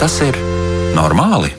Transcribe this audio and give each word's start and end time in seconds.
Vai 0.00 0.06
tas 0.08 0.22
ir 0.24 0.36
normāli? 0.96 1.50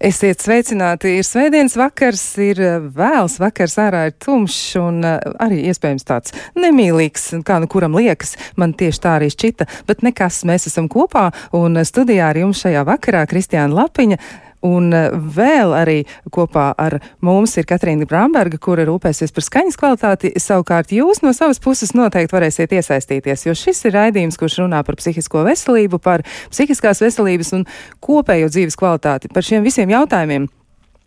Esiet 0.00 0.40
sveicināti! 0.40 1.10
Ir 1.18 1.26
svētdienas 1.28 1.74
vakars, 1.76 2.22
ir 2.40 2.62
eh, 2.64 2.78
vēls 2.80 3.34
vakars, 3.36 3.74
ārā 3.84 4.06
ir 4.08 4.14
tumšs 4.16 4.78
un 4.80 5.02
eh, 5.04 5.18
arī 5.44 5.58
iespējams 5.68 6.08
tāds 6.08 6.32
nemīlīgs, 6.56 7.26
kā 7.44 7.58
nu 7.60 7.68
kuram 7.68 7.98
liekas. 8.00 8.32
Man 8.56 8.72
tieši 8.72 9.02
tā 9.04 9.18
arī 9.18 9.28
šķita, 9.34 9.68
bet 9.90 10.00
nekas, 10.08 10.40
mēs 10.48 10.70
esam 10.72 10.88
kopā 10.88 11.26
un 11.52 11.76
studijā 11.84 12.30
ar 12.32 12.40
jums 12.40 12.64
šajā 12.64 12.88
vakarā 12.88 13.26
Kristiāna 13.28 13.76
Lapiņa. 13.76 14.22
Un 14.66 14.90
eh, 14.94 15.08
vēl 15.12 15.74
arī 15.76 15.98
kopā 16.34 16.72
ar 16.78 16.98
mums 17.24 17.54
ir 17.60 17.68
Katrīna 17.68 18.08
Bramberga, 18.08 18.58
kura 18.58 18.86
rūpēsies 18.88 19.34
par 19.34 19.46
skaņas 19.46 19.78
kvalitāti. 19.78 20.32
Savukārt 20.42 20.92
jūs 20.94 21.22
no 21.22 21.32
savas 21.36 21.62
puses 21.62 21.94
noteikti 21.94 22.34
varēsiet 22.34 22.74
iesaistīties, 22.74 23.46
jo 23.46 23.54
šis 23.58 23.84
ir 23.86 23.94
raidījums, 23.98 24.38
kurš 24.40 24.60
runā 24.64 24.82
par 24.86 24.98
psihisko 24.98 25.46
veselību, 25.46 26.02
par 26.02 26.26
psihiskās 26.50 27.02
veselības 27.04 27.54
un 27.58 27.66
kopējo 28.04 28.50
dzīves 28.50 28.78
kvalitāti, 28.78 29.30
par 29.32 29.46
šiem 29.46 29.66
visiem 29.66 29.94
jautājumiem. 29.94 30.48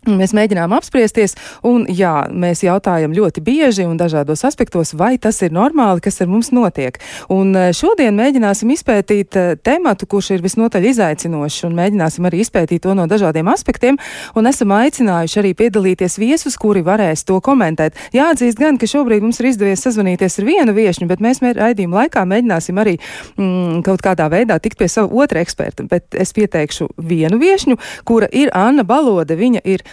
Mēs 0.02 0.32
mēģinām 0.34 0.72
apspriesties, 0.74 1.36
un 1.62 1.84
jā, 1.86 2.24
mēs 2.34 2.64
jautājam 2.64 3.12
ļoti 3.14 3.38
bieži 3.46 3.84
un 3.86 3.94
dažādos 4.00 4.40
aspektos, 4.42 4.96
vai 4.98 5.12
tas 5.14 5.36
ir 5.46 5.52
normāli, 5.54 6.02
kas 6.02 6.16
ar 6.24 6.26
mums 6.26 6.48
notiek. 6.50 6.96
Un 7.30 7.54
eh, 7.54 7.68
šodien 7.70 8.16
mēģināsim 8.18 8.72
izpētīt 8.74 9.38
eh, 9.38 9.52
tematu, 9.62 10.08
kurš 10.10 10.32
ir 10.34 10.42
visnotaļ 10.42 10.88
izaicinošs, 10.90 11.60
un 11.68 11.78
mēģināsim 11.78 12.26
arī 12.26 12.40
izpētīt 12.42 12.82
to 12.82 12.96
no 12.98 13.04
dažādiem 13.06 13.46
aspektiem, 13.52 14.00
un 14.34 14.50
esam 14.50 14.74
aicinājuši 14.74 15.38
arī 15.38 15.54
piedalīties 15.60 16.18
viesus, 16.18 16.58
kuri 16.58 16.82
varēs 16.82 17.22
to 17.28 17.38
komentēt. 17.38 17.94
Jāatzīst 18.10 18.58
gan, 18.58 18.82
ka 18.82 18.90
šobrīd 18.90 19.22
mums 19.22 19.38
ir 19.38 19.52
izdevies 19.52 19.86
sazvanīties 19.86 20.40
ar 20.42 20.50
vienu 20.50 20.74
viešņu, 20.82 21.10
bet 21.14 21.22
mēs 21.22 21.44
raidījuma 21.46 22.02
laikā 22.02 22.26
mēģināsim 22.26 22.82
arī 22.82 22.96
mm, 23.36 23.86
kaut 23.86 24.02
kādā 24.02 24.26
veidā 24.34 24.58
tikt 24.58 24.82
pie 24.82 24.90
sava 24.90 25.14
otra 25.14 25.46
eksperta, 25.46 25.86
bet 25.86 26.18
es 26.18 26.34
pieteikšu 26.34 26.90
vienu 26.98 27.38
viešņu, 27.38 27.78
kura 28.02 28.26
ir 28.34 28.50
Anna 28.50 28.82
Balode. 28.82 29.38
Viņa 29.38 29.62
ir 29.62 29.86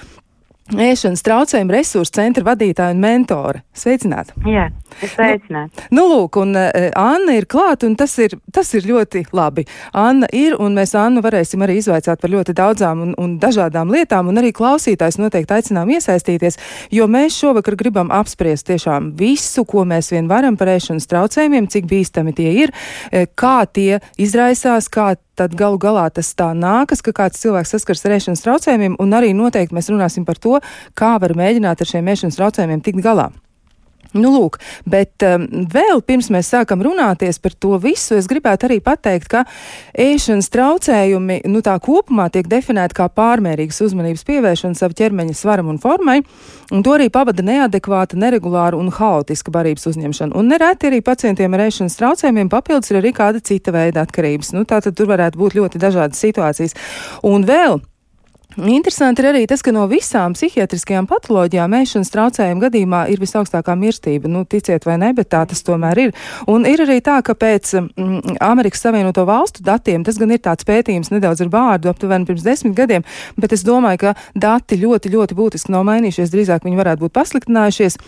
ēšanas 0.77 1.23
traucējumu 1.25 1.73
resursu 1.73 2.13
centra 2.19 2.45
vadītāja 2.47 2.93
un 2.93 3.01
mentore. 3.03 3.63
Sveicināti! 3.75 4.35
Jā, 4.49 4.67
sveicināti! 5.01 5.87
Nu, 5.89 5.99
nu, 5.99 6.05
lūk, 6.13 6.39
un 6.41 6.55
uh, 6.57 6.89
Anna 6.97 7.35
ir 7.37 7.47
klāta, 7.49 7.87
un 7.89 7.95
tas 7.99 8.13
ir, 8.21 8.35
tas 8.53 8.69
ir 8.77 8.87
ļoti 8.89 9.25
labi. 9.35 9.65
Anna 9.97 10.29
ir, 10.35 10.55
un 10.61 10.77
mēs 10.77 10.95
Annu 10.97 11.23
varēsim 11.25 11.63
arī 11.65 11.79
izvaicāt 11.79 12.21
par 12.21 12.33
ļoti 12.33 12.55
daudzām 12.57 13.03
un, 13.03 13.15
un 13.21 13.37
dažādām 13.41 13.91
lietām, 13.93 14.29
un 14.31 14.41
arī 14.41 14.51
klausītājs 14.55 15.19
noteikti 15.21 15.57
aicinām 15.57 15.91
iesaistīties, 15.95 16.59
jo 16.95 17.07
mēs 17.11 17.37
šovakar 17.39 17.77
gribam 17.79 18.13
apspriest 18.15 18.69
tiešām 18.69 19.13
visu, 19.19 19.65
ko 19.69 19.85
mēs 19.89 20.11
vien 20.13 20.29
varam 20.31 20.57
par 20.59 20.73
ēšanas 20.75 21.09
traucējumiem, 21.09 21.69
cik 21.71 21.89
bīstami 21.89 22.35
tie 22.37 22.53
ir, 22.65 22.75
eh, 23.11 23.27
kā 23.35 23.65
tie 23.71 23.99
izraisās, 24.17 24.89
kā 24.89 25.13
tad 25.39 25.55
galu 25.55 25.79
galā 25.79 26.07
tas 26.13 26.33
tā 26.35 26.51
nākas, 26.57 27.03
ka 27.05 27.15
kāds 27.15 27.39
cilvēks 27.43 27.75
saskars 27.75 28.03
ar 28.05 28.17
ēšanas 28.17 28.43
traucējumiem, 28.45 28.97
un 28.99 29.15
arī 29.15 29.31
noteikti 29.37 29.77
mēs 29.77 29.91
runāsim 29.91 30.27
par 30.27 30.41
to, 30.41 30.57
kā 30.99 31.15
var 31.21 31.37
mēģināt 31.39 31.79
ar 31.79 31.93
šiem 31.93 32.11
ēšanas 32.15 32.39
traucējumiem 32.39 32.83
tikt 32.83 33.05
galā. 33.05 33.29
Nu, 34.17 34.31
lūk, 34.33 34.57
bet 34.89 35.21
um, 35.21 35.43
vēl 35.69 35.99
pirms 36.01 36.31
mēs 36.33 36.47
sākam 36.49 36.81
runāties 36.81 37.37
par 37.43 37.53
to 37.53 37.75
visu, 37.81 38.15
es 38.17 38.25
gribētu 38.29 38.65
arī 38.65 38.79
pateikt, 38.81 39.27
ka 39.29 39.43
ēšanas 39.93 40.49
traucējumi, 40.49 41.43
nu 41.45 41.61
tā 41.65 41.75
kopumā 41.83 42.25
tiek 42.33 42.49
definēti 42.49 42.97
kā 42.97 43.05
pārmērīgas 43.13 43.83
uzmanības 43.85 44.25
pievēršana 44.25 44.79
savu 44.79 44.97
ķermeņa 44.97 45.37
svaram 45.37 45.69
un 45.69 45.77
formai, 45.83 46.17
un 46.73 46.81
to 46.85 46.95
arī 46.97 47.11
pavada 47.13 47.45
neadekvāta, 47.45 48.17
neregulāra 48.17 48.79
un 48.79 48.89
haotiska 48.97 49.53
barības 49.53 49.85
uzņemšana. 49.93 50.33
Un 50.39 50.49
nereti 50.49 50.89
arī 50.89 51.03
pacientiem 51.05 51.53
ar 51.53 51.67
ēšanas 51.67 51.99
traucējumiem 52.01 52.49
papildus 52.49 52.89
ir 52.89 53.03
arī 53.03 53.13
kāda 53.13 53.43
cita 53.45 53.75
veida 53.75 54.07
atkarības. 54.07 54.55
Nu, 54.57 54.65
tātad 54.65 54.97
tur 54.97 55.13
varētu 55.13 55.37
būt 55.37 55.59
ļoti 55.61 55.85
dažādas 55.85 56.25
situācijas. 56.25 56.73
Un 57.29 57.45
vēl 57.45 57.77
Interesanti 58.57 59.21
ir 59.21 59.27
arī 59.29 59.43
tas, 59.45 59.61
ka 59.61 59.69
no 59.69 59.83
visām 59.85 60.33
psihiatriskajām 60.33 61.05
patoloģijām 61.05 61.73
ēšanas 61.79 62.09
traucējumu 62.09 62.63
gadījumā 62.63 63.03
ir 63.13 63.21
visaugstākā 63.21 63.75
mirstība. 63.77 64.25
Nu, 64.31 64.41
ticiet 64.49 64.87
vai 64.89 64.95
ne, 64.97 65.11
bet 65.13 65.29
tā 65.29 65.43
tas 65.45 65.61
tomēr 65.67 66.01
ir. 66.07 66.15
Un 66.49 66.65
ir 66.65 66.81
arī 66.81 66.97
tā, 67.05 67.19
ka 67.21 67.35
pēc 67.37 67.75
mm, 67.77 68.39
Amerikas 68.41 68.81
Savienoto 68.81 69.27
Valstu 69.29 69.61
datiem, 69.61 70.01
tas 70.07 70.17
gan 70.17 70.33
ir 70.33 70.41
tāds 70.41 70.65
pētījums 70.65 71.13
nedaudz 71.13 71.45
ar 71.45 71.53
vārdu 71.53 71.93
aptuveni 71.93 72.25
pirms 72.25 72.47
desmit 72.47 72.73
gadiem, 72.73 73.05
bet 73.37 73.53
es 73.53 73.61
domāju, 73.67 74.01
ka 74.07 74.15
dati 74.33 74.81
ļoti, 74.81 75.13
ļoti 75.13 75.37
būtiski 75.37 75.77
nav 75.77 75.85
mainījušies, 75.91 76.33
drīzāk 76.33 76.65
viņi 76.65 76.81
varētu 76.81 77.05
būt 77.05 77.17
pasliktinājušies 77.21 78.01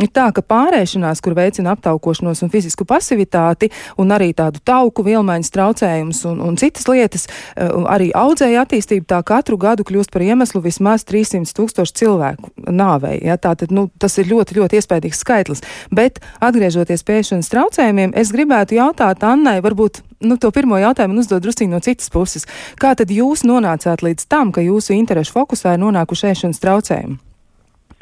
ir 0.00 0.10
tā, 0.12 0.28
ka 0.34 0.44
pārēšanās, 0.44 1.20
kur 1.24 1.36
veicina 1.36 1.74
aptaukošanos 1.76 2.42
un 2.44 2.52
fizisku 2.52 2.86
pasivitāti, 2.88 3.70
un 4.00 4.12
arī 4.14 4.32
tādu 4.36 4.62
tauku 4.64 5.04
vielmaiņas 5.06 5.52
traucējumus 5.52 6.22
un, 6.30 6.40
un 6.44 6.58
citas 6.60 6.88
lietas, 6.88 7.26
eh, 7.56 7.72
arī 7.92 8.10
audzēja 8.16 8.64
attīstību 8.64 9.08
tā 9.10 9.20
katru 9.26 9.58
gadu 9.60 9.86
kļūst 9.88 10.12
par 10.12 10.24
iemeslu 10.24 10.62
vismaz 10.64 11.06
300 11.08 11.52
tūkstošu 11.56 11.98
cilvēku 12.02 12.52
nāvei. 12.68 13.18
Ja? 13.24 13.38
Tātad, 13.40 13.74
nu, 13.74 13.88
tas 13.98 14.16
ir 14.22 14.30
ļoti, 14.32 14.60
ļoti 14.60 14.80
iespaidīgs 14.80 15.22
skaitlis. 15.24 15.64
Bet 15.92 16.22
atgriežoties 16.40 17.04
pie 17.06 17.20
ēšanas 17.20 17.52
traucējumiem, 17.52 18.16
es 18.16 18.32
gribētu 18.34 18.78
jautāt 18.78 19.24
Annai, 19.26 19.60
varbūt 19.64 20.02
nu, 20.22 20.38
to 20.40 20.50
pirmo 20.54 20.78
jautājumu 20.80 21.20
uzdod 21.22 21.44
drusku 21.44 21.68
no 21.70 21.82
citas 21.84 22.10
puses. 22.12 22.46
Kā 22.80 22.94
tad 22.98 23.12
jūs 23.12 23.44
nonācāt 23.48 24.04
līdz 24.04 24.28
tam, 24.30 24.54
ka 24.54 24.64
jūsu 24.64 24.96
interešu 24.96 25.36
fokusā 25.36 25.76
ir 25.76 25.84
nonākuši 25.84 26.32
ēšanas 26.32 26.62
traucējumi? 26.62 27.31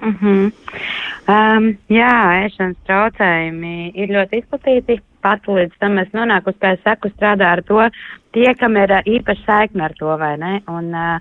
Mm 0.01 0.17
-hmm. 0.21 0.53
um, 1.29 1.65
jā, 1.89 2.15
ēšanas 2.47 2.77
traucējumi 2.87 3.93
ir 3.95 4.09
ļoti 4.09 4.43
izplatīti. 4.43 5.01
Pat 5.21 5.45
līdz 5.45 5.77
tam 5.81 5.99
es 5.99 6.09
nonāku, 6.17 6.55
kā 6.61 6.73
es 6.73 6.81
saku, 6.85 7.09
strādā 7.09 7.53
ar 7.53 7.63
to, 7.63 7.83
tie, 8.33 8.55
kam 8.55 8.77
ir 8.77 8.91
uh, 8.91 9.03
īpaši 9.05 9.45
saikne 9.47 9.85
ar 9.85 9.93
to, 9.99 10.17
vai 10.17 10.37
ne? 10.37 10.63
Un, 10.69 10.95
uh, 10.95 11.21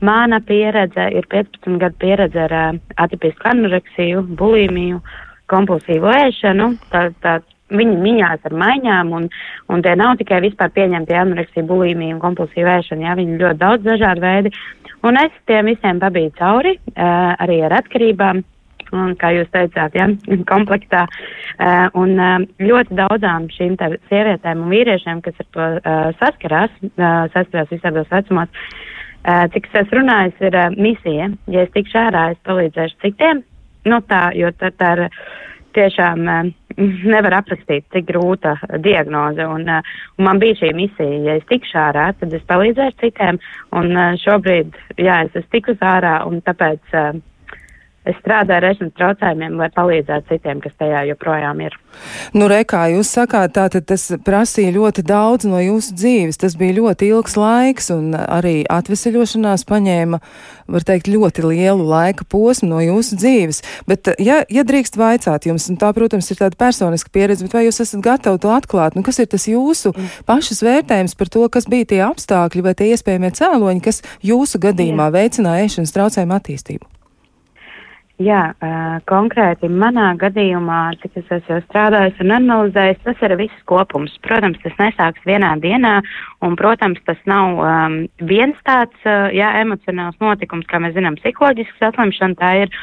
mana 0.00 0.40
pieredze 0.40 1.08
ir 1.12 1.26
15 1.26 1.78
gadu 1.78 1.96
pieredze 1.98 2.40
ar 2.40 2.52
uh, 2.52 2.78
atipisku 2.96 3.48
anoreksiju, 3.48 4.22
bulimiju, 4.22 5.00
kompulsīvu 5.46 6.06
ēšanu. 6.06 6.76
Tā, 6.92 7.10
tā, 7.20 7.40
viņi 7.70 7.96
miņās 8.02 8.46
ar 8.48 8.54
maiņām, 8.62 9.12
un, 9.16 9.28
un 9.70 9.82
tie 9.84 9.94
nav 9.98 10.16
tikai 10.20 10.40
vispār 10.44 10.72
pieņemti 10.74 11.16
anoreksija, 11.16 11.66
bulimija 11.66 12.16
un 12.16 12.22
kompulsīva 12.22 12.80
ēšana, 12.80 13.06
jā, 13.08 13.16
viņi 13.20 13.38
ļoti 13.42 13.60
daudz 13.60 13.86
dažādu 13.86 14.24
veidu. 14.24 14.54
Un 15.06 15.16
es 15.16 15.36
tiem 15.48 15.70
visiem 15.70 16.00
pabīju 16.02 16.32
cauri, 16.38 16.76
uh, 16.92 17.34
arī 17.40 17.60
ar 17.66 17.78
atkarībām. 17.80 18.44
Un, 18.90 19.12
kā 19.14 19.28
jūs 19.30 19.46
teicāt, 19.54 19.94
ja, 19.94 20.08
komplektā. 20.50 21.04
Uh, 21.60 21.86
un 22.00 22.16
uh, 22.18 22.40
ļoti 22.58 22.96
daudzām 22.98 23.46
šīm 23.54 23.76
sievietēm 24.08 24.64
un 24.64 24.72
vīriešiem, 24.72 25.20
kas 25.22 25.36
ar 25.38 25.48
to 25.54 25.66
uh, 25.76 26.08
saskarās, 26.18 26.72
uh, 26.88 27.28
saskarās 27.30 27.70
visādos 27.70 28.10
vecumos, 28.10 28.50
uh, 29.22 29.44
cik 29.54 29.70
es 29.78 29.94
runājis, 29.94 30.42
ir 30.42 30.58
uh, 30.58 30.74
misija. 30.74 31.30
Ja 31.54 31.62
es 31.68 31.70
tikšu 31.76 32.00
ārā, 32.02 32.24
es 32.34 32.42
palīdzēšu 32.48 32.98
citiem. 33.04 33.44
Nu, 33.86 34.02
tā, 34.10 34.24
jo 34.36 34.50
tā, 34.58 34.72
tā 34.74 34.90
ir 34.96 35.06
tiešām 35.76 36.26
uh, 36.26 36.50
nevar 36.78 37.38
aprakstīt, 37.40 37.86
cik 37.94 38.08
grūta 38.10 38.56
diagnoze. 38.84 39.46
Un, 39.46 39.66
uh, 39.68 39.96
un 40.18 40.28
man 40.28 40.42
bija 40.42 40.58
šī 40.62 40.72
misija, 40.76 41.22
ja 41.28 41.38
es 41.40 41.48
tikšu 41.50 41.78
ārā, 41.80 42.10
tad 42.20 42.36
es 42.36 42.46
palīdzēšu 42.50 43.00
citiem. 43.04 43.40
Un 43.76 43.90
uh, 43.96 44.14
šobrīd, 44.22 44.78
jā, 44.98 45.22
es 45.26 45.34
esmu 45.34 45.56
tikus 45.56 45.84
ārā, 45.94 46.20
un 46.28 46.40
tāpēc 46.46 47.00
es 48.08 48.16
strādāju 48.22 48.56
ar 48.56 48.66
ēšanas 48.70 48.94
traucējumiem, 48.96 49.56
lai 49.60 49.68
palīdzētu 49.74 50.32
citiem, 50.32 50.60
kas 50.64 50.72
tajā 50.80 51.02
joprojām 51.10 51.60
ir. 51.66 51.76
Nu, 52.32 52.46
re, 52.50 52.62
kā 52.68 52.86
jūs 52.94 53.10
sakāt, 53.12 53.52
tātad 53.58 53.84
tas 53.90 54.06
prasīja 54.24 54.72
ļoti 54.72 55.04
daudz 55.04 55.48
no 55.50 55.60
jūsu 55.60 55.96
dzīves. 55.98 56.38
Tas 56.40 56.56
bija 56.58 56.78
ļoti 56.78 57.10
ilgs 57.12 57.36
laiks, 57.36 57.90
un 57.92 58.14
arī 58.16 58.62
atveseļošanās 58.72 59.66
paņēma, 59.68 60.20
var 60.70 60.86
teikt, 60.86 61.10
ļoti 61.12 61.44
lielu 61.44 61.88
laika 61.90 62.24
posmu 62.24 62.70
no 62.70 62.80
jūsu 62.84 63.18
dzīves. 63.20 63.60
Bet, 63.90 64.12
ja, 64.22 64.40
ja 64.48 64.64
drīkst 64.64 64.96
vaicāt 65.00 65.50
jums, 65.50 65.68
un 65.72 65.80
tā, 65.80 65.90
protams, 65.96 66.30
ir 66.32 66.40
tāda 66.40 66.56
personiska 66.60 67.12
pieredze, 67.12 67.44
bet 67.44 67.58
vai 67.58 67.66
jūs 67.66 67.82
esat 67.84 68.04
gatavi 68.06 68.40
to 68.40 68.54
atklāt? 68.54 68.96
Nu, 68.96 69.04
kas 69.06 69.20
ir 69.20 69.28
tas 69.30 69.44
jūsu 69.50 69.92
mm. 69.92 70.22
pašas 70.30 70.64
vērtējums 70.64 71.18
par 71.20 71.32
to, 71.32 71.44
kas 71.52 71.68
bija 71.70 71.90
tie 71.92 72.00
apstākļi 72.06 72.64
vai 72.64 72.76
tie 72.78 72.92
iespējamie 72.94 73.34
cēloņi, 73.36 73.84
kas 73.84 74.00
jūsu 74.24 74.62
gadījumā 74.62 75.10
veicināja 75.12 75.68
ēšanas 75.68 75.94
traucējumu 75.98 76.38
attīstību? 76.38 76.99
Jā, 78.20 78.40
uh, 78.52 78.98
konkrēti 79.08 79.70
manā 79.72 80.10
gadījumā, 80.20 80.80
cik 81.00 81.14
es 81.22 81.30
esmu 81.38 81.56
strādājis 81.62 82.18
un 82.20 82.34
analizējis, 82.36 82.98
tas 83.06 83.22
ir 83.24 83.32
viss 83.40 83.62
kopums. 83.70 84.12
Protams, 84.26 84.60
tas 84.60 84.74
nesāks 84.76 85.24
vienā 85.24 85.54
dienā, 85.62 85.94
un, 86.44 86.58
protams, 86.60 87.00
tas 87.08 87.16
nav 87.30 87.62
um, 87.64 87.96
viens 88.28 88.60
tāds, 88.68 88.98
uh, 89.08 89.32
jā, 89.32 89.54
emocionāls 89.62 90.20
notikums, 90.20 90.68
kā 90.68 90.82
mēs 90.84 90.98
zinām, 90.98 91.16
psiholoģisks 91.16 91.80
saslimšana 91.80 92.36
tā 92.42 92.52
ir. 92.66 92.76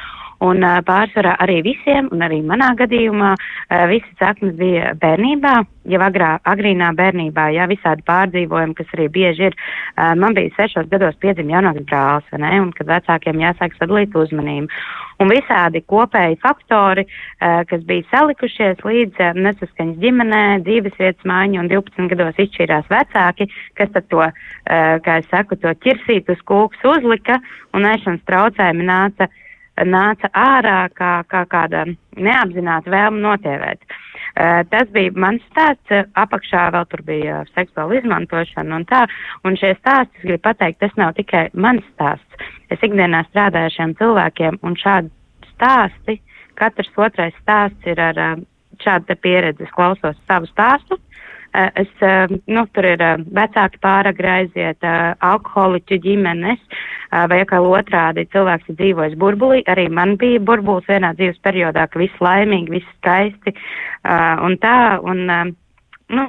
Un 0.45 0.61
uh, 0.61 0.77
pārsvarā 0.85 1.33
arī 1.41 1.61
visiem, 1.65 2.11
un 2.13 2.21
arī 2.21 2.43
manā 2.45 2.69
gadījumā, 2.77 3.31
uh, 3.33 3.85
visas 3.89 4.13
saknes 4.19 4.53
bija 4.59 4.91
bērnībā, 5.01 5.53
jau 5.89 6.01
agrā, 6.05 6.35
agrīnā 6.45 6.91
bērnībā, 6.97 7.47
jā, 7.55 7.65
visādi 7.71 8.05
pārdzīvojumi, 8.05 8.75
kas 8.77 8.93
arī 8.93 9.07
bieži 9.15 9.47
ir. 9.49 9.57
Uh, 9.95 10.13
man 10.19 10.37
bija 10.37 10.53
sešos 10.53 10.91
gados 10.91 11.17
piedzim 11.23 11.49
jaunāks 11.49 11.81
brālis, 11.89 12.27
vai 12.29 12.41
ne, 12.43 12.51
un 12.61 12.69
kad 12.77 12.89
vecākiem 12.91 13.41
jāsāk 13.41 13.73
sadalīt 13.79 14.13
uzmanību. 14.13 14.69
Un 15.17 15.33
visādi 15.33 15.81
kopēji 15.89 16.37
faktori, 16.43 17.07
uh, 17.07 17.63
kas 17.71 17.81
bija 17.89 18.05
salikušies 18.11 18.85
līdz 18.85 19.23
uh, 19.23 19.41
nesaskaņas 19.47 19.97
ģimenē, 20.05 20.43
dzīves 20.67 21.01
vietas 21.01 21.25
mājiņa 21.33 21.63
un 21.63 21.73
12 21.73 22.13
gados 22.13 22.45
izšķīrās 22.45 22.93
vecāki, 22.93 23.49
kas 23.81 23.89
tad 23.97 24.05
to, 24.13 24.21
uh, 24.21 24.93
kā 25.01 25.17
es 25.23 25.33
saku, 25.33 25.57
to 25.57 25.73
ķirsīt 25.81 26.29
uz 26.29 26.45
kūks 26.45 26.85
uzlika 26.93 27.41
un 27.73 27.89
ēšanas 27.89 28.25
traucējumi 28.29 28.85
nāca 28.85 29.31
nāca 29.85 30.29
ārā 30.33 30.87
kā, 30.95 31.21
kā 31.29 31.43
kāda 31.49 31.85
neapzināta 32.17 32.91
vēlme 32.91 33.21
notievēt. 33.21 33.83
Uh, 34.37 34.61
tas 34.69 34.89
bija 34.93 35.13
mans 35.17 35.41
stāsts, 35.51 36.09
apakšā 36.17 36.67
vēl 36.75 36.85
tur 36.91 37.01
bija 37.05 37.41
seksuāla 37.55 37.97
izmantošana 37.99 38.75
un 38.77 38.85
tā, 38.89 39.05
un 39.45 39.57
šie 39.57 39.73
stāsti, 39.79 40.19
es 40.19 40.27
gribu 40.27 40.43
pateikt, 40.45 40.79
tas 40.83 40.93
nav 40.97 41.15
tikai 41.17 41.47
mans 41.53 41.85
stāsts. 41.93 42.45
Es 42.69 42.83
ikdienā 42.85 43.23
strādāju 43.29 43.69
ar 43.69 43.75
šiem 43.77 43.95
cilvēkiem, 43.97 44.59
un 44.61 44.77
šādi 44.77 45.11
stāsti, 45.55 46.19
katrs 46.59 46.91
otrais 46.97 47.35
stāsts 47.41 47.89
ir 47.89 48.01
ar 48.01 48.21
šādu 48.83 49.17
pieredzi. 49.21 49.65
Es 49.65 49.73
klausos 49.73 50.17
savu 50.27 50.49
stāstu, 50.51 50.99
es, 51.53 51.91
eh, 52.01 52.33
nu, 52.47 52.65
tur 52.73 52.85
ir 52.85 53.01
eh, 53.01 53.23
vecāki 53.39 53.79
pāragri 53.83 54.31
aiziet, 54.33 54.83
alkoholiķu 55.31 55.99
ģimenes, 56.03 56.81
vai 57.31 57.39
kā 57.47 57.61
otrādi 57.63 58.27
cilvēks 58.33 58.67
ir 58.67 58.79
dzīvojis 58.81 59.15
burbulī. 59.19 59.61
Arī 59.71 59.87
man 59.89 60.17
bija 60.19 60.41
burbulis 60.43 60.89
vienā 60.89 61.13
dzīves 61.15 61.39
periodā, 61.45 61.87
ka 61.87 61.99
viss 62.01 62.19
laimīgi, 62.19 62.73
viss 62.75 62.97
skaisti 62.99 63.55
un 64.43 64.57
tā. 64.59 64.99
Un, 65.07 65.23
nu, 66.11 66.27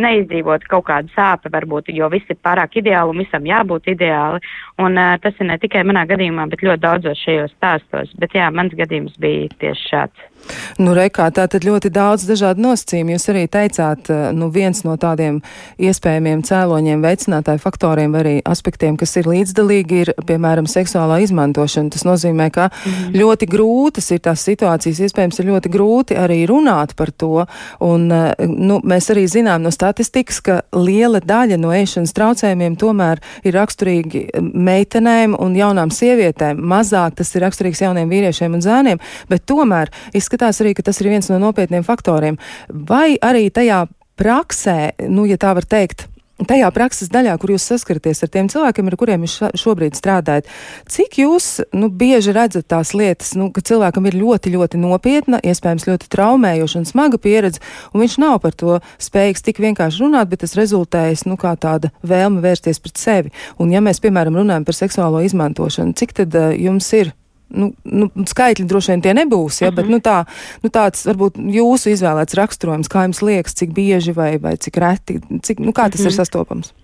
neizdzīvot 0.00 0.66
kaut 0.70 0.86
kādu 0.88 1.12
sāpi, 1.14 1.50
varbūt, 1.54 1.92
jo 1.94 2.08
viss 2.12 2.30
ir 2.32 2.38
pārāk 2.44 2.78
ideāli 2.80 3.14
un 3.14 3.22
visam 3.22 3.46
jābūt 3.46 3.92
ideāli. 3.94 4.42
Un 4.82 4.98
uh, 4.98 5.14
tas 5.22 5.38
ir 5.38 5.50
ne 5.50 5.58
tikai 5.62 5.84
manā 5.86 6.04
gadījumā, 6.10 6.48
bet 6.50 6.64
ļoti 6.66 6.82
daudzos 6.82 7.22
šajos 7.22 7.54
stāstos. 7.54 8.14
Bet 8.20 8.34
jā, 8.36 8.50
mans 8.54 8.74
gadījums 8.78 9.18
bija 9.22 9.50
tieši 9.62 9.90
šāds. 9.92 10.30
Nu, 10.78 10.94
rekā, 10.96 11.28
tā 11.34 11.46
tad 11.50 11.64
ļoti 11.66 11.90
daudz 11.94 12.26
dažādu 12.28 12.62
nosacījumu. 12.64 13.14
Jūs 13.14 13.28
arī 13.32 13.44
teicāt, 13.50 14.10
nu, 14.34 14.48
viens 14.54 14.82
no 14.86 14.96
tādiem 15.00 15.40
iespējamiem 15.78 16.42
cēloņiem, 16.46 17.04
veicinātāju 17.04 17.62
faktoriem 17.62 18.14
vai 18.14 18.22
arī 18.24 18.34
aspektiem, 18.46 18.98
kas 19.00 19.14
ir 19.20 19.28
līdzdalīgi, 19.30 20.00
ir, 20.04 20.12
piemēram, 20.26 20.68
seksuālā 20.70 21.20
izmantošana. 21.24 21.92
Tas 21.94 22.06
nozīmē, 22.08 22.50
ka 22.54 22.70
mm 22.70 23.12
ļoti 23.14 23.46
grūtas 23.50 24.08
ir 24.14 24.20
tās 24.24 24.42
situācijas, 24.46 24.98
iespējams, 25.06 25.38
ir 25.38 25.48
ļoti 25.52 25.70
grūti 25.72 26.16
arī 26.18 26.40
runāt 26.50 26.94
par 26.98 27.12
to. 27.12 27.44
Un, 27.84 28.08
nu, 28.10 28.78
mēs 28.82 29.10
arī 29.14 29.26
zinām 29.30 29.62
no 29.62 29.70
statistikas, 29.74 30.40
ka 30.44 30.60
liela 30.74 31.20
daļa 31.22 31.58
no 31.60 31.70
ēšanas 31.74 32.14
traucējumiem 32.16 32.76
tomēr 32.80 33.22
ir 33.46 33.54
raksturīgi 33.54 34.24
meitenēm 34.40 35.36
un 35.38 35.54
jaunām 35.58 35.92
sievietēm. 35.94 36.58
Mazāk 36.58 37.20
tas 37.20 37.30
ir 37.34 37.44
raksturīgs 37.46 37.84
jauniem 37.84 38.10
vīriešiem 38.10 38.56
un 38.58 38.64
zēniem, 38.64 39.02
bet 39.30 39.46
tomēr 39.46 39.92
izskatās 40.16 40.33
arī, 40.42 40.74
ka 40.74 40.82
tas 40.82 41.00
ir 41.00 41.12
viens 41.12 41.28
no 41.30 41.38
nopietniem 41.42 41.86
faktoriem. 41.86 42.40
Vai 42.68 43.14
arī 43.22 43.50
tajā 43.54 43.84
praksē, 44.18 44.94
nu, 45.10 45.26
ja 45.26 45.38
tā 45.40 45.54
var 45.54 45.66
teikt, 45.66 46.08
tajā 46.42 46.68
prakses 46.74 47.10
daļā, 47.14 47.36
kur 47.38 47.52
jūs 47.54 47.66
saskaraties 47.70 48.24
ar 48.24 48.30
tiem 48.32 48.48
cilvēkiem, 48.50 48.88
ar 48.90 48.96
kuriem 48.98 49.24
jūs 49.26 49.36
šobrīd 49.60 49.94
strādājat, 49.94 50.48
cik 50.90 51.18
jūs 51.22 51.48
nu, 51.76 51.88
bieži 51.94 52.34
redzat 52.34 52.66
tās 52.72 52.90
lietas, 52.96 53.34
nu, 53.38 53.50
ka 53.54 53.62
cilvēkam 53.64 54.08
ir 54.10 54.18
ļoti, 54.18 54.54
ļoti 54.56 54.80
nopietna, 54.82 55.40
iespējams, 55.46 55.86
ļoti 55.88 56.10
traumējoša 56.10 56.80
un 56.82 56.88
smaga 56.90 57.20
pieredze, 57.22 57.62
un 57.92 58.02
viņš 58.02 58.18
nav 58.22 58.40
par 58.42 58.56
to 58.58 58.80
spējīgs 59.02 59.46
tik 59.46 59.62
vienkārši 59.62 60.02
runāt, 60.02 60.30
bet 60.32 60.42
tas 60.44 60.56
rezultējas 60.58 61.26
nu, 61.30 61.38
kā 61.40 61.54
tāda 61.60 61.92
vēlme 62.02 62.42
vērsties 62.44 62.82
pret 62.82 63.00
sevi. 63.00 63.34
Un, 63.62 63.70
ja 63.74 63.82
mēs, 63.84 64.02
piemēram, 64.02 64.42
runājam 64.42 64.66
par 64.66 64.78
seksuālo 64.82 65.22
izmantošanu, 65.24 65.94
cik 65.98 66.18
tad 66.18 66.34
uh, 66.38 66.50
jums 66.58 66.90
ir 66.98 67.14
nu, 67.54 67.70
nu, 67.84 68.10
skaitļi 68.28 68.66
droši 68.68 68.94
vien 68.94 69.04
tie 69.04 69.16
nebūs, 69.16 69.62
ja, 69.62 69.68
uh 69.68 69.72
-huh. 69.72 69.76
bet 69.76 69.84
mhm. 69.86 69.92
nu, 69.94 69.98
tā, 70.04 70.24
nu, 70.62 70.70
tāds 70.70 71.06
varbūt 71.08 71.40
jūsu 71.58 71.94
izvēlēts 71.94 72.38
raksturojums, 72.40 72.90
kā 72.92 73.06
jums 73.08 73.22
liekas, 73.22 73.54
cik 73.54 73.74
bieži 73.74 74.12
vai, 74.12 74.38
vai 74.38 74.56
cik 74.56 74.76
reti, 74.76 75.20
cik, 75.42 75.60
nu, 75.60 75.72
kā 75.72 75.90
tas 75.90 76.00
uh 76.00 76.06
-huh. 76.06 76.10
ir 76.10 76.12
mhm. 76.12 76.20
sastopams? 76.22 76.74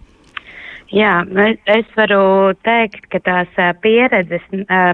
Jā, 0.90 1.22
es 1.70 1.86
varu 1.94 2.50
teikt, 2.66 3.04
ka 3.12 3.20
tās 3.22 3.48
pieredzes 3.80 4.42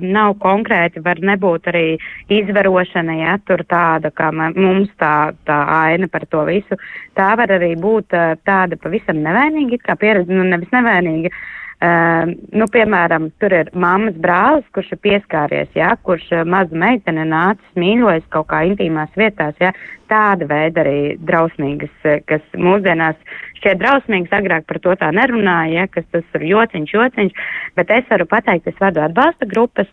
nav 0.02 0.34
konkrēti, 0.34 1.00
var 1.00 1.16
nebūt 1.16 1.70
arī 1.72 1.96
izvarošana, 2.28 3.14
ja 3.16 3.38
tur 3.46 3.64
tāda, 3.64 4.10
kā 4.12 4.28
mums 4.32 4.90
tā, 5.00 5.32
tā 5.46 5.58
aina 5.68 6.08
par 6.08 6.26
to 6.26 6.44
visu. 6.44 6.76
Tā 7.16 7.36
var 7.36 7.48
arī 7.48 7.72
būt 7.80 8.12
tāda 8.44 8.76
pavisam 8.76 9.16
nevainīga, 9.16 9.76
kā 9.88 9.96
pieredze, 9.96 10.32
nu 10.32 10.44
nevis 10.44 10.68
nevainīga, 10.68 11.28
Uh, 11.28 11.65
nu, 11.80 12.64
piemēram, 12.72 13.28
tur 13.40 13.52
ir 13.52 13.68
mammas 13.76 14.14
brālis, 14.16 14.64
kurš 14.72 14.94
ir 14.94 15.00
pieskāries, 15.04 15.68
ja, 15.76 15.90
kurš 16.02 16.24
uh, 16.32 16.44
maza 16.48 16.72
meitene 16.72 17.26
nācis 17.28 17.76
mīļojas 17.76 18.24
kaut 18.32 18.48
kā 18.48 18.62
intīmās 18.70 19.12
vietās, 19.16 19.52
ja, 19.60 19.74
tāda 20.08 20.48
veida 20.48 20.80
arī 20.86 21.18
drausmīgas, 21.20 21.92
uh, 22.06 22.22
kas 22.24 22.40
mūsdienās 22.56 23.20
šķiet 23.60 23.82
drausmīgas, 23.82 24.32
agrāk 24.38 24.64
par 24.64 24.80
to 24.80 24.96
tā 24.96 25.12
nerunāja, 25.12 25.82
ja, 25.82 25.86
kas 25.92 26.08
tas 26.16 26.40
ir 26.40 26.48
jociņš, 26.48 26.96
jociņš, 26.96 27.44
bet 27.76 27.92
es 27.98 28.08
varu 28.08 28.28
pateikt, 28.30 28.72
es 28.72 28.80
vadu 28.80 29.04
atbalsta 29.04 29.48
grupas, 29.52 29.92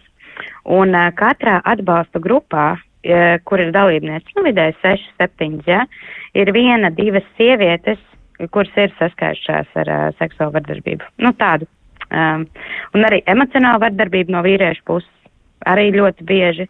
un 0.63 0.95
uh, 0.95 1.11
katrā 1.19 1.59
atbalsta 1.65 2.23
grupā, 2.23 2.73
kur 3.43 3.59
ir 3.59 3.73
dalībnieks, 3.75 4.31
nu, 4.37 4.45
vidēji 4.45 4.77
6, 4.79 5.09
7, 5.19 5.57
ja, 5.67 5.81
ir 6.39 6.47
viena, 6.55 6.87
divas 6.87 7.25
sievietes, 7.35 7.99
kuras 8.51 8.77
ir 8.79 8.93
saskārušās 8.99 9.79
ar 9.83 9.91
uh, 9.91 10.03
seksuālu 10.19 10.55
vardarbību. 10.57 11.09
Nu, 11.23 11.33
tādu. 11.39 11.67
Um, 12.13 12.45
un 12.93 13.05
arī 13.07 13.23
emocionālu 13.29 13.81
vardarbību 13.85 14.33
no 14.33 14.43
vīriešu 14.45 14.83
puses 14.85 15.09
arī 15.69 15.89
ļoti 15.95 16.25
bieži. 16.27 16.67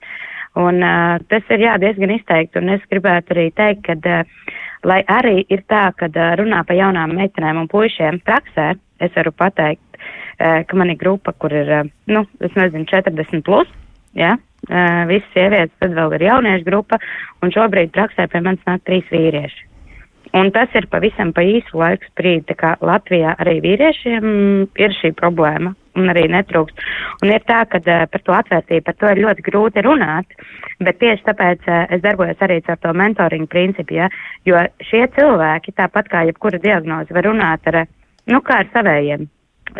Un 0.60 0.84
uh, 0.86 1.18
tas 1.32 1.48
ir 1.54 1.64
jā, 1.66 1.78
diezgan 1.82 2.14
izteikti, 2.14 2.62
un 2.62 2.76
es 2.76 2.84
gribētu 2.92 3.34
arī 3.34 3.48
teikt, 3.58 3.88
ka, 3.88 3.96
uh, 3.98 4.60
lai 4.86 5.00
arī 5.10 5.40
ir 5.50 5.64
tā, 5.72 5.88
ka 5.98 6.12
uh, 6.12 6.36
runā 6.38 6.62
par 6.68 6.78
jaunām 6.78 7.16
meitenēm 7.18 7.64
un 7.64 7.72
puišiem 7.72 8.22
praksē, 8.28 8.74
es 9.02 9.18
varu 9.18 9.34
pateikt, 9.34 9.98
uh, 9.98 10.62
ka 10.70 10.78
man 10.78 10.94
ir 10.94 11.02
grupa, 11.02 11.34
kur 11.34 11.56
ir, 11.58 11.74
uh, 11.82 11.90
nu, 12.06 12.26
es 12.46 12.54
nezinu, 12.60 12.86
40 12.92 13.42
plus, 13.48 13.72
jā, 14.20 14.36
uh, 14.38 15.04
visas 15.10 15.34
sievietes, 15.34 15.74
tad 15.82 15.98
vēl 15.98 16.20
ir 16.20 16.30
jauniešu 16.30 16.70
grupa, 16.70 17.02
un 17.42 17.56
šobrīd 17.56 17.96
praksē 17.98 18.30
pie 18.30 18.46
manis 18.46 18.70
nāk 18.70 18.86
trīs 18.86 19.10
vīrieši. 19.10 19.73
Un 20.34 20.50
tas 20.50 20.72
ir 20.74 20.88
pavisam 20.90 21.30
pa 21.34 21.44
īsu 21.46 21.78
laiku 21.78 22.08
sprīdi. 22.10 22.48
Tā 22.50 22.56
kā 22.58 22.74
Latvijā 22.82 23.36
arī 23.38 23.60
vīriešiem 23.62 24.26
ir 24.82 24.96
šī 24.98 25.14
problēma 25.20 25.76
un 26.00 26.10
arī 26.10 26.24
netrūkst. 26.34 26.80
Un 27.22 27.34
ir 27.36 27.44
tā, 27.46 27.60
ka 27.70 27.78
uh, 27.84 28.06
par 28.10 28.24
to 28.26 28.34
atvērtību, 28.34 28.86
par 28.88 28.98
to 28.98 29.12
ir 29.14 29.22
ļoti 29.28 29.46
grūti 29.46 29.84
runāt, 29.86 30.34
bet 30.82 30.98
tieši 31.04 31.28
tāpēc 31.28 31.70
uh, 31.70 31.84
es 31.94 32.02
darbojos 32.02 32.42
arī 32.46 32.60
ar 32.66 32.82
to 32.82 32.96
mentoringu 32.98 33.50
principu, 33.52 34.00
ja, 34.00 34.10
jo 34.50 34.58
šie 34.90 35.06
cilvēki, 35.18 35.76
tāpat 35.78 36.10
kā 36.10 36.26
jebkura 36.32 36.62
diagnoze, 36.64 37.14
var 37.14 37.30
runāt 37.30 37.70
ar, 37.70 37.84
nu, 38.26 38.42
kā 38.42 38.64
ar 38.64 38.74
savējiem. 38.74 39.30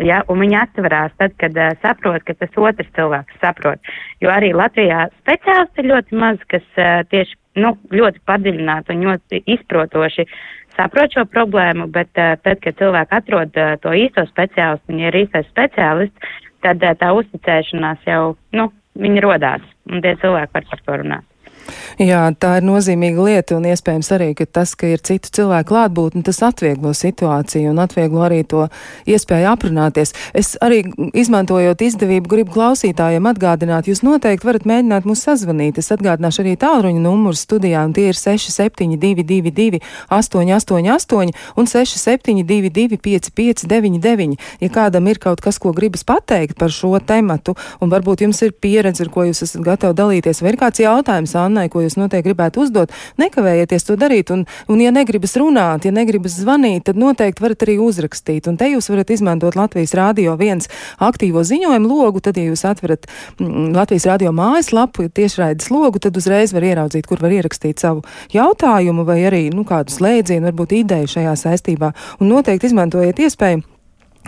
Ja, 0.02 0.22
un 0.32 0.40
viņi 0.42 0.56
atverās 0.58 1.12
tad, 1.20 1.34
kad 1.38 1.54
uh, 1.58 1.74
saprot, 1.82 2.24
ka 2.26 2.34
tas 2.38 2.56
otrs 2.58 2.90
cilvēks 2.96 3.38
saprot. 3.42 3.92
Jo 4.24 4.32
arī 4.34 4.50
Latvijā 4.56 5.04
speciālisti 5.20 5.82
ir 5.82 5.90
ļoti 5.92 6.18
maz, 6.18 6.40
kas 6.50 6.64
uh, 6.80 7.02
tieši 7.12 7.36
nu, 7.62 7.74
ļoti 7.94 8.22
padziļināti 8.26 8.94
un 8.94 9.04
ļoti 9.08 9.42
izprotoši 9.54 10.26
saprot 10.74 11.14
šo 11.14 11.26
problēmu, 11.30 11.86
bet 11.94 12.10
uh, 12.18 12.34
tad, 12.42 12.62
kad 12.64 12.80
cilvēki 12.80 13.18
atrod 13.20 13.60
uh, 13.60 13.76
to 13.82 13.94
īsto 13.94 14.26
speciālistu, 14.30 14.90
viņi 14.90 15.06
ir 15.10 15.20
īstais 15.22 15.46
speciālists, 15.52 16.34
tad 16.66 16.82
uh, 16.82 16.96
tā 16.98 17.12
uzticēšanās 17.20 18.10
jau, 18.10 18.34
nu, 18.58 18.70
viņi 18.98 19.22
rodās, 19.22 19.62
un 19.90 20.02
tie 20.02 20.16
cilvēki 20.22 20.58
var 20.58 20.68
par 20.72 20.84
to 20.88 20.98
runāt. 21.04 21.30
Jā, 22.00 22.26
tā 22.40 22.58
ir 22.58 22.66
nozīmīga 22.66 23.24
lieta 23.24 23.56
un 23.58 23.68
iespējams 23.70 24.10
arī, 24.16 24.30
ka 24.38 24.46
tas, 24.46 24.74
ka 24.78 24.88
ir 24.90 25.02
citu 25.04 25.30
cilvēku 25.38 25.70
klātbūtne, 25.72 26.24
tas 26.26 26.40
atvieglo 26.44 26.92
situāciju 26.96 27.70
un 27.70 27.80
atvieglo 27.82 28.24
arī 28.26 28.42
to 28.48 28.66
iespēju 29.10 29.50
aprunāties. 29.52 30.14
Es 30.34 30.54
arī 30.64 30.82
izmantojot 31.16 31.84
izdevību 31.86 32.30
gribu 32.30 32.54
klausītājiem 32.56 33.28
atgādināt, 33.30 33.88
jūs 33.88 34.02
noteikti 34.06 34.48
varat 34.48 34.66
mēģināt 34.68 35.06
mūs 35.08 35.24
sazvanīt. 35.28 35.78
Es 35.80 35.92
atgādināšu 35.94 36.42
arī 36.44 36.56
tālruņa 36.60 37.04
numuru 37.04 37.38
studijā 37.38 37.84
un 37.86 37.94
tie 37.96 38.08
ir 38.10 38.18
6722 38.18 39.80
888 40.10 41.34
un 41.56 41.70
6722 41.70 42.98
5599. 42.98 44.38
Ja 44.60 44.72
kādam 44.74 45.08
ir 45.10 45.22
kaut 45.22 45.42
kas, 45.44 45.60
ko 45.62 45.72
gribas 45.76 46.04
pateikt 46.04 46.58
par 46.58 46.74
šo 46.74 46.96
tematu 46.98 47.54
un 47.80 47.92
varbūt 47.92 48.26
jums 48.26 48.42
ir 48.42 48.52
pieredze, 48.52 49.04
ar 49.06 49.12
ko 49.14 49.28
jūs 49.28 49.44
esat 49.46 49.62
gatavi 49.64 49.94
dalīties, 49.98 50.42
vai 50.42 50.52
ir 50.52 50.60
kāds 50.60 50.82
jautājums, 50.82 51.34
Anna, 51.38 51.53
Annai, 51.54 51.68
ko 51.70 51.84
jūs 51.84 51.94
noteikti 51.94 52.32
gribētu 52.32 52.64
uzdot, 52.64 52.92
nekavējieties 53.20 53.86
to 53.86 53.94
darīt. 54.00 54.32
Un, 54.34 54.42
un 54.66 54.80
ja 54.82 54.90
negribas 54.94 55.36
runāt, 55.38 55.86
ja 55.86 55.92
negribas 55.94 56.34
zvanīt, 56.40 56.88
tad 56.88 56.98
noteikti 56.98 57.44
varat 57.44 57.62
arī 57.62 57.76
uzrakstīt. 57.84 58.48
Un 58.50 58.58
te 58.58 58.66
jūs 58.72 58.90
varat 58.90 59.12
izmantot 59.14 59.54
Latvijas 59.54 59.94
Rādio 59.94 60.34
viens 60.40 60.66
aktīvo 60.98 61.44
ziņojumu 61.46 61.90
logu, 61.90 62.22
tad, 62.24 62.40
ja 62.40 62.48
jūs 62.48 62.64
atverat 62.66 63.06
mm, 63.38 63.70
Latvijas 63.76 64.08
Rādio 64.10 64.32
mājaslapu, 64.34 65.06
tiešraides 65.14 65.70
logu, 65.70 66.02
tad 66.02 66.18
uzreiz 66.18 66.56
var 66.56 66.66
ieraudzīt, 66.66 67.06
kur 67.06 67.22
var 67.22 67.36
ierakstīt 67.36 67.84
savu 67.84 68.02
jautājumu 68.34 69.06
vai 69.06 69.20
arī 69.28 69.44
nu, 69.54 69.62
kādu 69.68 69.94
slēdzienu, 69.94 70.48
varbūt 70.50 70.74
ideju 70.80 71.14
šajā 71.14 71.38
saistībā. 71.44 71.94
Un 72.18 72.34
noteikti 72.34 72.72
izmantojiet 72.72 73.22
iespēju 73.28 73.62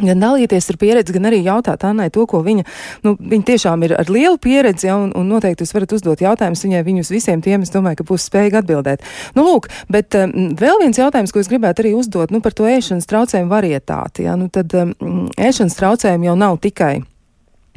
gan 0.03 0.21
dalīties 0.21 0.71
ar 0.73 0.79
pieredzi, 0.81 1.15
gan 1.17 1.29
arī 1.31 1.41
jautāt 1.47 1.85
Annai 1.87 2.09
to, 2.13 2.27
ko 2.29 2.43
viņa, 2.45 2.67
nu, 3.07 3.15
viņa 3.17 3.49
tiešām 3.51 3.87
ir 3.87 3.97
ar 3.97 4.11
lielu 4.13 4.39
pieredzi, 4.43 4.89
ja, 4.91 4.99
un, 5.01 5.13
un 5.17 5.29
noteikti 5.31 5.65
jūs 5.65 5.75
varat 5.77 5.97
uzdot 5.97 6.23
jautājumus 6.25 6.65
viņai, 6.67 6.85
viņus 6.87 7.13
visiem 7.15 7.43
tiem, 7.45 7.65
es 7.67 7.73
domāju, 7.75 8.03
ka 8.03 8.09
būs 8.11 8.29
spējīgi 8.31 8.61
atbildēt. 8.61 9.05
Nu, 9.39 9.47
lūk, 9.49 9.71
bet 9.93 10.17
um, 10.19 10.53
vēl 10.59 10.83
viens 10.85 11.01
jautājums, 11.01 11.33
ko 11.33 11.43
es 11.43 11.51
gribētu 11.53 11.85
arī 11.85 11.97
uzdot, 11.97 12.35
nu, 12.35 12.43
par 12.45 12.57
to 12.57 12.69
ēšanas 12.69 13.09
traucējumu 13.11 13.53
varietāti, 13.53 14.27
ja, 14.29 14.37
nu, 14.39 14.51
tad 14.53 14.75
um, 14.77 15.29
ēšanas 15.37 15.79
traucējumi 15.81 16.31
jau 16.31 16.41
nav 16.41 16.61
tikai 16.65 16.97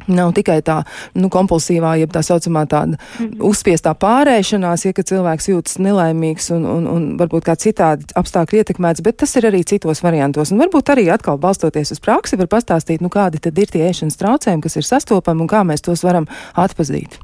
Nav 0.08 0.32
tikai 0.36 0.60
tā 0.66 0.80
nu, 1.18 1.30
kompulsīvā, 1.32 1.96
jeb 2.00 2.12
tā 2.14 2.22
saucamā 2.26 2.64
tāda 2.70 2.96
mm. 2.96 3.38
uzspiestā 3.50 3.94
pārēšanās, 4.00 4.86
ja 4.86 5.06
cilvēks 5.12 5.50
jūtas 5.52 5.78
nelaimīgs 5.82 6.50
un, 6.56 6.66
un, 6.68 6.90
un 6.90 7.08
varbūt 7.20 7.46
kā 7.48 7.56
citādi 7.60 8.08
apstākļi 8.18 8.62
ietekmēts, 8.62 9.04
bet 9.06 9.20
tas 9.22 9.34
ir 9.38 9.48
arī 9.50 9.62
citos 9.66 10.04
variantos. 10.04 10.52
Un 10.54 10.62
varbūt 10.62 10.94
arī 10.94 11.08
atkal 11.12 11.40
balstoties 11.40 11.94
uz 11.96 12.02
praksi 12.02 12.40
var 12.40 12.50
pastāstīt, 12.52 13.04
nu 13.04 13.12
kādi 13.12 13.42
tad 13.42 13.58
ir 13.58 13.72
tie 13.72 13.86
ēšanas 13.88 14.20
traucējumi, 14.20 14.64
kas 14.66 14.80
ir 14.80 14.88
sastopami 14.88 15.44
un 15.44 15.50
kā 15.50 15.64
mēs 15.66 15.84
tos 15.86 16.04
varam 16.06 16.28
atpazīt. 16.58 17.20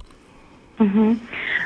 Uh 0.79 0.87
-huh. 0.93 1.17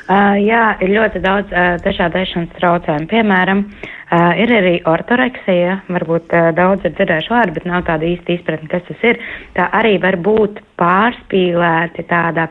uh, 0.09 0.35
jā, 0.39 0.77
ir 0.79 0.89
ļoti 0.89 1.19
daudz 1.19 1.51
uh, 1.51 1.75
dažādu 1.83 2.17
ēšanas 2.17 2.53
traucējumu. 2.55 3.07
Piemēram, 3.11 3.59
uh, 3.59 4.39
ir 4.39 4.49
arī 4.55 4.75
ortoreksija. 4.87 5.81
Varbūt 5.89 6.31
uh, 6.31 6.55
daudz 6.55 6.85
ir 6.85 6.93
dzirdējuši 6.95 7.33
vārdu, 7.33 7.53
bet 7.53 7.65
nav 7.65 7.83
tāda 7.83 8.07
īsta 8.07 8.31
izpratne, 8.31 8.69
kas 8.71 8.83
tas 8.87 9.03
ir. 9.03 9.19
Tā 9.53 9.67
arī 9.71 9.97
var 10.01 10.15
būt 10.15 10.61
pārspīlēti 10.79 12.07
tāda 12.07 12.47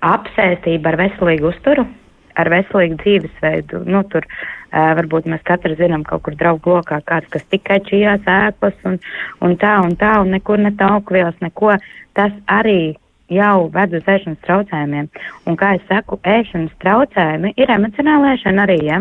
apsēstība 0.00 0.88
ar 0.88 0.96
veselīgu 0.96 1.46
uzturu, 1.46 1.86
ar 2.34 2.50
veselīgu 2.50 2.96
dzīvesveidu. 3.04 3.84
Nu, 3.86 4.02
tur 4.02 4.26
uh, 4.26 4.94
varbūt 4.98 5.30
mēs 5.30 5.42
katrs 5.44 5.78
zinām 5.78 6.02
kaut 6.02 6.22
kur 6.22 6.34
draugu 6.34 6.74
lokā 6.74 7.00
kāds, 7.06 7.30
kas 7.30 7.44
tikai 7.54 7.78
čījās 7.86 8.26
ēklas 8.26 8.74
un, 8.84 8.98
un 9.40 9.56
tā 9.56 9.78
un 9.84 9.94
tā 9.96 10.18
un 10.20 10.30
nekur 10.30 10.58
ne 10.58 10.72
taukvielas, 10.72 11.38
neko. 11.40 11.76
Tas 12.14 12.32
arī 12.46 12.96
jau 13.30 13.68
ved 13.74 13.94
uz 13.96 14.08
ēšanas 14.10 14.42
traucējumiem. 14.46 15.08
Un, 15.46 15.58
kā 15.60 15.74
es 15.78 15.86
saku, 15.88 16.18
ēšanas 16.26 16.74
traucējumi 16.82 17.54
ir 17.56 17.72
emocionāla 17.76 18.34
ēšana 18.36 18.66
arī, 18.66 18.78
ja? 18.88 19.00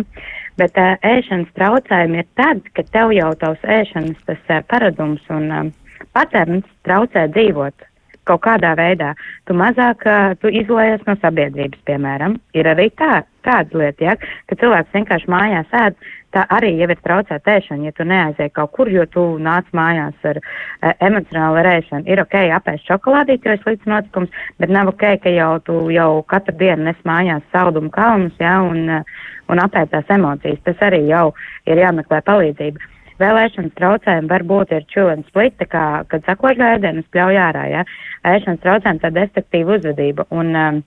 bet 0.60 0.78
uh, 0.80 0.96
ēšanas 1.08 1.52
traucējumi 1.56 2.22
ir 2.22 2.28
tad, 2.40 2.66
kad 2.76 2.90
tev 2.94 3.14
jau 3.16 3.30
tavs 3.42 3.62
ēšanas 3.64 4.26
tas 4.28 4.42
uh, 4.50 4.64
paradums 4.68 5.24
un 5.34 5.48
um, 5.56 5.72
paterns 6.16 6.68
traucē 6.88 7.30
dzīvot 7.36 7.86
kaut 8.30 8.44
kādā 8.46 8.76
veidā. 8.78 9.14
Tu 9.50 9.56
mazāk 9.58 10.06
uh, 10.06 10.36
tu 10.42 10.52
izolējies 10.54 11.06
no 11.08 11.16
sabiedrības, 11.22 11.82
piemēram. 11.90 12.38
Ir 12.58 12.70
arī 12.70 12.90
tā, 13.00 13.24
tāda 13.48 13.82
lieta, 13.82 14.12
ja, 14.12 14.18
ka 14.50 14.58
cilvēks 14.60 14.94
vienkārši 14.98 15.32
mājās 15.34 15.78
ēd, 15.82 15.98
tā 16.36 16.46
arī 16.56 16.72
jau 16.80 16.90
ir 16.90 17.02
traucēta 17.06 17.56
ēšana, 17.58 17.88
ja 17.90 17.96
tu 17.98 18.06
neaizēji 18.08 18.54
kaut 18.56 18.74
kur, 18.76 18.92
jo 18.92 19.06
tu 19.10 19.24
nāc 19.42 19.70
mājās 19.76 20.28
ar 20.32 20.40
uh, 20.42 20.94
emocionālu 21.06 21.64
ēšanu. 21.74 22.06
Ir 22.10 22.22
ok, 22.24 22.38
apēst 22.60 22.90
šokolādīti, 22.90 23.50
jo 23.50 23.56
ir 23.58 23.64
slikts 23.64 23.90
notikums, 23.90 24.46
bet 24.62 24.74
nav 24.74 24.94
ok, 24.94 25.08
ka 25.24 25.34
jau 25.34 25.52
tu 25.66 25.80
jau 25.94 26.12
katru 26.30 26.56
dienu 26.60 26.90
nes 26.90 27.02
mājās 27.08 27.46
saldumu 27.54 27.92
kalnus, 27.96 28.38
ja, 28.42 28.60
un, 28.66 28.86
uh, 29.00 29.26
un 29.50 29.64
apētās 29.64 30.10
emocijas. 30.14 30.62
Tas 30.68 30.88
arī 30.90 31.06
jau 31.10 31.30
ir 31.70 31.82
jāmeklē 31.82 32.22
palīdzība. 32.28 32.90
Vēlēšanas 33.20 33.76
traucējumi 33.76 34.32
var 34.32 34.46
būt 34.48 34.70
ir 34.72 34.86
čūlens 34.94 35.28
splita, 35.28 35.66
kā, 35.68 35.86
kad 36.08 36.24
sakošu 36.24 36.64
ēdienu 36.64 37.04
spļauj 37.04 37.40
ārā, 37.50 37.66
ja. 37.68 37.82
Ēšanas 38.24 38.62
traucējumi 38.64 39.04
tā 39.04 39.12
destruktīva 39.18 39.76
uzvedība. 39.76 40.26
Un, 40.32 40.54
um, 40.56 40.80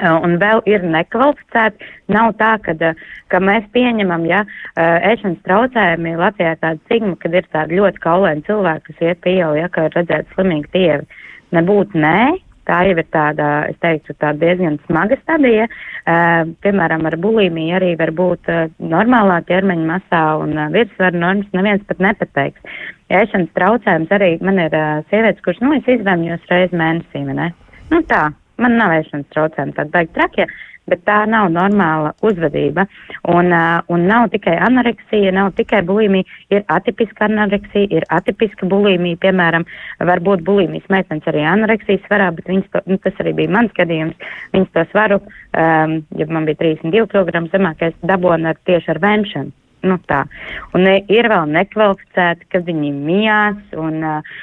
Un 0.00 0.38
vēl 0.40 0.62
ir 0.70 0.84
nekvalificēti. 0.88 1.88
Nav 2.12 2.30
tā, 2.40 2.54
ka, 2.64 2.72
ka 3.28 3.40
mēs 3.44 3.66
pieņemam, 3.74 4.24
ja 4.28 4.40
ēšanas 4.80 5.42
traucējumi 5.44 6.14
Latvijā 6.16 6.54
tāda 6.62 6.80
cigma, 6.88 7.16
kad 7.20 7.36
ir 7.36 7.48
tādi 7.52 7.80
ļoti 7.80 8.00
kaulēni 8.00 8.46
cilvēki, 8.46 8.86
kas 8.88 9.04
iet 9.04 9.20
pie 9.24 9.36
ielas, 9.36 9.58
ja, 9.60 9.68
ka 9.72 9.84
ir 9.88 9.98
redzēti 9.98 10.32
slimīgi 10.32 10.72
tievi. 10.72 11.20
Nebūtu 11.52 12.00
nē, 12.00 12.16
Tā 12.62 12.78
jau 12.86 12.94
ir 12.94 13.06
tāda, 13.10 13.46
es 13.72 13.78
teiktu, 13.82 14.14
tāda 14.22 14.38
diezgan 14.38 14.76
smaga 14.86 15.16
stadija. 15.18 15.64
Uh, 16.02 16.52
piemēram, 16.62 17.08
ar 17.10 17.16
bulimiju 17.18 17.74
arī 17.78 17.90
var 17.98 18.12
būt 18.14 18.50
uh, 18.52 18.68
normālā 18.78 19.40
ķermeņa 19.48 19.88
masā 19.88 20.22
un 20.38 20.54
uh, 20.54 20.68
virsvaru 20.74 21.18
normas 21.18 21.48
neviens 21.56 21.82
pat 21.88 22.02
nepateiks. 22.06 22.78
Ēšanas 23.10 23.50
traucējums 23.58 24.14
arī 24.14 24.30
man 24.46 24.62
ir 24.62 24.76
uh, 24.78 25.02
sievietes, 25.10 25.42
kuras, 25.42 25.58
nu, 25.62 25.74
es 25.74 25.90
izvēmjos 25.90 26.46
reiz 26.52 26.74
mēnesī, 26.74 27.24
ne? 27.26 27.50
Nu 27.90 28.00
tā, 28.06 28.28
man 28.60 28.76
nav 28.80 28.94
ēšanas 28.98 29.32
traucējumi, 29.32 29.74
tāda 29.78 29.94
baigi 29.94 30.14
trakie. 30.18 30.46
Bet 30.90 31.04
tā 31.06 31.20
nav 31.30 31.46
normāla 31.54 32.10
uzvedība. 32.26 32.88
Un, 33.30 33.52
un 33.54 34.06
nav 34.08 34.24
tikai 34.32 34.56
anoreksija, 34.66 35.30
nav 35.36 35.52
tikai 35.54 35.78
bulimija, 35.86 36.26
ir 36.50 36.64
atipiska 36.74 37.28
anoreksija, 37.28 37.86
ir 37.94 38.06
atipiska 38.10 38.66
bulimija, 38.66 39.20
piemēram, 39.22 39.62
varbūt 40.10 40.42
bulimijas 40.42 40.88
meitenes 40.90 41.28
arī 41.30 41.44
anoreksijas 41.46 42.02
svarā, 42.08 42.32
bet 42.34 42.50
to, 42.50 42.82
nu, 42.90 42.98
tas 43.04 43.22
arī 43.22 43.36
bija 43.38 43.54
mans 43.54 43.70
gadījums, 43.78 44.26
viņas 44.56 44.72
to 44.74 44.84
svaru, 44.90 45.20
um, 45.22 46.00
ja 46.18 46.26
man 46.34 46.50
bija 46.50 46.58
32 46.64 47.06
kg 47.14 47.44
zemākais, 47.54 47.94
dabona 48.02 48.50
ar, 48.50 48.58
tieši 48.66 48.96
ar 48.96 49.02
vēmšanu. 49.06 49.54
Nu, 49.86 49.98
tā. 50.06 50.24
Un 50.74 50.84
ne, 50.86 50.98
ir 51.10 51.26
vēl 51.30 51.46
nekvalificēti, 51.50 52.46
kad 52.54 52.66
viņi 52.66 52.90
mijās 52.94 53.78
un 53.78 54.02
uh, 54.06 54.34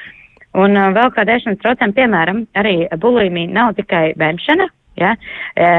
Un 0.58 0.74
uh, 0.74 0.90
vēl 0.96 1.12
ēšanas 1.14 1.60
traucējuma, 1.62 1.96
piemēram, 1.96 2.44
arī 2.58 2.74
bulimija 2.98 3.52
nav 3.54 3.74
tikai 3.78 4.10
vēmšana, 4.18 4.66
ja, 4.98 5.14
e, 5.54 5.70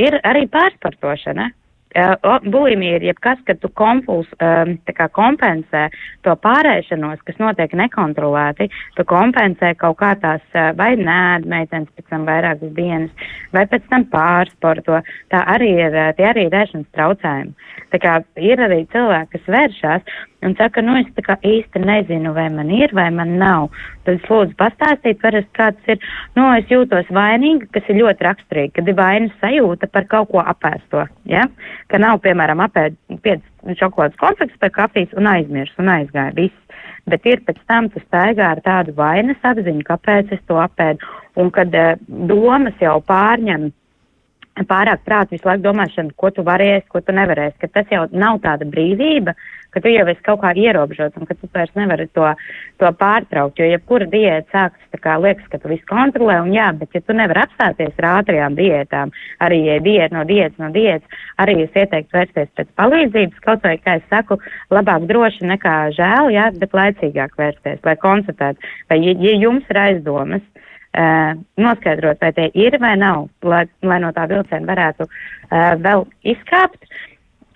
ir 0.00 0.20
arī 0.26 0.46
pārsportošana. 0.50 1.50
Uh, 1.90 2.36
bulimija 2.46 3.00
ir 3.00 3.02
jebkas, 3.08 3.40
kad 3.48 3.58
tu 3.58 3.66
kompuls, 3.74 4.28
um, 4.38 4.76
kompensē 5.10 5.88
to 6.22 6.36
pārēšanos, 6.38 7.18
kas 7.26 7.40
notiek 7.42 7.72
nekontrolēti. 7.74 8.68
Tu 8.94 9.04
kompensē 9.10 9.72
kaut 9.74 9.98
kā 9.98 10.12
tās 10.22 10.44
uh, 10.54 10.70
vai 10.78 10.92
nēd 10.94 11.48
meitenes 11.50 11.90
pēc 11.96 12.06
tam 12.12 12.28
vairākas 12.30 12.70
dienas, 12.76 13.26
vai 13.50 13.64
pēc 13.66 13.90
tam 13.90 14.06
pārsporto. 14.12 15.00
Tā 15.34 15.42
arī 15.56 15.72
ir, 15.80 15.90
uh, 15.98 16.12
tie 16.14 16.28
arī 16.30 16.46
ir 16.46 16.54
ēšanas 16.60 16.94
traucējumi. 16.94 17.70
Tā 17.90 18.02
kā 18.06 18.14
ir 18.38 18.62
arī 18.68 18.84
cilvēki, 18.94 19.32
kas 19.34 19.52
vēršās 19.56 20.14
un 20.46 20.54
saka, 20.58 20.82
nu 20.84 20.96
es 21.00 21.08
tā 21.16 21.24
kā 21.26 21.36
īsti 21.46 21.82
nezinu, 21.84 22.32
vai 22.36 22.48
man 22.52 22.70
ir 22.72 22.94
vai 22.96 23.08
man 23.14 23.36
nav. 23.40 23.68
Tad 24.06 24.18
es 24.18 24.28
lūdzu 24.30 24.56
pastāstīt, 24.60 25.20
parasti 25.22 25.52
kāds 25.56 25.90
ir, 25.92 26.00
nu 26.38 26.46
es 26.56 26.70
jūtos 26.72 27.10
vainīgi, 27.14 27.68
kas 27.74 27.88
ir 27.90 28.00
ļoti 28.00 28.26
raksturīgi, 28.28 28.74
kad 28.78 28.88
ir 28.88 28.98
vainas 28.98 29.36
sajūta 29.42 29.90
par 29.92 30.08
kaut 30.10 30.30
ko 30.32 30.44
apēsto, 30.44 31.06
ja? 31.28 31.46
Ka 31.92 32.00
nav, 32.02 32.22
piemēram, 32.24 32.62
apēd 32.64 32.96
5 33.26 33.76
šokolādes 33.80 34.20
konfekts 34.20 34.60
pēc 34.60 34.76
kafijas 34.78 35.16
un 35.20 35.28
aizmirs 35.30 35.74
un 35.80 35.92
aizgāja 35.92 36.36
viss. 36.36 36.56
Bet 37.10 37.24
ir 37.26 37.40
pēc 37.46 37.58
tam 37.68 37.88
tu 37.92 38.00
staigā 38.04 38.52
ar 38.54 38.60
tādu 38.64 38.94
vainas 38.96 39.40
apziņu, 39.44 39.84
kāpēc 39.88 40.32
es 40.36 40.42
to 40.48 40.60
apēdu. 40.60 41.04
Un 41.40 41.48
kad 41.54 41.74
uh, 41.74 41.94
domas 42.08 42.76
jau 42.80 42.98
pārņem 43.06 43.70
pārāk 44.68 45.04
prātu 45.06 45.36
visu 45.36 45.48
laiku 45.48 45.64
domāšanu, 45.64 46.14
ko 46.16 46.30
tu 46.34 46.44
varēsi, 46.46 46.88
ko 46.90 47.00
tu 47.00 47.14
nevarēsi, 47.16 47.56
ka 47.60 47.68
tas 47.68 47.92
jau 47.92 48.06
nav 48.12 48.40
tāda 48.44 48.66
brīvība, 48.68 49.34
ka 49.74 49.82
tu 49.82 49.92
jau 49.92 50.06
esi 50.10 50.22
kaut 50.26 50.40
kā 50.42 50.52
ierobežots 50.58 51.18
un 51.18 51.28
ka 51.28 51.36
tu 51.38 51.48
vairs 51.54 51.72
nevari 51.78 52.06
to, 52.16 52.26
to 52.82 52.90
pārtraukt, 53.00 53.60
jo 53.60 53.68
jebkura 53.68 54.08
diēta 54.10 54.50
sākas, 54.54 55.00
kā 55.04 55.16
liekas, 55.22 55.46
ka 55.52 55.60
tu 55.62 55.70
visu 55.72 55.86
kontrolē, 55.90 56.40
un 56.44 56.52
jā, 56.54 56.68
bet 56.78 56.96
ja 56.96 57.02
tu 57.04 57.16
nevari 57.16 57.44
apstāties 57.44 57.98
ar 58.02 58.08
ātrajām 58.10 58.58
diētām, 58.58 59.14
arī 59.46 59.60
ja 59.66 59.78
diēta 59.84 60.16
no 60.18 60.24
diētas 60.28 60.62
no 60.62 60.70
diētas, 60.74 61.20
arī 61.42 61.56
es 61.64 61.76
ieteiktu 61.76 62.18
vērsties 62.18 62.54
pēc 62.58 62.72
palīdzības, 62.80 63.44
kaut 63.46 63.66
vai, 63.66 63.76
kā 63.82 63.98
es 64.00 64.08
saku, 64.12 64.40
labāk 64.74 65.06
droši 65.10 65.48
nekā 65.52 65.76
žēl, 65.98 66.32
jā, 66.34 66.50
bet 66.60 66.76
laicīgāk 66.76 67.36
vērsties, 67.40 67.84
lai 67.86 67.96
konstatētu, 68.02 68.72
vai 68.90 69.02
ja, 69.04 69.16
ja 69.28 69.36
jums 69.46 69.70
ir 69.70 69.84
aizdomas, 69.88 70.46
Uh, 70.90 71.36
noskaidrot, 71.54 72.18
vai 72.18 72.32
tie 72.34 72.48
ir 72.58 72.74
vai 72.82 72.96
nav, 72.98 73.28
lai, 73.46 73.60
lai 73.86 74.00
no 74.02 74.08
tā 74.10 74.24
vilciena 74.26 74.66
varētu 74.66 75.04
uh, 75.06 75.76
vēl 75.78 76.02
izkāpt. 76.32 76.82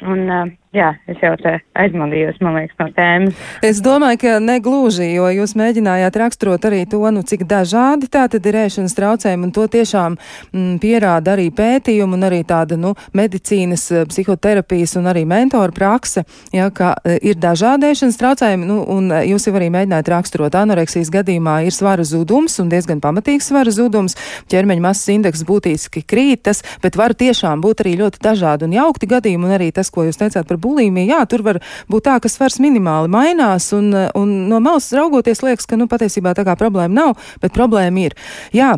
Un, 0.07 0.23
uh, 0.31 0.53
jā, 0.75 0.91
es 1.11 1.21
jau 1.23 1.33
te 1.41 1.55
aizmaldījos, 1.79 2.41
man 2.45 2.59
liekas, 2.59 2.77
no 2.81 2.89
tēmas. 2.97 3.43
Es 3.65 3.81
domāju, 3.85 4.21
ka 4.25 4.33
negluži, 4.43 5.07
jo 5.15 5.29
jūs 5.33 5.55
mēģinājāt 5.59 6.19
raksturot 6.21 6.67
arī 6.69 6.83
to, 6.91 7.01
nu, 7.15 7.23
cik 7.27 7.47
dažādi 7.51 8.09
tā 8.11 8.27
tad 8.31 8.47
ir 8.49 8.59
ēšanas 8.65 8.97
traucējumi, 8.99 9.49
un 9.49 9.55
to 9.55 9.67
tiešām 9.71 10.17
mm, 10.19 10.77
pierāda 10.83 11.35
arī 11.37 11.49
pētījumi 11.55 12.19
un 12.19 12.29
arī 12.29 12.43
tāda, 12.49 12.79
nu, 12.81 12.95
medicīnas, 13.17 13.87
eh, 13.95 14.07
psihoterapijas 14.11 14.97
un 15.01 15.11
arī 15.13 15.25
mentora 15.29 15.75
prakse, 15.75 16.25
ja, 16.55 16.69
ka 16.75 16.95
eh, 17.05 17.19
ir 17.23 17.39
dažādi 17.41 17.93
ēšanas 17.93 18.19
traucējumi, 18.21 18.69
nu, 18.69 18.81
un 18.97 19.11
eh, 19.13 19.29
jūs 19.31 19.49
jau 19.49 19.55
arī 19.59 19.71
mēģinājāt 19.75 20.13
raksturot 20.17 20.59
anoreksijas 20.59 21.13
gadījumā 21.15 21.61
ir 21.69 21.77
svara 21.77 22.07
zudums 22.07 22.59
un 22.63 22.73
diezgan 22.73 23.03
pamatīgs 23.05 23.51
svara 23.53 23.75
zudums, 23.75 24.19
ķermeņa 24.51 24.87
masas 24.89 25.15
indeks 25.15 25.45
būtiski 25.47 26.03
krītas, 26.03 26.65
bet 26.83 26.99
var 26.99 27.15
tiešām 27.15 27.63
būt 27.65 27.85
arī 27.85 27.97
ļoti 28.03 28.23
dažādi 28.25 28.69
un 28.69 28.77
jaukti 28.79 29.11
gadījumi, 29.11 29.49
un 29.49 29.57
arī 29.59 29.71
tas, 29.75 29.91
ko 29.93 30.07
jūs 30.07 30.19
teicāt 30.21 30.49
par 30.49 30.59
bulīmiju, 30.65 31.13
jā, 31.13 31.23
tur 31.31 31.45
var 31.47 31.61
būt 31.93 32.09
tā, 32.09 32.19
ka 32.25 32.33
svars 32.33 32.59
minimāli 32.65 33.13
mainās, 33.13 33.71
un, 33.77 33.93
un 34.17 34.35
no 34.51 34.61
malas 34.65 34.91
raugoties 34.97 35.45
liekas, 35.45 35.69
ka, 35.71 35.79
nu, 35.81 35.89
patiesībā 35.91 36.35
tā 36.37 36.47
kā 36.49 36.57
problēma 36.61 36.95
nav, 36.95 37.33
bet 37.45 37.55
problēma 37.57 38.09
ir. 38.09 38.19
Jā, 38.57 38.75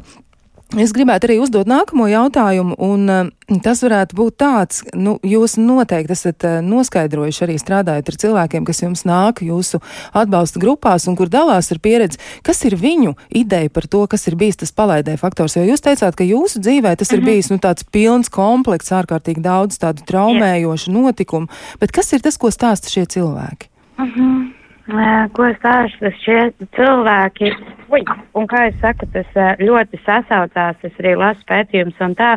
Es 0.75 0.90
gribētu 0.90 1.28
arī 1.28 1.37
uzdot 1.38 1.68
nākamo 1.70 2.08
jautājumu, 2.11 2.75
un 2.82 3.06
uh, 3.06 3.28
tas 3.62 3.85
varētu 3.85 4.16
būt 4.18 4.35
tāds, 4.42 4.80
nu, 4.99 5.14
jūs 5.23 5.54
noteikti 5.62 6.11
esat 6.16 6.42
uh, 6.42 6.56
noskaidrojuši 6.66 7.44
arī 7.46 7.54
strādājot 7.62 8.11
ar 8.11 8.18
cilvēkiem, 8.25 8.66
kas 8.66 8.82
jums 8.82 9.04
nāk 9.06 9.44
jūsu 9.46 9.78
atbalsta 10.11 10.58
grupās 10.58 11.06
un 11.06 11.14
kur 11.14 11.30
dalās 11.30 11.70
ar 11.70 11.78
pieredzi, 11.78 12.18
kas 12.42 12.64
ir 12.66 12.75
viņu 12.82 13.14
ideja 13.30 13.70
par 13.70 13.87
to, 13.87 14.02
kas 14.11 14.26
ir 14.26 14.35
bijis 14.40 14.58
tas 14.64 14.75
palaidē 14.75 15.14
faktors, 15.23 15.54
jo 15.54 15.62
jūs 15.62 15.87
teicāt, 15.87 16.18
ka 16.18 16.26
jūsu 16.26 16.58
dzīvē 16.58 16.96
tas 16.96 17.12
mm 17.12 17.14
-hmm. 17.14 17.18
ir 17.18 17.23
mhm. 17.23 17.30
bijis, 17.30 17.50
nu, 17.54 17.62
tāds 17.62 17.87
pilns 17.87 18.28
komplekts, 18.28 18.90
ārkārtīgi 18.90 19.46
daudz 19.46 19.78
tādu 19.78 20.02
traumējošu 20.02 20.90
notikumu, 20.90 21.46
bet 21.78 21.94
kas 21.94 22.12
ir 22.12 22.20
tas, 22.26 22.37
ko 22.37 22.50
stāsta 22.50 22.90
šie 22.90 23.06
cilvēki? 23.06 23.70
Mm 23.99 24.11
-hmm. 24.11 24.55
Ko 24.87 25.49
stāsta 25.57 26.12
šie 26.23 26.52
cilvēki? 26.76 27.49
Ui, 27.90 28.05
un 28.38 28.47
kā 28.47 28.69
es 28.69 28.76
saku, 28.78 29.09
tas 29.11 29.59
ļoti 29.59 29.99
sasaucās, 30.05 30.78
es 30.87 31.00
arī 31.02 31.16
lasu 31.19 31.43
pētījumus 31.49 31.99
un 32.07 32.14
tā 32.14 32.37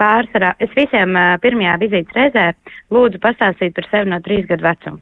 pārsvarā. 0.00 0.54
Es 0.58 0.74
visiem 0.74 1.14
pirmajā 1.42 1.76
vizītes 1.84 2.18
reizē 2.18 2.48
lūdzu 2.94 3.20
pastāstīt 3.22 3.76
par 3.78 3.86
sevi 3.92 4.10
no 4.10 4.18
trīs 4.26 4.48
gadu 4.50 4.66
vecuma. 4.66 4.98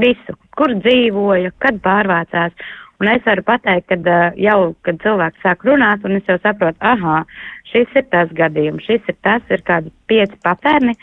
Visu, 0.00 0.38
kur 0.56 0.72
dzīvoju, 0.80 1.52
kad 1.60 1.84
pārvācās. 1.84 2.56
Un 2.96 3.12
es 3.12 3.20
varu 3.28 3.44
pateikt, 3.44 3.92
ka 3.92 4.16
jau, 4.40 4.72
kad 4.88 5.02
cilvēks 5.04 5.44
sāk 5.44 5.68
runāt, 5.68 6.04
un 6.08 6.16
es 6.16 6.24
jau 6.30 6.38
saprotu, 6.40 6.80
aha, 6.80 7.26
šis 7.68 7.92
ir 7.92 8.08
tas 8.08 8.32
gadījums, 8.32 8.88
šis 8.88 9.04
ir 9.12 9.20
tas, 9.20 9.44
ir 9.52 9.60
kādi 9.68 9.92
pieci 10.08 10.40
patērni, 10.40 10.96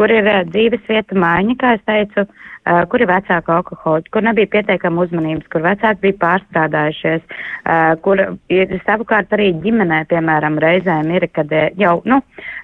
kur 0.00 0.12
ir 0.12 0.28
dzīves 0.48 0.86
vieta 0.88 1.16
maiņa, 1.20 1.56
kā 1.60 1.74
es 1.76 1.82
teicu, 1.84 2.24
uh, 2.24 2.80
kur 2.88 3.02
ir 3.04 3.10
vecāka 3.10 3.58
alkoholiķi, 3.58 4.12
kur 4.14 4.24
nebija 4.24 4.48
pietiekama 4.54 5.04
uzmanības, 5.04 5.48
kur 5.52 5.64
vecāki 5.66 6.06
bija 6.06 6.18
pārstrādājušies, 6.22 7.26
uh, 7.28 7.92
kur 8.04 8.22
ir 8.56 8.72
savukārt 8.86 9.34
arī 9.36 9.50
ģimenē, 9.60 10.00
piemēram, 10.08 10.56
reizēm 10.64 11.12
ir, 11.18 11.28
kad 11.36 11.52
jau, 11.76 11.98
nu, 12.08 12.20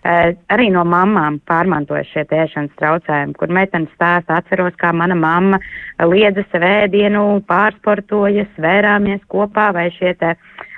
arī 0.07 0.69
no 0.73 0.85
mamām 0.89 1.41
pārmantojas 1.49 2.09
šie 2.15 2.25
tēšanas 2.31 2.77
traucējumi, 2.81 3.35
kur 3.37 3.53
meitenes 3.53 3.93
stāsta, 3.97 4.41
atceros, 4.41 4.77
kā 4.81 4.93
mana 4.97 5.17
mamma 5.19 5.61
liedza 6.09 6.47
sev 6.53 6.65
ēdienu, 6.65 7.43
pārsportojas, 7.51 8.49
vērāmies 8.63 9.25
kopā 9.33 9.73
vai 9.77 9.91
šie 9.99 10.15
te. 10.21 10.37
Uh, 10.37 10.73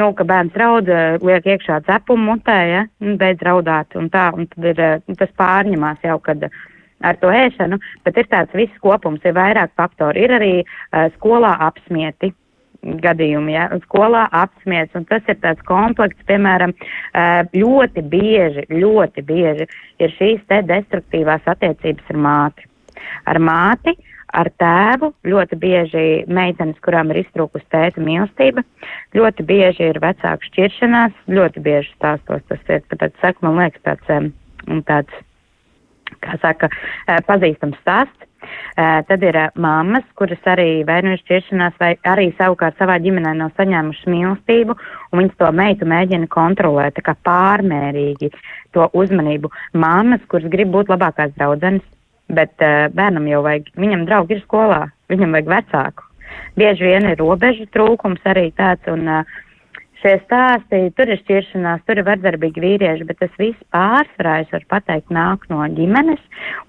nu, 0.00 0.10
ka 0.16 0.26
bērns 0.26 0.56
raud, 0.58 0.90
uh, 0.90 1.20
liek 1.26 1.46
iekšā 1.46 1.80
cepumu 1.86 2.34
mutē, 2.34 2.58
ja, 2.70 2.82
un 3.04 3.16
beidz 3.20 3.44
raudāt, 3.46 3.94
un 3.98 4.10
tā, 4.12 4.30
un 4.36 4.48
tad 4.50 4.68
ir, 4.72 4.82
uh, 4.82 5.16
tas 5.20 5.32
pārņemās 5.38 6.02
jau, 6.06 6.18
kad 6.24 6.48
uh, 6.48 6.60
ar 7.06 7.18
to 7.20 7.32
ēšanu, 7.32 7.78
bet 8.04 8.20
ir 8.20 8.28
tāds 8.32 8.54
viss 8.56 8.82
kopums, 8.84 9.24
ir 9.24 9.36
vairāk 9.36 9.72
faktori. 9.78 10.24
Ir 10.24 10.36
arī 10.36 10.52
uh, 10.62 11.08
skolā 11.16 11.54
apsmieti 11.68 12.32
gadījumi, 12.80 13.52
ja, 13.52 13.66
skolā 13.84 14.24
apsmiets, 14.32 14.94
un 14.96 15.04
tas 15.08 15.26
ir 15.28 15.36
tāds 15.42 15.60
komplekts, 15.68 16.24
piemēram, 16.28 16.72
uh, 16.72 17.42
ļoti 17.52 18.04
bieži, 18.08 18.64
ļoti 18.72 19.24
bieži 19.28 19.68
ir 20.00 20.14
šīs 20.16 20.46
te 20.48 20.62
destruktīvās 20.68 21.44
attiecības 21.52 22.14
ar 22.14 22.22
māti. 22.26 22.68
Ar 23.28 23.40
māti, 23.40 23.94
ar 24.36 24.50
tēvu, 24.60 25.12
ļoti 25.26 25.58
bieži 25.60 26.04
meitenes, 26.30 26.78
kurām 26.84 27.10
ir 27.12 27.22
iztrūkus 27.24 27.64
tēta 27.72 28.02
mīlestība, 28.04 28.64
ļoti 29.16 29.46
bieži 29.46 29.90
ir 29.90 30.00
vecāku 30.02 30.50
šķiršanās, 30.50 31.16
ļoti 31.30 31.64
bieži 31.64 31.92
stāstos 31.96 32.46
tas 32.48 32.70
ir, 32.70 32.84
tāpēc, 32.92 33.16
saku, 33.22 33.46
man 33.46 33.60
liekas, 33.62 33.82
tāds, 33.86 34.32
tāds 34.88 35.26
kā 36.20 36.36
saka, 36.42 36.70
pazīstams 37.28 37.78
stāsts. 37.84 38.26
Tad 38.76 39.20
ir 39.20 39.36
mammas, 39.60 40.06
kuras 40.16 40.40
arī 40.48 40.80
vai 40.88 41.02
nu 41.04 41.12
ir 41.12 41.20
šķiršanās, 41.20 41.74
vai 41.80 41.90
arī 42.08 42.30
savukārt 42.38 42.78
savā 42.80 42.96
ģimenē 43.04 43.34
nav 43.36 43.52
saņēmušas 43.58 44.08
mīlestību, 44.08 44.76
un 45.12 45.20
viņas 45.20 45.36
to 45.42 45.50
meitu 45.60 45.88
mēģina 45.90 46.30
kontrolēt, 46.32 46.96
tā 46.96 47.04
kā 47.10 47.14
pārmērīgi 47.28 48.32
to 48.72 48.88
uzmanību. 48.96 49.52
Mammas, 49.76 50.24
kuras 50.32 50.48
grib 50.52 50.72
būt 50.72 50.88
labākās 50.88 51.36
draudzenes, 51.36 51.84
bet 52.36 52.54
uh, 52.64 52.88
bērnam 52.94 53.28
jau 53.30 53.42
vajag, 53.46 53.70
viņam 53.80 54.06
draugi 54.08 54.36
ir 54.36 54.42
skolā, 54.46 54.82
viņam 55.12 55.36
vajag 55.36 55.52
vecāku. 55.54 56.08
Bieži 56.58 56.86
vien 56.86 57.06
ir 57.10 57.18
robežu 57.18 57.66
trūkums 57.74 58.26
arī 58.30 58.50
tāds, 58.58 58.86
un 58.90 59.08
uh, 59.08 59.38
šie 60.00 60.16
stāsti, 60.24 60.80
tur 60.96 61.10
ir 61.10 61.20
šķiršanās, 61.20 61.82
tur 61.86 62.00
ir 62.00 62.06
vardarbīgi 62.06 62.62
vīrieši, 62.62 63.06
bet 63.08 63.20
tas 63.20 63.32
viss 63.40 63.68
pārsvarā, 63.74 64.38
es 64.44 64.52
varu 64.54 64.68
pateikt, 64.72 65.12
nāk 65.14 65.44
no 65.52 65.60
ģimenes, 65.76 66.22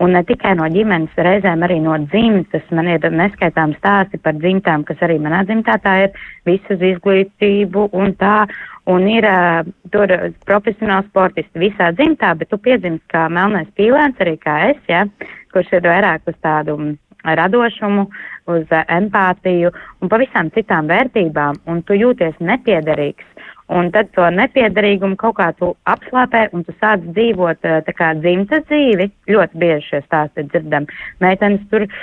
un 0.04 0.16
ne 0.16 0.24
tikai 0.28 0.54
no 0.60 0.68
ģimenes, 0.72 1.16
reizēm 1.16 1.64
arī 1.68 1.80
no 1.84 1.98
dzimtas. 2.12 2.66
Man 2.76 2.90
ir 2.92 3.08
neskaitām 3.08 3.76
stāsti 3.80 4.20
par 4.24 4.36
dzimtām, 4.40 4.86
kas 4.88 5.02
arī 5.06 5.20
manā 5.24 5.44
dzimtā 5.48 5.78
tā 5.84 5.96
ir 6.08 6.22
visu 6.50 6.76
uz 6.76 6.86
izglītību 6.92 7.90
un 7.98 8.16
tā, 8.20 8.44
un 8.90 9.06
ir 9.10 9.28
uh, 9.28 9.62
tur 9.94 10.10
profesionāli 10.48 11.10
sportisti 11.10 11.62
visā 11.62 11.92
dzimtā, 11.94 12.34
bet 12.40 12.50
tu 12.50 12.58
piedzimst 12.58 13.06
kā 13.12 13.28
melnais 13.30 13.70
pīlēns, 13.78 14.20
arī 14.24 14.38
kā 14.42 14.58
es, 14.72 14.82
ja, 14.90 15.06
kurš 15.54 15.74
ir 15.78 15.86
vairāk 15.86 16.28
uz 16.32 16.38
tādu 16.42 16.78
radošumu, 17.22 18.08
uz 18.50 18.72
eh, 18.74 18.86
empātiju 18.90 19.70
un 20.02 20.10
pavisam 20.10 20.50
citām 20.56 20.90
vērtībām, 20.90 21.62
un 21.70 21.84
tu 21.86 21.94
jūties 21.94 22.40
nepiederīgs. 22.42 23.28
Un 23.72 23.88
tad 23.94 24.10
to 24.18 24.26
nepiederīgumu 24.36 25.16
kaut 25.16 25.38
kā 25.38 25.52
tu 25.56 25.70
apslāpē 25.88 26.50
un 26.52 26.66
tu 26.68 26.74
sāc 26.82 27.06
dzīvot 27.16 27.62
tā 27.62 27.94
kā 27.96 28.10
dzimta 28.20 28.60
dzīvi. 28.66 29.08
Ļoti 29.32 29.62
bieži 29.62 29.86
šie 29.88 30.02
stāsti 30.10 30.44
dzirdam. 30.50 30.90
Meitenes 31.24 31.64
tur 31.72 31.86
uh, 31.86 31.94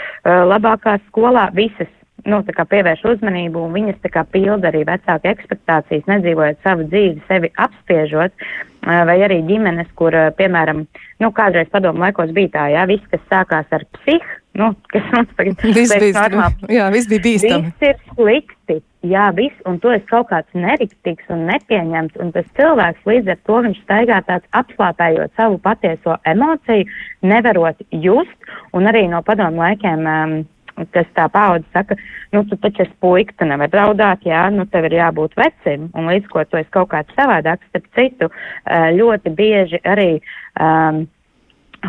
labākā 0.48 0.96
skolā 1.10 1.50
visas 1.58 1.90
nu, 2.26 2.40
pievērš 2.42 3.04
uzmanību, 3.12 3.66
un 3.68 3.76
viņas 3.76 4.00
pilda 4.32 4.70
arī 4.70 4.84
vecāku 4.88 5.30
ekspektācijas, 5.30 6.08
nedzīvojot 6.10 6.58
savu 6.64 6.88
dzīvi, 6.88 7.22
sevi 7.28 7.52
apspiežot, 7.56 8.34
vai 8.82 9.18
arī 9.22 9.40
ģimenes, 9.46 9.88
kur, 9.98 10.14
piemēram, 10.38 10.84
nu, 11.22 11.30
kādreiz 11.32 11.70
padomu 11.70 12.02
laikos 12.06 12.32
bija 12.34 12.54
tā, 12.56 12.66
jā, 12.74 12.84
viss, 12.90 13.06
kas 13.12 13.24
sākās 13.30 13.70
ar 13.74 13.84
psih, 13.98 14.26
nu, 14.58 14.72
kas 14.92 15.08
mums 15.14 15.32
tagad 15.38 15.64
viss 15.76 15.94
bija 15.94 16.26
normāli. 16.26 16.70
Jā, 16.78 16.90
viss 16.94 17.10
bija 17.10 17.24
bīstami. 17.26 17.72
Viss 17.72 17.88
ir 17.88 18.14
slikti, 18.14 18.78
jā, 19.06 19.28
viss, 19.38 19.64
un 19.68 19.80
tu 19.82 19.92
esi 19.94 20.06
kaut 20.10 20.30
kāds 20.32 20.58
neriktīgs 20.58 21.30
un 21.34 21.46
nepieņemts, 21.52 22.18
un 22.22 22.34
tas 22.34 22.46
cilvēks 22.58 23.08
līdz 23.08 23.34
ar 23.34 23.42
to 23.46 23.62
viņš 23.68 23.82
staigā 23.86 24.20
tāds 24.30 24.54
apslāpējot 24.58 25.34
savu 25.38 25.58
patieso 25.62 26.18
emociju, 26.26 26.86
nevarot 27.26 27.82
just, 27.92 28.54
un 28.74 28.90
arī 28.90 29.06
no 29.10 29.22
padomu 29.26 29.62
laikiem. 29.66 30.06
Um, 30.06 30.38
kas 30.94 31.08
tā 31.16 31.26
paudze 31.32 31.66
saka, 31.74 31.96
nu, 32.32 32.44
tu 32.48 32.58
taču 32.60 32.84
esi 32.84 32.94
puika, 33.02 33.34
tu 33.38 33.48
nevari 33.48 33.74
raudāt, 33.78 34.24
jā, 34.28 34.46
nu, 34.54 34.66
tev 34.70 34.88
ir 34.88 34.98
jābūt 35.00 35.36
vecim, 35.38 35.88
un 35.98 36.10
līdz 36.12 36.30
ko 36.32 36.44
tu 36.48 36.60
esi 36.60 36.70
kaut 36.74 36.90
kāds 36.94 37.14
savādāks, 37.18 37.66
starp 37.72 37.86
citu, 37.98 38.30
eh, 38.30 38.90
ļoti 38.98 39.34
bieži 39.38 39.80
arī 39.84 40.10
um, 40.60 41.06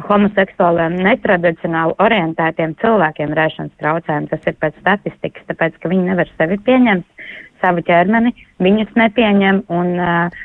homoseksuāliem, 0.05 0.99
netradicionāli 1.05 1.95
orientētiem 2.03 2.75
cilvēkiem 2.81 3.33
rēšanas 3.37 3.79
traucējumi. 3.81 4.29
Tas 4.29 4.45
ir 4.45 4.57
pēc 4.61 4.77
statistikas, 4.83 5.47
tāpēc, 5.49 5.79
ka 5.81 5.89
viņi 5.89 6.11
nevar 6.11 6.29
sevi 6.37 6.59
pieņemt, 6.67 7.25
savu 7.63 7.81
ķermeni, 7.87 8.35
viņus 8.63 8.93
nepieņem, 8.99 9.63
un 9.73 9.95
uh, 9.97 10.43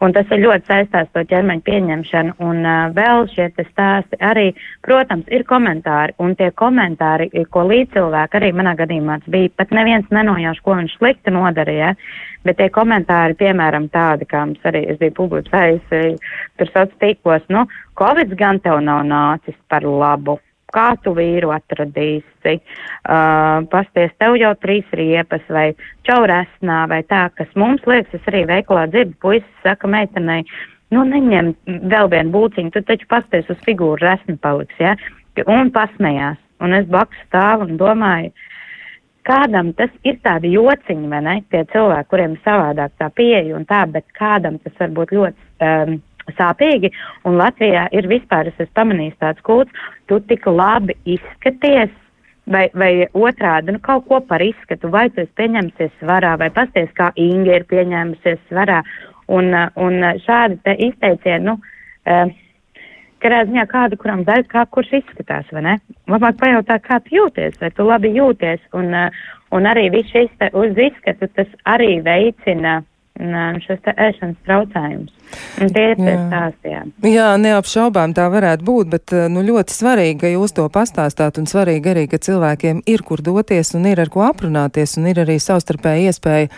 Un 0.00 0.14
tas 0.16 0.30
ir 0.32 0.40
ļoti 0.40 0.64
saistās 0.64 1.10
to 1.12 1.20
ķermeņa 1.28 1.64
pieņemšanu. 1.66 2.34
Un 2.40 2.64
uh, 2.64 2.88
vēl 2.96 3.26
šie 3.34 3.50
stāsti 3.52 4.16
arī, 4.24 4.46
protams, 4.86 5.28
ir 5.28 5.44
komentāri. 5.48 6.16
Un 6.24 6.32
tie 6.38 6.48
komentāri, 6.56 7.28
ko 7.52 7.66
līdzcilvēki 7.68 8.40
arī 8.40 8.50
manā 8.56 8.72
gadījumā 8.80 9.20
bija, 9.28 9.52
pat 9.60 9.74
neviens 9.76 10.08
nenojauš, 10.08 10.64
ko 10.64 10.78
viņš 10.80 10.96
slikti 10.96 11.36
nodarīja. 11.36 11.92
Bet 12.48 12.56
tie 12.56 12.70
komentāri, 12.72 13.36
piemēram, 13.36 13.90
tādi, 13.92 14.24
kā 14.24 14.46
mums 14.48 14.64
arī 14.64 14.86
es 14.88 14.96
biju 15.02 15.18
publicējusi 15.20 16.04
tur 16.56 16.70
sociālos 16.72 17.00
tīklos, 17.02 17.44
nu, 17.52 17.66
Covid 18.00 18.32
gan 18.40 18.62
tev 18.64 18.80
nav 18.80 19.04
nācis 19.04 19.58
par 19.68 19.84
labu 19.84 20.38
kā 20.74 20.88
tu 21.04 21.14
vīru 21.16 21.52
atradīsi, 21.54 22.56
uh, 22.56 23.62
pasties 23.72 24.12
tev 24.22 24.36
jau 24.40 24.52
trīs 24.62 24.90
riepas 24.96 25.46
vai 25.48 25.70
čauresnā 26.08 26.82
vai 26.90 27.02
tā, 27.10 27.28
kas 27.38 27.50
mums 27.58 27.86
liekas, 27.86 28.20
es 28.20 28.28
arī 28.30 28.44
veikalā 28.50 28.86
dzirdu, 28.90 29.16
puisis 29.22 29.64
saka 29.64 29.90
meitenei, 29.90 30.44
nu 30.94 31.06
neņem 31.06 31.54
vēl 31.90 32.10
vienu 32.12 32.34
būciņu, 32.34 32.74
tu 32.74 32.84
taču 32.86 33.08
pasties 33.10 33.50
uz 33.52 33.58
figūru 33.66 34.00
resni 34.02 34.38
paliks, 34.40 34.78
ja? 34.82 34.96
un 35.46 35.70
pasmējās. 35.74 36.38
Un 36.60 36.76
es 36.76 36.84
blakus 36.90 37.16
stāvu 37.24 37.64
un 37.70 37.78
domāju, 37.80 38.34
kādam 39.24 39.72
tas 39.78 39.92
ir 40.04 40.18
tādi 40.24 40.52
jociņi, 40.52 41.08
vai 41.08 41.20
ne? 41.24 41.36
Tie 41.52 41.62
cilvēki, 41.72 42.08
kuriem 42.10 42.36
ir 42.36 42.42
savādāk 42.44 42.92
tā 43.00 43.08
pieeja 43.16 43.56
un 43.56 43.64
tā, 43.68 43.86
bet 43.88 44.04
kādam 44.18 44.58
tas 44.64 44.76
var 44.80 44.92
būt 44.98 45.14
ļoti 45.16 45.66
um, 45.66 45.96
sāpīgi. 46.38 46.92
Un 47.28 47.38
Latvijā 47.40 47.86
ir 47.96 48.08
vispār, 48.10 48.50
es 48.50 48.58
esmu 48.58 48.76
pamanījis 48.78 49.18
tāds 49.22 49.44
kults, 49.46 49.88
tu 50.10 50.20
tik 50.30 50.46
labi 50.46 50.98
izskaties. 51.16 51.96
Vai, 52.50 52.64
vai 52.74 53.04
otrādi, 53.14 53.70
nu 53.70 53.78
kaut 53.84 54.08
ko 54.08 54.18
par 54.26 54.42
izskatu, 54.42 54.88
vai 54.90 55.04
tu 55.12 55.20
esi 55.22 55.30
pieņemsies 55.38 55.92
svarā, 56.00 56.32
vai 56.40 56.48
pasties, 56.50 56.88
kā 56.96 57.12
Inga 57.20 57.60
ir 57.60 57.66
pieņēmusies 57.70 58.40
svarā. 58.48 58.80
Un, 59.30 59.52
un 59.78 60.06
šādi 60.24 60.56
te 60.64 60.74
izteicieni, 60.88 61.44
nu, 61.46 61.54
uh, 61.60 62.32
Katrā 63.20 63.42
ziņā 63.44 63.66
kādu, 63.68 63.98
kuram 64.00 64.22
daļa, 64.24 64.46
kā 64.48 64.62
kurš 64.72 64.94
izskatās, 65.02 65.48
vai 65.52 65.60
ne? 65.66 65.74
Labāk 66.08 66.38
pajautāt, 66.40 66.80
kā 66.86 66.96
tu 67.04 67.18
jūties, 67.18 67.58
vai 67.60 67.68
tu 67.76 67.84
labi 67.84 68.14
jūties, 68.16 68.62
un, 68.80 68.94
uh, 68.96 69.18
un 69.52 69.68
arī 69.68 69.90
viss 69.92 70.08
šis 70.14 70.30
te 70.40 70.48
uz 70.56 70.78
izskatu, 70.88 71.28
tas 71.36 71.50
arī 71.68 71.98
veicina 72.06 72.78
šos 73.64 73.80
te 73.84 73.94
ēšanas 73.96 74.38
traucējumus. 74.48 75.14
Tie 75.60 75.84
ir 75.92 75.98
tie 76.00 76.14
stāstījā. 76.16 76.82
Jā, 77.06 77.28
neapšaubām 77.38 78.14
tā 78.16 78.26
varētu 78.32 78.66
būt, 78.66 78.90
bet 78.90 79.14
uh, 79.14 79.28
nu, 79.30 79.44
ļoti 79.46 79.76
svarīgi, 79.76 80.18
ka 80.24 80.32
jūs 80.32 80.56
to 80.56 80.66
pastāstāt, 80.72 81.38
un 81.38 81.48
svarīgi 81.50 81.92
arī, 81.92 82.06
ka 82.10 82.18
cilvēkiem 82.18 82.82
ir 82.90 83.04
kur 83.06 83.22
doties 83.22 83.74
un 83.78 83.86
ir 83.90 84.02
ar 84.02 84.10
ko 84.12 84.24
aprunāties, 84.26 84.96
un 84.98 85.10
ir 85.12 85.22
arī 85.22 85.38
savstarpēji 85.42 86.10
iespēja 86.10 86.50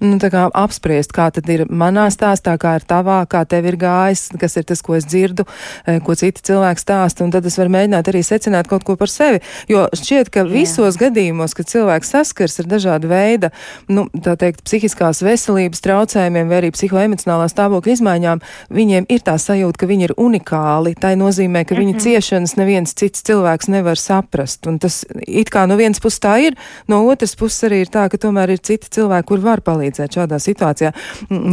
nu, 0.00 0.18
apspriest, 0.54 1.12
kā 1.14 1.28
tad 1.34 1.48
ir 1.52 1.64
manā 1.70 2.06
stāstā, 2.12 2.56
kā 2.60 2.76
ir 2.78 2.86
tavā, 2.88 3.22
kā 3.30 3.44
tev 3.48 3.68
ir 3.70 3.76
gājis, 3.80 4.28
kas 4.40 4.56
ir 4.60 4.66
tas, 4.68 4.82
ko 4.84 4.96
es 4.98 5.06
dzirdu, 5.08 5.46
e, 5.86 5.98
ko 6.04 6.14
citi 6.18 6.42
cilvēki 6.44 6.82
stāsta, 6.82 7.24
un 7.24 7.32
tad 7.34 7.46
es 7.46 7.58
varu 7.58 7.72
mēģināt 7.74 8.10
arī 8.10 8.22
secināt 8.26 8.68
kaut 8.70 8.84
ko 8.84 8.96
par 9.00 9.10
sevi. 9.12 9.40
Jo 9.70 9.86
šķiet, 9.94 10.30
ka 10.34 10.44
visos 10.48 10.98
Jā. 10.98 11.06
gadījumos, 11.06 11.54
kad 11.56 11.70
cilvēks 11.70 12.12
saskars 12.14 12.60
ar 12.62 12.68
dažādu 12.70 13.10
veidu, 13.10 13.50
nu, 13.88 14.06
tā 14.24 14.36
teikt, 14.40 14.64
psihiskās 14.66 15.22
veselības 15.24 15.82
traucējumiem 15.84 16.50
vai 16.50 16.60
arī 16.62 16.72
psihoemocionālā 16.74 17.48
stāvokļa 17.52 17.98
izmaiņām, 17.98 18.44
viņiem 18.74 19.08
ir 19.08 19.24
tā 19.24 19.36
sajūta, 19.40 19.80
ka 19.80 19.90
viņi 19.90 20.08
ir 20.08 20.16
unikāli. 20.20 20.94
Tā 21.00 21.14
nozīmē, 21.18 21.64
ka 21.64 21.78
viņu 21.78 21.94
mm 21.94 21.98
-hmm. 21.98 22.04
ciešanas 22.04 22.56
neviens 22.60 22.94
cits 22.94 23.22
cilvēks 23.22 23.68
nevar 23.68 23.98
saprast. 23.98 24.66
Un 24.66 24.78
tas 24.78 25.04
it 25.26 25.50
kā 25.50 25.66
no 25.68 25.76
vienas 25.76 26.00
puses 26.00 26.20
tā 26.20 26.38
ir, 26.46 26.56
no 26.88 27.04
otras 27.06 27.36
puses 27.36 27.62
arī 27.64 27.84
ir 27.84 27.88
tā, 27.88 28.08
ka 28.08 28.18
tomēr 28.18 28.50
ir 28.50 28.58
citi 28.58 28.90
cilvēki, 28.90 29.26
kur 29.26 29.40
var 29.40 29.60
palīdzēt 29.60 29.93
palīdzēt 29.94 30.18
šādā 30.18 30.38
situācijā. 30.42 30.92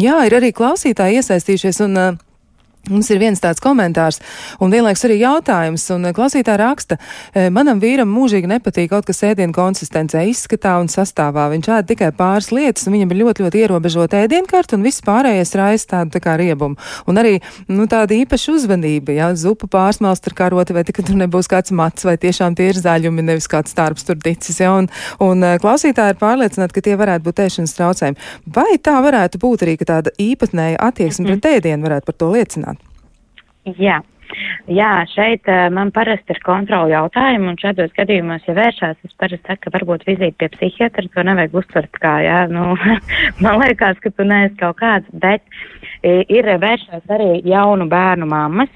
Jā, 0.01 0.17
ir 0.25 0.35
arī 0.37 0.51
klausītāji 0.51 1.21
iesaistījušies 1.21 1.81
un 1.85 1.97
uh, 1.97 2.17
Mums 2.89 3.11
ir 3.13 3.19
viens 3.21 3.37
tāds 3.37 3.61
komentārs 3.61 4.17
un 4.57 4.71
vienlaiks 4.73 5.03
arī 5.05 5.19
jautājums, 5.21 5.83
un 5.93 6.07
eh, 6.09 6.13
klausītā 6.17 6.55
raksta, 6.57 6.97
eh, 7.37 7.51
manam 7.53 7.77
vīram 7.81 8.09
mūžīgi 8.09 8.49
nepatīk 8.49 8.89
kaut 8.89 9.05
kas 9.05 9.21
ēdienu 9.27 9.53
konsistencē, 9.53 10.23
izskatā 10.25 10.73
un 10.81 10.89
sastāvā. 10.89 11.45
Viņš 11.53 11.69
ēd 11.75 11.91
tikai 11.91 12.09
pāris 12.17 12.49
lietas, 12.49 12.87
un 12.89 12.95
viņam 12.97 13.13
ir 13.13 13.19
ļoti, 13.21 13.45
ļoti 13.45 13.61
ierobežota 13.61 14.23
ēdienkarta, 14.23 14.79
un 14.79 14.87
viss 14.87 15.05
pārējais 15.05 15.53
raisa 15.61 15.91
tādu 15.93 16.15
tā 16.15 16.23
kā 16.25 16.33
riebumu. 16.41 16.79
Un 17.05 17.21
arī, 17.21 17.35
nu, 17.69 17.85
tāda 17.91 18.17
īpaša 18.17 18.57
uzvedība, 18.57 19.13
jā, 19.13 19.29
zupa 19.37 19.69
pārsmalst 19.69 20.31
ar 20.31 20.37
karoti, 20.41 20.73
vai 20.73 20.81
tikai 20.87 21.05
tur 21.05 21.21
nebūs 21.21 21.51
kāds 21.53 21.69
mats, 21.77 22.07
vai 22.07 22.17
tiešām 22.17 22.57
tie 22.57 22.71
ir 22.73 22.81
zaļumi, 22.81 23.27
nevis 23.29 23.49
kāds 23.51 23.75
starps 23.77 24.09
tur 24.09 24.17
ticis, 24.17 24.57
jā, 24.57 24.73
un, 24.73 24.89
un 25.21 25.45
eh, 25.45 25.59
klausītāji 25.61 26.15
ir 26.15 26.21
pārliecināti, 26.23 26.79
ka 26.79 26.85
tie 26.89 26.97
varētu 26.97 27.29
būt 27.29 27.45
ēšanas 27.45 27.77
traucējumi. 27.77 28.29
Vai 28.57 28.71
tā 28.81 28.97
varētu 29.05 29.37
būt 29.45 29.67
arī, 29.67 29.77
ka 29.77 29.91
tāda 29.93 30.17
īpatnēja 30.17 30.81
attieksme 30.89 31.27
mm. 31.27 31.37
pret 31.37 31.61
ēdienu 31.61 31.85
varētu 31.85 32.09
par 32.09 32.17
to 32.17 32.33
liecināt? 32.33 32.70
Jā. 33.65 34.01
Jā, 34.71 34.91
šeit 35.11 35.49
uh, 35.49 35.67
man 35.73 35.91
parasti 35.95 36.35
ir 36.35 36.41
kontroli 36.45 36.93
jautājumi, 36.95 37.49
un 37.51 37.59
šādos 37.59 37.93
gadījumos, 37.97 38.45
ja 38.47 38.55
vēršās, 38.57 38.99
es 39.07 39.17
parasti 39.19 39.43
saku, 39.47 39.65
ka 39.65 39.75
varbūt 39.77 40.05
vizīti 40.07 40.37
pie 40.39 40.49
psihiatra, 40.55 41.07
to 41.11 41.25
nevajag 41.27 41.57
uztvert 41.61 42.01
kā, 42.01 42.15
jā, 42.25 42.39
nu, 42.51 42.71
man 43.43 43.61
liekas, 43.63 43.99
ka 44.03 44.13
tu 44.15 44.27
neesi 44.27 44.57
kaut 44.61 44.79
kāds, 44.81 45.09
bet 45.11 45.43
ir 46.01 46.47
vēršās 46.61 47.03
arī 47.13 47.41
jaunu 47.45 47.85
bērnu 47.89 48.25
mammas, 48.29 48.69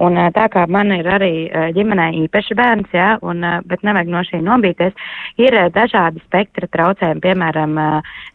un 0.00 0.16
tā 0.32 0.46
kā 0.52 0.64
man 0.70 0.92
ir 0.94 1.08
arī 1.12 1.32
ģimenē 1.76 2.06
īpaši 2.22 2.56
bērns, 2.56 2.94
jā, 2.96 3.10
un, 3.26 3.44
bet 3.68 3.84
nevajag 3.84 4.12
no 4.12 4.22
šī 4.24 4.40
nobīties, 4.44 4.96
ir 5.40 5.56
dažādi 5.74 6.22
spektra 6.24 6.68
traucējumi, 6.72 7.20
piemēram, 7.26 7.76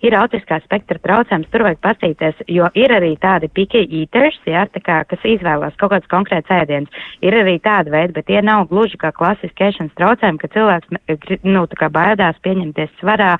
ir 0.05 0.17
autiskā 0.19 0.59
spektra 0.65 1.01
traucējums, 1.01 1.49
tur 1.53 1.65
vajag 1.65 1.81
pasīties, 1.85 2.45
jo 2.53 2.69
ir 2.77 2.93
arī 2.93 3.15
tādi 3.21 3.49
picky 3.49 3.85
eaters, 4.01 4.37
jā, 4.45 4.67
tā 4.73 4.83
kā, 4.85 5.01
kas 5.09 5.25
izvēlās 5.25 5.77
kaut 5.81 5.95
kāds 5.95 6.11
konkrēts 6.11 6.53
ēdiens. 6.65 7.05
Ir 7.25 7.37
arī 7.37 7.55
tāda 7.63 7.93
veida, 7.93 8.15
bet 8.17 8.27
tie 8.29 8.41
nav 8.45 8.67
gluži 8.71 8.99
kā 9.01 9.13
klasiski 9.15 9.69
ēšanas 9.69 9.95
traucējumi, 9.99 10.41
ka 10.41 10.51
cilvēks, 10.55 11.39
nu, 11.45 11.65
tā 11.71 11.79
kā 11.79 11.89
baidās 11.93 12.41
pieņemties 12.45 12.97
svarā, 12.99 13.35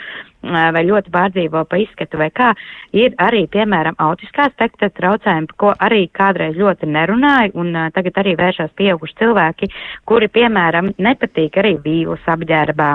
vai 0.46 0.84
ļoti 0.86 1.10
pārdzīvo 1.14 1.64
pa 1.70 1.80
izskatu 1.82 2.20
vai 2.22 2.30
kā, 2.30 2.52
ir 2.94 3.16
arī, 3.22 3.46
piemēram, 3.52 3.98
autiskā 4.02 4.48
spektra 4.54 4.92
traucējumi, 4.94 5.58
ko 5.58 5.74
arī 5.82 6.06
kādreiz 6.14 6.58
ļoti 6.60 6.92
nerunāja, 6.92 7.50
un 7.58 7.74
uh, 7.74 7.90
tagad 7.96 8.22
arī 8.22 8.36
vēršās 8.38 8.76
pieauguši 8.78 9.20
cilvēki, 9.24 9.72
kuri, 10.06 10.30
piemēram, 10.38 10.94
nepatīk 11.02 11.58
arī 11.62 11.76
vīlus 11.82 12.30
apģērbā 12.30 12.94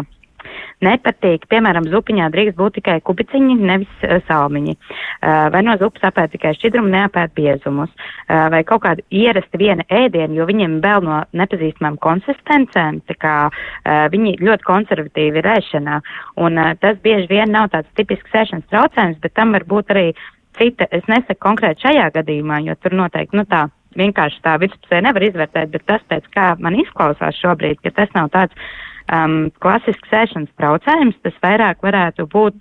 nepatīk. 0.85 1.47
Piemēram, 1.51 1.89
zupiņā 1.93 2.29
drīkst 2.35 2.59
būt 2.59 2.79
tikai 2.79 2.97
kubiciņi, 3.07 3.57
nevis 3.71 4.07
uh, 4.07 4.19
salmiņi. 4.29 4.77
Uh, 4.77 5.49
vai 5.55 5.63
no 5.67 5.77
zupas 5.81 6.09
apēd 6.11 6.35
tikai 6.35 6.55
šķidrumu, 6.59 6.93
neapēd 6.95 7.35
biezumus. 7.37 7.93
Uh, 7.93 8.49
vai 8.55 8.63
kaut 8.69 8.85
kādu 8.87 9.05
ierasti 9.11 9.61
viena 9.61 9.87
ēdienu, 9.89 10.41
jo 10.41 10.49
viņiem 10.51 10.81
vēl 10.85 11.07
no 11.07 11.23
nepazīstamām 11.37 12.01
konsistencēm, 12.05 13.03
tā 13.11 13.19
kā 13.21 13.37
uh, 13.51 14.05
viņi 14.13 14.39
ļoti 14.41 14.69
konservatīvi 14.69 15.43
ir 15.43 15.51
ēšanā. 15.57 16.01
Un 16.45 16.61
uh, 16.61 16.75
tas 16.83 17.01
bieži 17.05 17.31
vien 17.31 17.53
nav 17.55 17.71
tāds 17.75 17.91
tipisks 17.99 18.37
ēšanas 18.43 18.69
traucējums, 18.73 19.21
bet 19.25 19.37
tam 19.39 19.57
var 19.57 19.69
būt 19.69 19.95
arī 19.95 20.09
cita, 20.59 20.89
es 20.91 21.07
nesaku 21.09 21.41
konkrēti 21.43 21.87
šajā 21.87 22.11
gadījumā, 22.19 22.61
jo 22.67 22.77
tur 22.83 22.97
noteikti, 22.99 23.39
nu 23.39 23.47
tā, 23.49 23.69
vienkārši 23.99 24.43
tā 24.45 24.57
virspusē 24.63 25.01
nevar 25.05 25.25
izvērtēt, 25.27 25.73
bet 25.73 25.87
tas 25.89 26.05
pēc 26.11 26.29
kā 26.35 26.53
man 26.63 26.79
izklausās 26.79 27.39
šobrīd, 27.41 27.81
ka 27.85 27.95
tas 27.97 28.13
nav 28.17 28.31
tāds 28.35 28.55
um, 29.15 29.41
klasisks 29.63 30.15
ēšanas 30.23 30.53
traucējums, 30.61 31.19
tas 31.25 31.37
vairāk 31.45 31.83
varētu 31.85 32.27
būt, 32.31 32.61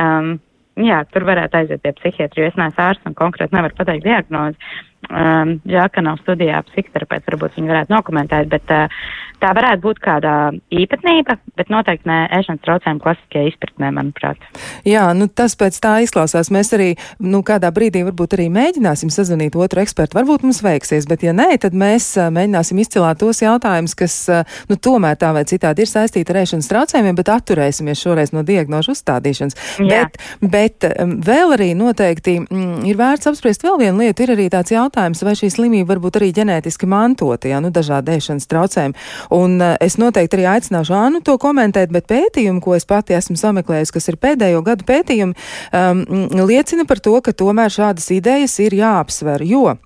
um, 0.00 0.34
jā, 0.80 1.02
tur 1.14 1.26
varētu 1.28 1.60
aiziet 1.60 1.84
pie 1.84 1.94
psihiatri, 2.00 2.42
jo 2.42 2.50
es 2.50 2.58
neesmu 2.60 2.84
ārsts 2.86 3.10
un 3.10 3.16
konkrēti 3.18 3.56
nevaru 3.56 3.78
pateikt 3.78 4.06
diagnozi. 4.06 4.74
Um, 5.10 5.58
ka 5.94 6.02
nav 6.02 6.18
studijā 6.22 6.62
psihoterapeits, 6.70 7.26
varbūt 7.28 7.58
viņi 7.58 7.70
varētu 7.70 7.92
nokomentēt, 7.92 8.48
bet 8.50 8.70
uh, 8.72 9.02
tā 9.42 9.50
varētu 9.56 9.82
būt 9.84 10.00
kāda 10.02 10.32
īpatnība, 10.72 11.36
bet 11.58 11.70
noteikti 11.72 12.08
ne 12.08 12.18
ēšanas 12.38 12.62
traucējuma 12.64 13.02
klasiskajā 13.04 13.50
izpratnē, 13.50 13.90
manuprāt. 13.94 14.48
Jā, 14.88 15.06
nu 15.16 15.28
tas 15.28 15.56
pēc 15.60 15.76
tā 15.84 15.98
izklausās. 16.06 16.50
Mēs 16.54 16.72
arī, 16.76 16.88
nu, 17.22 17.42
kādā 17.46 17.70
brīdī 17.74 18.04
varbūt 18.08 18.38
arī 18.38 18.48
mēģināsim 18.54 19.12
sazvanīt 19.12 19.58
otru 19.60 19.84
ekspertu. 19.84 20.16
Varbūt 20.18 20.46
mums 20.46 20.62
veiksies, 20.64 21.08
bet 21.10 21.26
ja 21.26 21.34
nē, 21.36 21.50
tad 21.62 21.76
mēs 21.76 22.08
uh, 22.16 22.30
mēģināsim 22.34 22.80
izcilāt 22.80 23.20
tos 23.20 23.42
jautājumus, 23.44 23.96
kas, 23.98 24.16
uh, 24.32 24.56
nu, 24.70 24.78
tomēr 24.80 25.20
tā 25.20 25.34
vai 25.36 25.44
citādi 25.50 25.84
ir 25.84 25.92
saistīti 25.92 26.32
ar 26.32 26.40
ēšanas 26.44 26.70
traucējumiem, 26.72 27.20
bet 27.20 27.32
atturēsimies 27.34 28.00
šoreiz 28.00 28.34
no 28.34 28.44
diagnožu 28.46 28.94
uzstādīšanas. 28.96 29.60
Jā. 29.84 30.04
Bet, 30.08 30.18
bet 30.40 30.88
um, 30.94 31.18
vēl 31.24 31.56
arī 31.58 31.72
noteikti 31.78 32.40
mm, 32.46 32.84
ir 32.88 32.98
vērts 33.00 33.30
apspriest 33.30 33.66
vēl 33.66 33.80
vienu 33.84 34.04
lietu. 34.04 34.24
Ir 34.24 34.34
arī 34.38 34.48
tāds 34.52 34.72
jautājums 34.72 34.93
jautājums, 34.94 35.22
vai 35.24 35.34
šī 35.34 35.50
slimība 35.50 35.94
var 35.94 36.00
būt 36.02 36.18
arī 36.18 36.30
ģenētiski 36.34 36.86
mantota, 36.86 37.48
ja 37.48 37.60
nu 37.60 37.70
dažādi 37.74 38.14
ēšanas 38.14 38.46
traucējumi. 38.46 38.94
Un 39.34 39.58
uh, 39.60 39.74
es 39.80 39.98
noteikti 39.98 40.38
arī 40.38 40.46
aicināšu 40.54 40.94
Ānu 40.94 41.22
to 41.24 41.36
komentēt, 41.38 41.90
bet 41.90 42.06
pētījumi, 42.06 42.62
ko 42.62 42.74
es 42.76 42.86
pati 42.86 43.14
esmu 43.14 43.36
sameklējusi, 43.36 43.94
kas 43.94 44.08
ir 44.08 44.20
pēdējo 44.22 44.62
gadu 44.64 44.86
pētījumi, 44.86 45.34
um, 45.72 46.04
liecina 46.46 46.86
par 46.86 47.02
to, 47.02 47.18
ka 47.20 47.34
tomēr 47.34 47.72
šādas 47.72 48.10
idejas 48.14 48.58
ir 48.62 48.78
jāapsver, 48.78 49.44
jo 49.44 49.76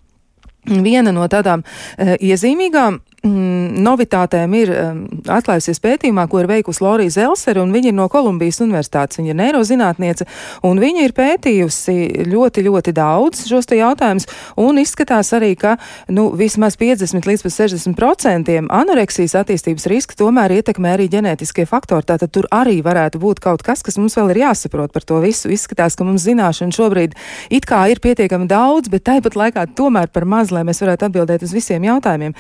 Viena 0.69 1.15
no 1.15 1.25
tādām 1.33 1.63
uh, 1.65 2.17
iezīmīgām 2.21 2.99
Mm, 3.27 3.81
novitātēm 3.83 4.53
ir 4.55 4.71
um, 4.71 4.99
atklājusies 5.35 5.81
pētījumā, 5.83 6.29
ko 6.31 6.39
ir 6.39 6.47
veikusi 6.47 6.85
Lorija 6.85 7.11
Zelsere, 7.17 7.59
un 7.59 7.73
viņa 7.75 7.91
ir 7.91 7.97
no 7.99 8.05
Kolumbijas 8.13 8.61
universitātes. 8.63 9.19
Viņa 9.19 9.33
ir 9.33 9.39
neirozinātniece, 9.41 10.27
un 10.69 10.79
viņa 10.79 11.03
ir 11.03 11.15
pētījusi 11.17 11.97
ļoti, 12.31 12.63
ļoti 12.69 12.95
daudz 12.95 13.43
šos 13.51 13.67
te 13.67 13.81
jautājumus, 13.81 14.29
un 14.63 14.79
izskatās 14.79 15.33
arī, 15.35 15.51
ka, 15.59 15.75
nu, 16.15 16.29
vismaz 16.39 16.79
50 16.79 17.27
līdz 17.27 17.43
60 17.49 17.99
procentiem 17.99 18.71
anoreksijas 18.71 19.35
attīstības 19.43 19.89
riska 19.91 20.15
tomēr 20.23 20.55
ietekmē 20.61 20.95
arī 20.95 21.09
ģenētiskie 21.11 21.67
faktori. 21.67 22.07
Tātad 22.07 22.31
tur 22.31 22.47
arī 22.55 22.79
varētu 22.87 23.19
būt 23.19 23.43
kaut 23.43 23.67
kas, 23.67 23.83
kas 23.83 23.99
mums 23.99 24.15
vēl 24.15 24.31
ir 24.37 24.45
jāsaprot 24.45 24.95
par 24.95 25.03
to 25.03 25.19
visu. 25.27 25.51
Izskatās, 25.51 25.99
ka 25.99 26.07
mums 26.07 26.23
zināšana 26.29 26.71
šobrīd 26.79 27.19
it 27.51 27.67
kā 27.67 27.83
ir 27.91 27.99
pietiekami 27.99 28.47
daudz, 28.47 28.95
bet 28.95 29.09
tāpat 29.11 29.35
laikā 29.43 29.67
tomēr 29.75 30.07
par 30.07 30.23
maz, 30.23 30.55
lai 30.55 30.63
mēs 30.63 30.85
varētu 30.87 31.11
atbildēt 31.11 31.43
uz 31.43 31.59
visiem 31.59 31.91
jautājumiem. 31.91 32.39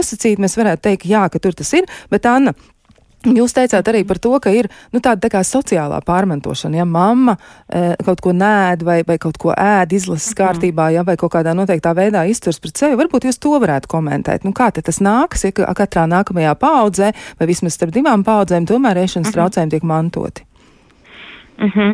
Tā 0.00 0.04
kā 0.04 0.08
nosacīt, 0.08 0.40
mēs 0.40 0.58
varētu 0.58 0.86
teikt, 0.88 1.08
jā, 1.10 1.28
ka 1.30 1.38
tur 1.38 1.56
tas 1.56 1.72
ir, 1.76 1.88
bet 2.10 2.28
Anna, 2.28 2.54
Jūs 3.20 3.52
teicāt 3.52 3.84
arī 3.90 4.00
par 4.08 4.16
to, 4.16 4.30
ka 4.40 4.48
ir 4.48 4.70
nu, 4.94 5.00
tāda 5.04 5.28
tā 5.28 5.42
sociālā 5.44 5.98
pārmantošana. 6.06 6.78
Ja 6.78 6.86
mamma 6.88 7.34
e, 7.68 7.92
kaut 8.00 8.22
ko 8.24 8.32
nēd 8.32 8.80
vai, 8.80 9.02
vai 9.04 9.18
kaut 9.20 9.36
ko 9.36 9.52
ēd 9.52 9.92
izlases 9.92 10.30
mhm. 10.30 10.38
kārtībā, 10.38 10.88
ja, 10.94 11.04
vai 11.04 11.18
kaut 11.20 11.34
kādā 11.34 11.52
noteiktā 11.52 11.92
veidā 11.92 12.24
izturs 12.32 12.56
pret 12.64 12.80
sevi, 12.80 12.96
varbūt 12.96 13.28
jūs 13.28 13.36
to 13.36 13.52
varētu 13.60 13.92
komentēt. 13.92 14.48
Nu, 14.48 14.56
kā 14.56 14.70
tas 14.72 15.02
nāks, 15.04 15.44
ja 15.44 15.52
katrā 15.52 16.08
nākamajā 16.08 16.56
paudzē 16.64 17.12
vai 17.12 17.52
vismaz 17.52 17.76
starp 17.76 17.92
divām 17.92 18.24
paudzēm 18.24 18.64
tomēr 18.64 19.04
ēšanas 19.04 19.28
mhm. 19.28 19.36
traucējumi 19.36 19.76
tiek 19.76 19.84
mantoti? 19.92 20.49
Uh 21.60 21.74
-huh. 21.76 21.90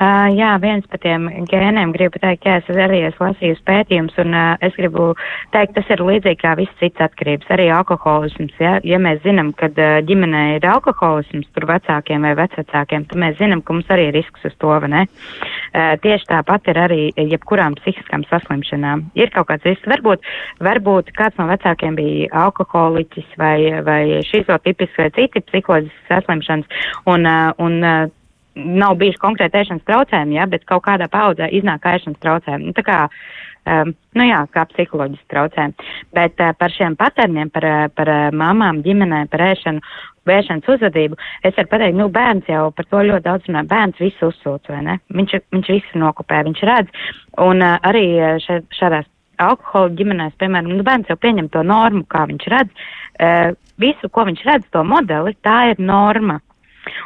uh, 0.00 0.28
jā, 0.34 0.60
viens 0.60 0.86
par 0.86 0.98
tiem 0.98 1.28
gēniem 1.46 1.92
gribu 1.92 2.18
teikt, 2.18 2.44
jā, 2.44 2.56
es 2.56 2.76
arī 2.76 3.04
esmu 3.06 3.26
lasījusi 3.26 3.62
pētījums, 3.62 4.14
un 4.18 4.34
uh, 4.34 4.56
es 4.60 4.74
gribu 4.74 5.14
teikt, 5.52 5.74
tas 5.74 5.90
ir 5.90 6.02
līdzīgi 6.02 6.40
kā 6.42 6.56
viss 6.56 6.78
cits 6.80 7.00
atkarības, 7.00 7.46
arī 7.50 7.70
alkoholisms. 7.70 8.52
Ja, 8.58 8.80
ja 8.82 8.98
mēs 8.98 9.22
zinām, 9.22 9.52
ka 9.52 9.66
uh, 9.66 10.02
ģimenē 10.08 10.56
ir 10.56 10.66
alkoholisms 10.66 11.46
tur 11.54 11.66
vecākiem 11.66 12.26
vai 12.26 12.34
vecvecākiem, 12.34 13.04
tad 13.06 13.18
mēs 13.18 13.38
zinām, 13.38 13.62
ka 13.62 13.72
mums 13.72 13.86
arī 13.88 14.08
ir 14.08 14.14
risks 14.14 14.44
uz 14.44 14.56
to, 14.58 14.74
vai 14.80 14.88
ne? 14.88 15.06
Uh, 15.74 15.94
tieši 16.02 16.26
tāpat 16.32 16.68
ir 16.68 16.78
arī 16.78 17.12
jebkurām 17.14 17.74
psihiskām 17.74 18.24
saslimšanām. 18.24 19.06
Ir 19.14 19.30
kaut 19.30 19.46
kāds 19.46 19.64
risks, 19.64 19.86
varbūt, 19.86 20.26
varbūt 20.58 21.14
kāds 21.14 21.38
no 21.38 21.46
vecākiem 21.46 21.94
bija 21.94 22.28
alkoholiķis 22.32 23.38
vai, 23.38 23.80
vai 23.82 24.22
šizotipisks 24.26 24.98
vai 24.98 25.10
citi 25.10 25.40
psiholoģisks 25.40 26.08
saslimšanas, 26.08 26.66
un, 27.06 27.26
uh, 27.26 27.52
un 27.58 27.82
uh, 27.84 28.10
nav 28.54 28.98
bijuši 29.00 29.20
konkrēti 29.22 29.60
ēšanas 29.60 29.86
traucējumi, 29.88 30.38
ja, 30.38 30.46
bet 30.50 30.66
kaut 30.68 30.84
kādā 30.86 31.08
paudzē 31.10 31.48
iznāk 31.54 31.86
ēšanas 31.90 32.20
traucējumi. 32.22 32.70
Nu, 32.70 32.74
tā 32.76 32.84
kā, 32.86 32.98
um, 33.66 33.94
nu 34.18 34.26
jā, 34.28 34.40
kā 34.54 34.66
psiholoģiski 34.70 35.30
traucējumi. 35.32 35.88
Bet 36.16 36.42
uh, 36.42 36.52
par 36.58 36.74
šiem 36.74 36.96
paterniem, 37.00 37.50
par, 37.54 37.68
uh, 37.68 37.86
par 37.94 38.10
uh, 38.10 38.26
mamām, 38.34 38.82
ģimenē, 38.86 39.24
par 39.32 39.46
ēšanu, 39.50 39.82
vēršanas 40.28 40.68
uzvedību, 40.76 41.18
es 41.44 41.56
varu 41.58 41.68
pateikt, 41.72 41.98
nu 41.98 42.08
bērns 42.12 42.46
jau 42.48 42.68
par 42.76 42.86
to 42.88 43.02
ļoti 43.10 43.26
daudz 43.26 43.50
runā. 43.50 43.64
Bērns 43.68 44.00
visu 44.00 44.30
uzsūc, 44.30 44.70
vai 44.72 44.84
ne? 44.86 45.00
Viņš, 45.12 45.34
viņš 45.52 45.72
visu 45.74 46.00
nokopē, 46.00 46.44
viņš 46.46 46.62
redz. 46.70 47.04
Un 47.44 47.64
uh, 47.64 47.76
arī 47.84 48.06
še, 48.44 48.62
šādās 48.78 49.10
alkohola 49.42 49.90
ģimenēs, 49.98 50.38
piemēram, 50.38 50.70
nu, 50.70 50.86
bērns 50.86 51.10
jau 51.10 51.18
pieņem 51.20 51.50
to 51.52 51.64
normu, 51.66 52.04
kā 52.08 52.24
viņš 52.30 52.50
redz. 52.54 52.86
Uh, 53.14 53.52
visu, 53.82 54.08
ko 54.10 54.24
viņš 54.28 54.44
redz, 54.46 54.68
to 54.72 54.84
modeli, 54.86 55.34
tā 55.44 55.58
ir 55.72 55.82
norma. 55.82 56.40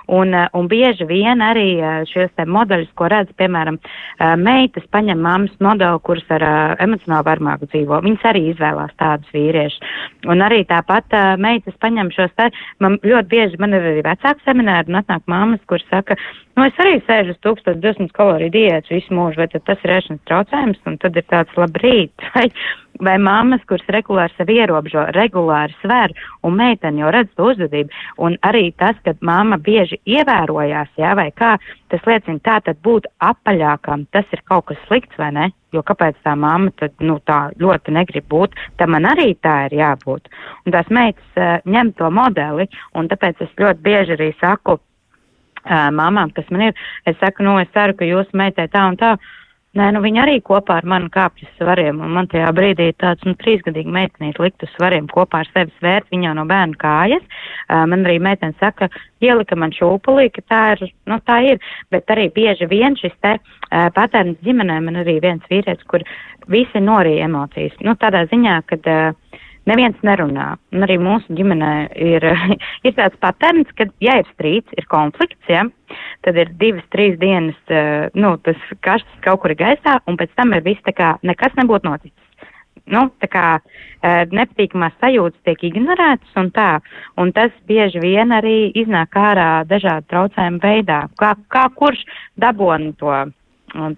Un, 0.06 0.34
eh, 0.34 0.48
un 0.52 0.68
bieži 0.68 1.06
vien 1.08 1.42
arī 1.44 1.68
eh, 1.78 2.04
šos 2.08 2.32
modeļus, 2.48 2.90
ko 2.98 3.08
redz, 3.12 3.32
piemēram, 3.40 3.78
eh, 3.78 4.34
meitas 4.40 4.86
paņem 4.94 5.20
mammas 5.20 5.54
modeli, 5.64 6.00
kuras 6.06 6.24
ar 6.34 6.44
emocionālu 6.80 7.26
varmāku 7.28 7.68
dzīvo. 7.68 8.00
Viņas 8.06 8.26
arī 8.30 8.44
izvēlās 8.52 8.94
tādus 9.00 9.34
vīriešus. 9.34 9.94
Un 10.28 10.42
arī 10.44 10.64
tāpat 10.68 11.14
meitas 11.38 11.76
paņem 11.82 12.10
šos 12.14 12.32
te, 12.36 12.50
man 12.80 12.98
ļoti 13.04 13.28
bieži, 13.28 13.60
man 13.62 13.76
ir 13.76 13.86
arī 13.92 14.02
vecāku 14.06 14.44
semināri, 14.46 14.90
un 14.90 15.00
atnāk 15.00 15.24
mammas, 15.30 15.60
kuras 15.70 15.86
saka, 15.92 16.16
nu 16.56 16.66
es 16.66 16.80
arī 16.82 16.98
sēžu 17.06 17.36
uz 17.36 17.40
1200 17.46 18.12
kaloriju 18.16 18.54
diētas 18.54 18.92
visu 18.92 19.14
mūžu, 19.14 19.42
vai 19.42 19.48
tad 19.52 19.64
tas 19.68 19.84
ir 19.84 19.94
ēšanas 19.98 20.24
traucējums, 20.28 20.82
un 20.90 20.98
tad 21.02 21.16
ir 21.16 21.26
tāds 21.30 21.60
labrīt, 21.60 22.12
vai 22.34 22.48
vai 23.04 23.16
mammas, 23.22 23.62
kuras 23.68 23.87
regulāri 23.92 24.34
sevi 24.37 24.58
ierobežo, 24.62 25.04
regulāri 25.16 25.74
sver, 25.82 26.14
un 26.46 26.56
meitene 26.58 27.02
jau 27.02 27.12
redz 27.14 27.30
to 27.37 27.50
uzvedību. 27.52 27.92
Un 28.24 28.38
arī 28.46 28.68
tas, 28.78 28.98
ka 29.04 29.14
mamma 29.24 29.58
bieži 29.62 30.00
ievērojās, 30.08 30.90
jā, 31.00 31.14
vai 31.18 31.28
kā, 31.37 31.56
tas 31.92 32.04
liecina 32.08 32.42
tā, 32.44 32.58
tad 32.66 32.80
būt 32.84 33.08
apaļākam, 33.24 34.06
tas 34.14 34.28
ir 34.34 34.42
kaut 34.48 34.68
kas 34.70 34.82
slikts, 34.88 35.18
vai 35.20 35.30
ne? 35.37 35.48
Jo 35.74 35.82
kāpēc 35.84 36.16
tā 36.24 36.32
mamma 36.38 36.72
tad, 36.80 36.94
nu, 37.04 37.18
tā 37.28 37.50
ļoti 37.61 37.92
negrib 37.92 38.28
būt, 38.32 38.56
tam 38.80 38.94
man 38.96 39.08
arī 39.11 39.34
tā 39.44 39.66
ir 39.68 39.78
jābūt. 39.82 40.30
Un 40.64 40.74
tās 40.74 40.88
meitas 40.88 41.40
uh, 41.40 41.58
ņem 41.68 41.92
to 41.98 42.08
modeli, 42.14 42.68
un 42.96 43.11
tāpēc 43.11 43.44
es 43.44 43.58
ļoti 43.61 43.84
bieži 43.84 44.16
arī 44.16 44.30
saku, 44.40 44.78
uh, 44.78 45.90
mamām, 45.92 46.32
kas 46.37 46.48
man 46.54 46.70
ir, 46.70 46.87
es 47.04 47.18
saku, 47.20 47.44
nu, 47.44 47.58
es 47.61 47.68
ceru, 47.76 47.96
ka 47.98 48.08
jūsu 48.08 48.40
meitai 48.40 48.68
tā 48.72 48.87
un 48.88 48.96
tā, 49.00 49.16
Nē, 49.76 49.90
nu 49.92 50.00
viņa 50.00 50.22
arī 50.22 50.38
kopā 50.40 50.78
ar 50.81 50.87
mani 50.88 51.11
kāpjas 51.12 51.50
svariem, 51.59 51.98
un 52.00 52.14
man 52.16 52.28
tajā 52.33 52.48
brīdī 52.57 52.87
tāds, 52.96 53.20
nu, 53.28 53.35
trīsgadīgi 53.37 53.92
meitenīt 53.92 54.38
likt 54.40 54.64
uz 54.64 54.70
svariem 54.72 55.11
kopā 55.12 55.42
ar 55.44 55.50
sevi 55.50 55.74
svērt 55.76 56.09
viņa 56.14 56.33
no 56.38 56.46
bērnu 56.48 56.78
kājas. 56.81 57.26
Uh, 57.68 57.85
man 57.90 58.07
arī 58.09 58.16
meitene 58.24 58.57
saka, 58.62 58.88
ielika 59.20 59.59
man 59.61 59.74
šūpulī, 59.76 60.31
ka 60.33 60.44
tā 60.48 60.62
ir, 60.72 60.87
nu, 61.12 61.20
tā 61.28 61.42
ir, 61.50 61.61
bet 61.92 62.09
arī 62.14 62.31
bieži 62.33 62.70
vien 62.70 62.96
šis 62.96 63.12
te 63.20 63.35
uh, 63.37 63.90
patērns 63.92 64.40
ģimenē 64.46 64.81
man 64.87 65.02
arī 65.04 65.18
viens 65.26 65.44
vīrietis, 65.52 65.85
kur 65.92 66.07
visi 66.48 66.81
norīja 66.81 67.28
emocijas. 67.28 67.76
Nu, 67.85 67.92
tādā 68.00 68.24
ziņā, 68.33 68.57
kad 68.72 68.88
uh, 68.88 69.44
neviens 69.68 69.98
nerunā. 70.07 70.52
Un 70.74 70.87
arī 70.87 70.98
mūsu 71.02 71.35
ģimenē 71.38 71.72
ir, 71.96 72.24
ir 72.87 72.96
tāds 72.96 73.18
patērns, 73.22 73.70
ka, 73.78 73.88
ja 74.04 74.18
ir 74.22 74.31
strīds, 74.35 74.72
ir 74.78 74.88
konflikts, 74.90 75.50
ja, 75.50 75.66
tad 76.26 76.38
ir 76.40 76.52
divas, 76.61 76.87
trīs 76.94 77.18
dienas, 77.20 77.59
uh, 77.72 78.09
nu, 78.18 78.37
tas 78.44 78.59
karsts 78.85 79.20
kaut 79.26 79.42
kur 79.44 79.54
ir 79.54 79.61
gaisā, 79.62 79.98
un 80.09 80.18
pēc 80.20 80.35
tam 80.38 80.57
ir 80.57 80.64
viss 80.66 80.85
tā 80.87 80.96
kā 80.96 81.14
nekas 81.26 81.57
nebūtu 81.59 81.88
noticis. 81.88 82.24
Nu, 82.88 83.09
tā 83.20 83.28
kā 83.28 83.46
uh, 83.61 84.22
nepatīkamās 84.33 84.94
sajūtas 85.02 85.42
tiek 85.44 85.66
ignorētas 85.68 86.38
un 86.40 86.48
tā, 86.57 86.68
un 87.20 87.35
tas 87.37 87.52
bieži 87.68 88.00
vien 88.00 88.33
arī 88.33 88.70
iznāk 88.81 89.18
ārā 89.20 89.50
dažādu 89.68 90.09
traucējumu 90.09 90.62
veidā. 90.62 91.02
Kā, 91.20 91.35
kā 91.52 91.66
kurš 91.76 92.07
dabona 92.40 92.94
to 92.96 93.12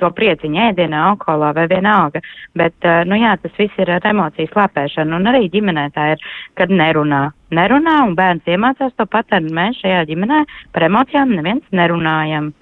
to 0.00 0.10
prieciņu 0.16 0.62
ēdienā, 0.68 1.02
alkoholā 1.12 1.52
vai 1.56 1.66
vienalga. 1.70 2.22
Bet, 2.58 2.76
uh, 2.84 3.02
nu 3.08 3.18
jā, 3.20 3.36
tas 3.42 3.54
viss 3.58 3.78
ir 3.80 3.92
ar 3.94 4.06
emociju 4.10 4.50
slāpēšanu. 4.52 5.18
Un 5.18 5.30
arī 5.30 5.46
ģimenē 5.52 5.86
tā 5.96 6.12
ir, 6.14 6.24
kad 6.58 6.72
nerunā. 6.72 7.28
Nerunā, 7.54 7.96
un 8.06 8.16
bērns 8.18 8.50
iemācās 8.50 8.96
to 8.96 9.06
patērnu. 9.10 9.52
Mēs 9.56 9.80
šajā 9.82 10.04
ģimenē 10.10 10.42
par 10.74 10.86
emocijām 10.88 11.34
neviens 11.36 11.64
nerunājam. 11.74 12.52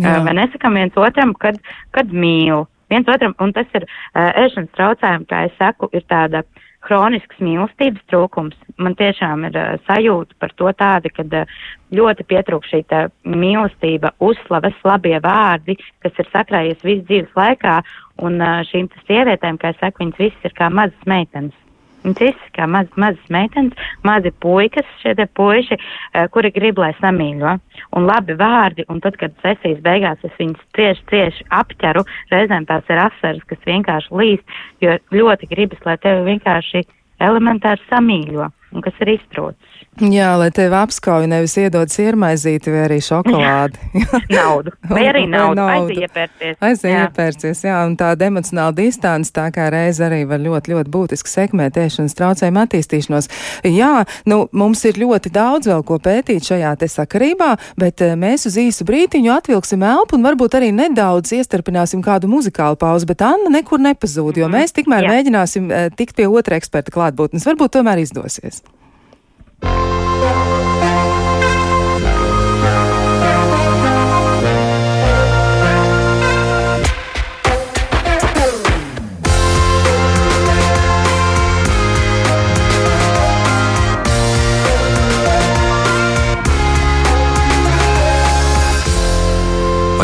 Jā. 0.00 0.16
Uh, 0.16 0.24
vai 0.26 0.36
nesakam 0.38 0.78
viens 0.78 0.96
otram, 0.96 1.34
kad, 1.34 1.60
kad 1.96 2.12
mīl. 2.12 2.66
Viens 2.90 3.06
otram, 3.10 3.36
un 3.38 3.52
tas 3.54 3.68
ir 3.78 3.86
uh, 3.86 4.32
ēšanas 4.46 4.74
traucējumi, 4.74 5.30
kā 5.30 5.46
es 5.46 5.54
saku, 5.58 5.90
ir 5.94 6.02
tāda 6.10 6.42
uh, 6.42 6.66
hronisks 6.86 7.40
mīlestības 7.44 8.04
trūkums. 8.10 8.56
Man 8.80 8.96
tiešām 8.98 9.44
ir 9.48 9.56
uh, 9.58 9.78
sajūta 9.88 10.36
par 10.40 10.54
to 10.56 10.72
tāda, 10.80 11.12
ka 11.12 11.24
uh, 11.24 11.56
ļoti 11.94 12.26
pietrūk 12.30 12.68
šī 12.68 12.82
mīlestība, 13.28 14.14
uzslavas, 14.18 14.76
labie 14.84 15.18
vārdi, 15.22 15.76
kas 16.04 16.16
ir 16.18 16.30
sakrājies 16.32 16.84
visu 16.86 17.06
dzīves 17.08 17.36
laikā, 17.36 17.80
un 18.24 18.40
uh, 18.40 18.60
šīm 18.70 18.88
sievietēm, 19.06 19.60
kā 19.60 19.74
es 19.74 19.82
saku, 19.82 20.04
viņas 20.04 20.24
visas 20.24 20.48
ir 20.48 20.56
kā 20.56 20.70
mazas 20.72 21.10
meitenes. 21.10 21.56
Visas 22.04 22.52
kā 22.56 22.66
maz, 22.70 22.88
mazas 23.00 23.32
meitenes, 23.32 23.76
mazi 24.06 24.32
puikas, 24.42 24.86
šie 25.02 25.14
te 25.18 25.26
puiši, 25.36 25.76
uh, 25.76 26.28
kuri 26.32 26.52
grib, 26.54 26.80
lai 26.80 26.92
samīļo. 27.00 27.56
Un 27.98 28.06
labi 28.08 28.36
vārdi, 28.40 28.86
un 28.92 29.02
tad, 29.04 29.18
kad 29.20 29.34
sesijas 29.44 29.82
beigās 29.84 30.22
es 30.26 30.36
viņus 30.38 30.62
cieši, 30.76 31.04
cieši 31.10 31.48
apķeru, 31.60 32.06
reizēm 32.32 32.68
tās 32.68 32.88
ir 32.88 33.02
asaras, 33.02 33.44
kas 33.50 33.68
vienkārši 33.68 34.16
līst, 34.22 34.56
jo 34.84 34.96
ļoti 35.12 35.50
gribas, 35.50 35.84
lai 35.84 35.98
tevi 36.00 36.24
vienkārši 36.32 36.86
elementāri 37.20 37.84
samīļo 37.90 38.48
un 38.74 38.84
kas 38.84 38.98
ir 39.02 39.14
iztrūcis. 39.16 39.80
Jā, 40.00 40.30
lai 40.38 40.48
tevi 40.54 40.76
apskauj, 40.78 41.26
nevis 41.28 41.56
iedod 41.60 41.90
sirmaizīti 41.92 42.72
vai 42.72 42.84
arī 42.86 43.00
šokolādi. 43.04 43.80
naudu. 44.38 44.72
Vai 44.94 45.02
arī 45.10 45.24
naudu. 45.28 45.58
naudu. 45.58 45.90
Aiziepērcies. 45.90 46.56
Aiziepērcies, 46.64 47.60
jā. 47.66 47.72
jā, 47.72 47.80
un 47.88 47.96
tāda 48.00 48.28
emocionāla 48.30 48.72
distance 48.78 49.34
tā 49.34 49.48
kā 49.54 49.66
reiz 49.72 50.00
arī 50.02 50.22
var 50.30 50.40
ļoti, 50.40 50.72
ļoti 50.72 50.92
būtiski 50.94 51.32
sekmēt 51.32 51.76
ēšanas 51.82 52.16
traucējumu 52.16 52.62
attīstīšanos. 52.62 53.28
Jā, 53.68 53.90
nu, 54.30 54.40
mums 54.56 54.84
ir 54.88 55.00
ļoti 55.02 55.32
daudz 55.34 55.68
vēl 55.70 55.84
ko 55.86 55.98
pētīt 56.02 56.48
šajā 56.48 56.72
te 56.80 56.88
sakarībā, 56.90 57.50
bet 57.80 58.06
eh, 58.06 58.16
mēs 58.18 58.48
uz 58.48 58.56
īsu 58.62 58.86
brītiņu 58.88 59.34
atvilksim 59.36 59.84
elpu 59.84 60.16
un 60.16 60.26
varbūt 60.26 60.56
arī 60.60 60.72
nedaudz 60.76 61.34
iestarpināsim 61.36 62.02
kādu 62.06 62.30
muzikālu 62.30 62.78
pauzi, 62.80 63.10
bet 63.10 63.26
Anna 63.26 63.52
nekur 63.58 63.82
nepazūd, 63.82 64.40
jo 64.40 64.48
-hmm. 64.48 64.56
mēs 64.56 64.74
tikmēr 64.78 65.04
jā. 65.04 65.14
mēģināsim 65.16 65.70
eh, 65.70 65.90
tikt 65.94 66.16
pie 66.16 66.30
otra 66.30 66.56
eksperta 66.56 66.94
klātbūtnes. 66.94 67.46
Varbūt 67.46 67.76
tomēr 67.78 68.06
izdosies. 68.06 68.59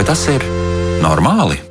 Tas 0.06 0.28
ir 0.30 0.44
normāli? 1.02 1.65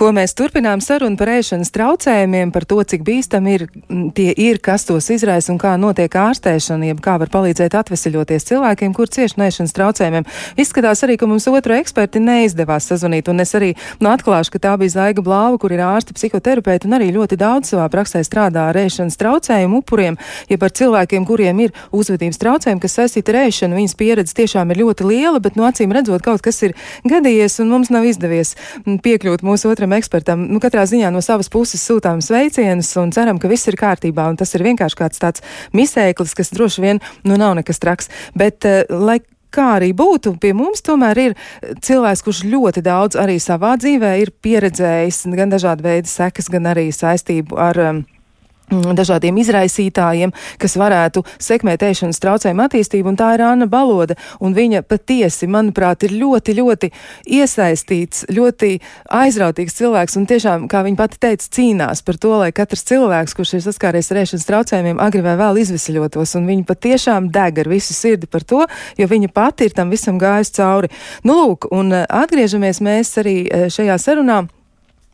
Ko 0.00 0.10
mēs 0.16 0.32
turpinām 0.32 0.80
sarunu 0.80 1.18
par 1.20 1.28
ēšanas 1.34 1.72
traucējumiem, 1.74 2.50
par 2.54 2.64
to, 2.68 2.78
cik 2.88 3.02
bīstami 3.04 3.52
ir, 3.58 3.64
tie 4.16 4.30
ir, 4.32 4.56
kas 4.64 4.86
tos 4.88 5.10
izraisa 5.12 5.52
un 5.52 5.58
kā 5.60 5.74
notiek 5.80 6.14
ārstēšana, 6.16 6.88
jeb 6.88 7.02
kā 7.04 7.18
var 7.20 7.28
palīdzēt 7.32 7.76
atveseļoties 7.76 8.48
cilvēkiem, 8.48 8.94
kur 8.96 9.10
cieši 9.12 9.36
no 9.36 9.44
ēšanas 9.44 9.76
traucējumiem. 9.76 10.24
Izskatās 10.60 11.04
arī, 11.04 11.18
ka 11.20 11.28
mums 11.28 11.48
otru 11.52 11.76
eksperti 11.76 12.22
neizdevās 12.24 12.88
sazvanīt, 12.88 13.28
un 13.28 13.44
es 13.44 13.52
arī 13.58 13.74
nu, 14.00 14.08
atklāšu, 14.08 14.54
ka 14.54 14.62
tā 14.64 14.72
bija 14.80 14.94
Zaiga 14.94 15.24
Blāva, 15.26 15.58
kur 15.60 15.74
ir 15.76 15.82
ārsti 15.84 16.16
psihoterapeiti 16.16 16.88
un 16.88 16.96
arī 16.96 17.10
ļoti 17.18 17.36
daudz 17.40 17.74
savā 17.74 17.84
praksē 17.92 18.24
strādā 18.24 18.70
ar 18.70 18.80
ēšanas 18.80 19.20
traucējumu 19.20 19.82
upuriem, 19.82 20.16
jeb 20.48 20.64
ar 20.64 20.74
cilvēkiem, 20.80 21.28
kuriem 21.28 21.60
ir 21.66 21.76
uzvedības 21.92 22.40
traucējumi, 22.40 22.84
kas 22.86 22.96
saistīti 23.02 23.34
ar 23.34 23.42
ēšanu. 23.42 23.76
Viņas 23.82 23.98
pieredze 24.00 24.38
tiešām 24.40 24.72
ir 24.72 24.80
ļoti 24.80 25.10
liela, 25.12 25.44
bet 25.44 25.60
no 25.60 25.66
nu, 25.66 25.68
acīm 25.68 25.92
redzot, 25.92 26.24
kaut 26.24 26.40
kas 26.46 26.62
ir 26.64 26.76
gadījies 27.04 27.60
un 27.60 27.74
mums 27.74 27.92
nav 27.92 28.08
izdevies 28.08 28.56
piekļūt 28.88 29.44
mūsu 29.44 29.68
otram 29.68 29.89
ekspertam. 29.96 30.46
Nu, 30.50 30.60
katrā 30.62 30.86
ziņā 30.88 31.10
no 31.14 31.22
savas 31.24 31.50
puses 31.52 31.82
sūtām 31.86 32.22
sveicienus 32.24 32.92
un 33.00 33.12
ceram, 33.16 33.40
ka 33.40 33.50
viss 33.50 33.68
ir 33.70 33.78
kārtībā. 33.80 34.28
Un 34.30 34.38
tas 34.40 34.54
ir 34.54 34.64
vienkārši 34.66 35.00
kāds 35.02 35.22
tāds 35.22 35.44
misēklis, 35.76 36.36
kas 36.38 36.54
droši 36.54 36.86
vien 36.86 37.02
nu, 37.24 37.36
nav 37.40 37.56
nekas 37.58 37.82
traks. 37.82 38.10
Bet, 38.38 38.66
uh, 38.68 39.20
kā 39.50 39.66
arī 39.78 39.90
būtu, 39.96 40.36
pie 40.40 40.52
mums 40.56 40.84
tomēr 40.86 41.18
ir 41.24 41.36
cilvēks, 41.82 42.22
kurš 42.26 42.44
ļoti 42.46 42.84
daudz 42.86 43.18
arī 43.20 43.38
savā 43.42 43.74
dzīvē 43.80 44.14
ir 44.22 44.32
pieredzējis 44.42 45.24
gan 45.34 45.52
dažādu 45.52 45.86
veidu 45.86 46.10
sekas, 46.10 46.50
gan 46.52 46.70
arī 46.70 46.90
saistību 46.94 47.58
ar. 47.58 47.84
Um, 47.90 48.02
dažādiem 48.70 49.38
izraisītājiem, 49.42 50.32
kas 50.60 50.76
varētu 50.80 51.24
sekmēt 51.42 51.82
ēšanas 51.86 52.20
traucējumu 52.22 52.64
attīstību, 52.66 53.12
un 53.12 53.18
tā 53.18 53.32
ir 53.36 53.44
Anna 53.46 53.66
Baloda, 53.70 54.16
un 54.40 54.54
viņa 54.56 54.82
patiesi, 54.88 55.48
manuprāt, 55.50 56.04
ir 56.06 56.14
ļoti, 56.20 56.56
ļoti 56.60 56.90
iesaistīts, 57.40 58.26
ļoti 58.30 58.72
aizrautīgs 59.20 59.76
cilvēks, 59.80 60.18
un 60.20 60.28
tiešām, 60.30 60.68
kā 60.70 60.84
viņa 60.86 61.00
pati 61.00 61.20
teica, 61.22 61.48
cīnās 61.58 62.04
par 62.06 62.20
to, 62.20 62.34
lai 62.42 62.50
katrs 62.56 62.86
cilvēks, 62.90 63.36
kurš 63.36 63.56
ir 63.58 63.64
saskāries 63.66 64.10
ar 64.12 64.22
ēšanas 64.22 64.46
traucējumiem, 64.48 65.02
agri 65.02 65.24
vai 65.26 65.36
vēl 65.40 65.62
izvesaļotos, 65.64 66.36
un 66.38 66.48
viņa 66.50 66.68
patiešām 66.68 67.30
deg 67.34 67.62
ar 67.64 67.72
visu 67.72 67.96
sirdi 67.96 68.30
par 68.30 68.46
to, 68.46 68.64
jo 68.98 69.10
viņa 69.10 69.32
pati 69.34 69.68
ir 69.68 69.76
tam 69.76 69.92
visam 69.92 70.20
gājusi 70.20 70.56
cauri. 70.60 70.92
Nu, 71.26 71.36
lūk, 71.40 71.70
un 71.74 71.92
eh, 71.94 72.06
atgriežamies 72.06 72.82
mēs 72.84 73.16
arī 73.20 73.36
eh, 73.46 73.68
šajā 73.72 73.98
sarunā 74.00 74.44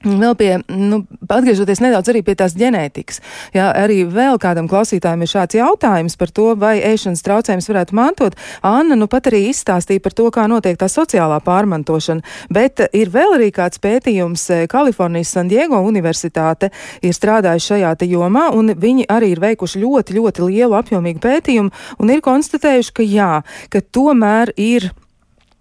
Vēl 0.04 0.35
pie, 0.37 0.50
nu, 0.68 1.00
atgriežoties 1.24 1.80
nedaudz 1.80 2.11
arī 2.12 2.20
pie 2.22 2.35
tās 2.38 2.52
ģenētikas, 2.54 3.16
jā, 3.56 3.70
arī 3.80 4.02
vēl 4.04 4.37
kādam 4.38 4.68
klausītājam 4.68 5.22
ir 5.24 5.30
šāds 5.30 5.56
jautājums 5.56 6.18
par 6.20 6.30
to, 6.37 6.50
vai 6.61 6.76
ēšanas 6.85 7.24
traucējums 7.24 7.66
varētu 7.72 7.96
mantot. 7.96 8.37
Anna, 8.61 8.94
nu 8.94 9.09
pat 9.11 9.30
arī 9.30 9.46
izstāstīja 9.48 10.04
par 10.04 10.14
to, 10.14 10.28
kā 10.35 10.44
notiek 10.52 10.76
tā 10.78 10.90
sociālā 10.92 11.40
pārmantošana, 11.46 12.22
bet 12.52 12.85
ir 12.92 13.11
vēl 13.14 13.38
arī 13.38 13.48
kāds 13.56 13.80
pētījums, 13.80 14.44
eh, 14.52 14.66
Kalifornijas 14.70 15.32
San 15.32 15.48
Diego 15.48 15.80
universitāte 15.80 16.70
ir 17.00 17.16
strādājuši 17.16 17.72
šajā 17.72 17.96
te 17.96 18.11
jomā, 18.12 18.50
un 18.52 18.76
viņi 18.76 19.09
arī 19.09 19.32
ir 19.32 19.40
veikuši 19.40 19.80
ļoti, 19.80 20.20
ļoti 20.20 20.46
lielu 20.52 20.76
apjomīgu 20.76 21.24
pētījumu, 21.24 21.72
un 21.98 22.14
ir 22.14 22.20
konstatējuši, 22.20 22.92
ka 22.92 23.02
jā, 23.02 23.32
ka 23.72 23.80
tomēr 23.80 24.52
ir 24.61 24.92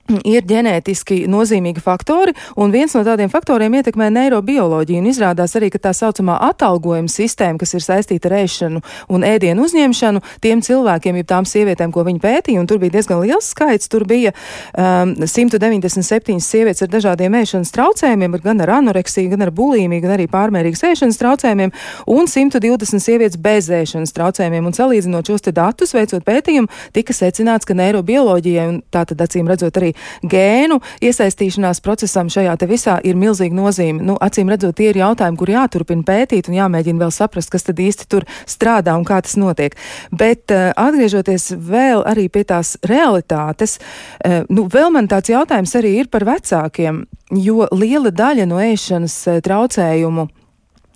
ir 0.06 0.46
ģenētiski 0.46 1.24
nozīmīgi 1.32 1.82
faktori, 1.82 2.36
un 2.62 2.74
viens 2.74 2.94
no 2.94 3.02
tādiem 3.06 3.32
faktoriem 3.32 3.74
ietekmē 3.80 4.12
neirobioloģiju. 4.13 5.02
Izrādās 5.10 5.56
arī, 5.58 5.72
ka 5.74 5.82
tā 5.82 5.94
saucamā 5.98 6.38
atalgojuma 6.50 7.10
sistēma, 7.12 7.60
kas 7.62 7.74
ir 7.78 7.84
saistīta 7.86 8.30
ar 8.30 8.38
ēšanu 8.44 8.82
un 9.13 9.26
ēdienu 9.26 9.65
uzņemšanu, 9.65 10.22
tiem 10.44 10.62
cilvēkiem, 10.65 11.20
jeb 11.22 11.30
tām 11.30 11.48
sievietēm, 11.50 11.94
ko 11.94 12.06
viņi 12.06 12.22
pētīja, 12.22 12.62
un 12.62 12.70
tur 12.70 12.82
bija 12.82 12.98
diezgan 12.98 13.24
liels 13.24 13.50
skaits, 13.54 13.89
tur 13.89 14.06
bija 14.10 14.34
um, 14.78 15.15
197 15.26 16.38
sievietes 16.44 16.86
ar 16.86 16.91
dažādiem 16.94 17.39
ēšanas 17.41 17.74
traucējumiem, 17.74 18.38
gan 18.46 18.62
ar 18.65 18.76
anoreksiju, 18.80 19.32
gan 19.34 19.48
ar 19.48 19.54
bulīmiju, 19.56 20.06
gan 20.06 20.15
arī 20.18 20.30
pārmērīgas 20.30 20.86
ēšanas 20.91 21.22
traucējumiem, 21.22 21.74
un 22.13 22.30
120 22.30 23.02
sievietes 23.02 23.41
bez 23.41 23.72
ēšanas 23.74 24.13
traucējumiem. 24.15 24.70
Un 24.70 24.78
salīdzinot 24.78 25.32
šos 25.32 25.50
datus, 25.56 25.94
veicot 25.96 26.26
pētījumu, 26.26 26.70
tika 26.94 27.13
secināts, 27.15 27.68
ka 27.68 27.78
neirobioloģijai, 27.78 28.68
un 28.70 28.82
tā 28.94 29.06
tad 29.10 29.22
acīm 29.26 29.50
redzot 29.50 29.78
arī 29.80 29.94
gēnu 30.23 30.79
iesaistīšanās 31.05 31.81
procesam 31.86 32.29
šajā 32.31 32.55
te 32.60 32.69
visā 32.69 32.97
ir 33.03 33.17
milzīga 33.19 33.55
nozīme. 33.55 34.03
Nu, 34.05 34.17
acīm 34.21 34.51
redzot, 34.51 34.75
tie 34.77 34.91
ir 34.91 35.01
jautājumi, 35.01 35.39
kur 35.39 35.51
jāturpina 35.53 36.05
pētīt 36.08 36.49
un 36.49 36.58
jāmēģina 36.60 37.05
vēl 37.05 37.13
saprast, 37.15 37.51
kas 37.53 37.67
tad 37.67 37.81
īsti 37.81 38.10
tur 38.12 38.27
strādā 38.49 38.95
un 38.97 39.05
kā 39.08 39.21
tas 39.25 39.38
notiek. 39.39 39.77
Bet 40.12 40.53
uh, 40.53 40.71
atgriežoties 40.86 41.51
vēl 41.58 42.05
arī 42.08 42.27
pie 42.29 42.45
tās 42.47 42.75
realitātes, 42.86 43.77
uh, 43.79 44.43
nu, 44.49 44.67
vēl 44.71 44.91
man 44.95 45.10
tāds 45.12 45.34
jautājums 45.34 45.75
arī 45.79 45.97
ir 46.01 46.12
par 46.13 46.27
vecākiem, 46.27 47.05
jo 47.41 47.69
liela 47.73 48.13
daļa 48.13 48.49
no 48.49 48.62
ēšanas 48.63 49.21
uh, 49.29 49.43
traucējumu 49.45 50.29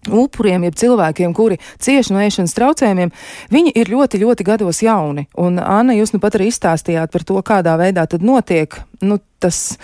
upuriem, 0.07 0.63
jeb 0.67 0.77
cilvēkiem, 0.79 1.33
kuri 1.35 1.59
cieši 1.83 2.15
no 2.15 2.23
ēšanas 2.23 2.55
traucējumiem, 2.57 3.11
viņi 3.51 3.75
ir 3.75 3.91
ļoti, 3.91 4.21
ļoti 4.23 4.47
gados 4.47 4.83
jauni. 4.85 5.27
Un, 5.37 5.59
Anna, 5.59 5.97
jūs 5.97 6.15
nu 6.15 6.21
pat 6.23 6.39
arī 6.39 6.49
izstāstījāt 6.53 7.11
par 7.11 7.27
to, 7.27 7.41
kādā 7.45 7.75
veidā 7.79 8.07
tad 8.09 8.23
notiek 8.25 8.79
nu, 9.01 9.19
tas, 9.39 9.77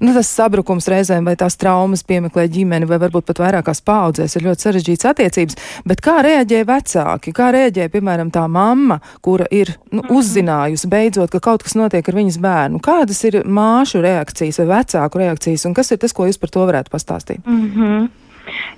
nu, 0.00 0.12
tas 0.14 0.28
sabrukums 0.32 0.88
reizēm 0.88 1.26
vai 1.28 1.34
tās 1.36 1.58
traumas 1.60 2.04
piemeklē 2.08 2.46
ģimeni, 2.52 2.88
vai 2.88 2.98
varbūt 3.02 3.26
pat 3.28 3.42
vairākās 3.42 3.82
paudzēs 3.84 4.36
ir 4.36 4.46
ļoti 4.46 4.66
sarežģīts 4.66 5.08
attiecības. 5.10 5.58
Bet 5.88 6.00
kā 6.04 6.18
reaģē 6.24 6.62
vecāki? 6.68 7.34
Kā 7.36 7.50
reaģē, 7.54 7.88
piemēram, 7.92 8.32
tā 8.34 8.46
mamma, 8.48 9.00
kura 9.24 9.48
ir 9.52 9.74
nu, 9.90 10.00
mhm. 10.00 10.14
uzzinājusi 10.16 10.90
beidzot, 10.92 11.32
ka 11.32 11.42
kaut 11.44 11.66
kas 11.66 11.76
notiek 11.78 12.08
ar 12.08 12.18
viņas 12.22 12.40
bērnu? 12.42 12.82
Kādas 12.84 13.20
ir 13.28 13.42
māšu 13.44 14.02
reakcijas 14.04 14.62
vai 14.62 14.70
vecāku 14.78 15.22
reakcijas, 15.22 15.68
un 15.68 15.76
kas 15.76 15.92
ir 15.92 16.00
tas, 16.02 16.16
ko 16.16 16.28
jūs 16.28 16.40
par 16.40 16.52
to 16.54 16.66
varētu 16.68 16.92
pastāstīt? 16.92 17.44
Mm 17.44 17.70
-hmm. 17.76 18.10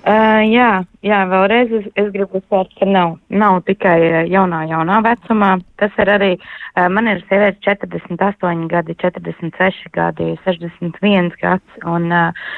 Uh, 0.05 0.43
jā, 0.45 0.69
jā, 1.05 1.19
vēlreiz 1.29 1.71
es, 1.73 1.85
es 1.97 2.09
gribu 2.13 2.39
uzsvērt, 2.39 2.73
ka 2.77 2.85
nav, 2.89 3.15
nav 3.33 3.61
tikai 3.65 3.97
jaunā, 4.29 4.61
jaunā 4.69 4.99
vecumā. 5.05 5.55
Tas 5.81 5.95
ir 6.01 6.11
arī, 6.13 6.31
uh, 6.37 6.85
man 6.93 7.09
ir 7.09 7.23
sievietes 7.25 7.63
48 7.65 8.67
gadi, 8.71 8.97
46 9.01 9.89
gadi, 9.95 10.33
61 10.45 11.31
gads 11.41 11.79
un, 11.89 12.11
uh, 12.13 12.51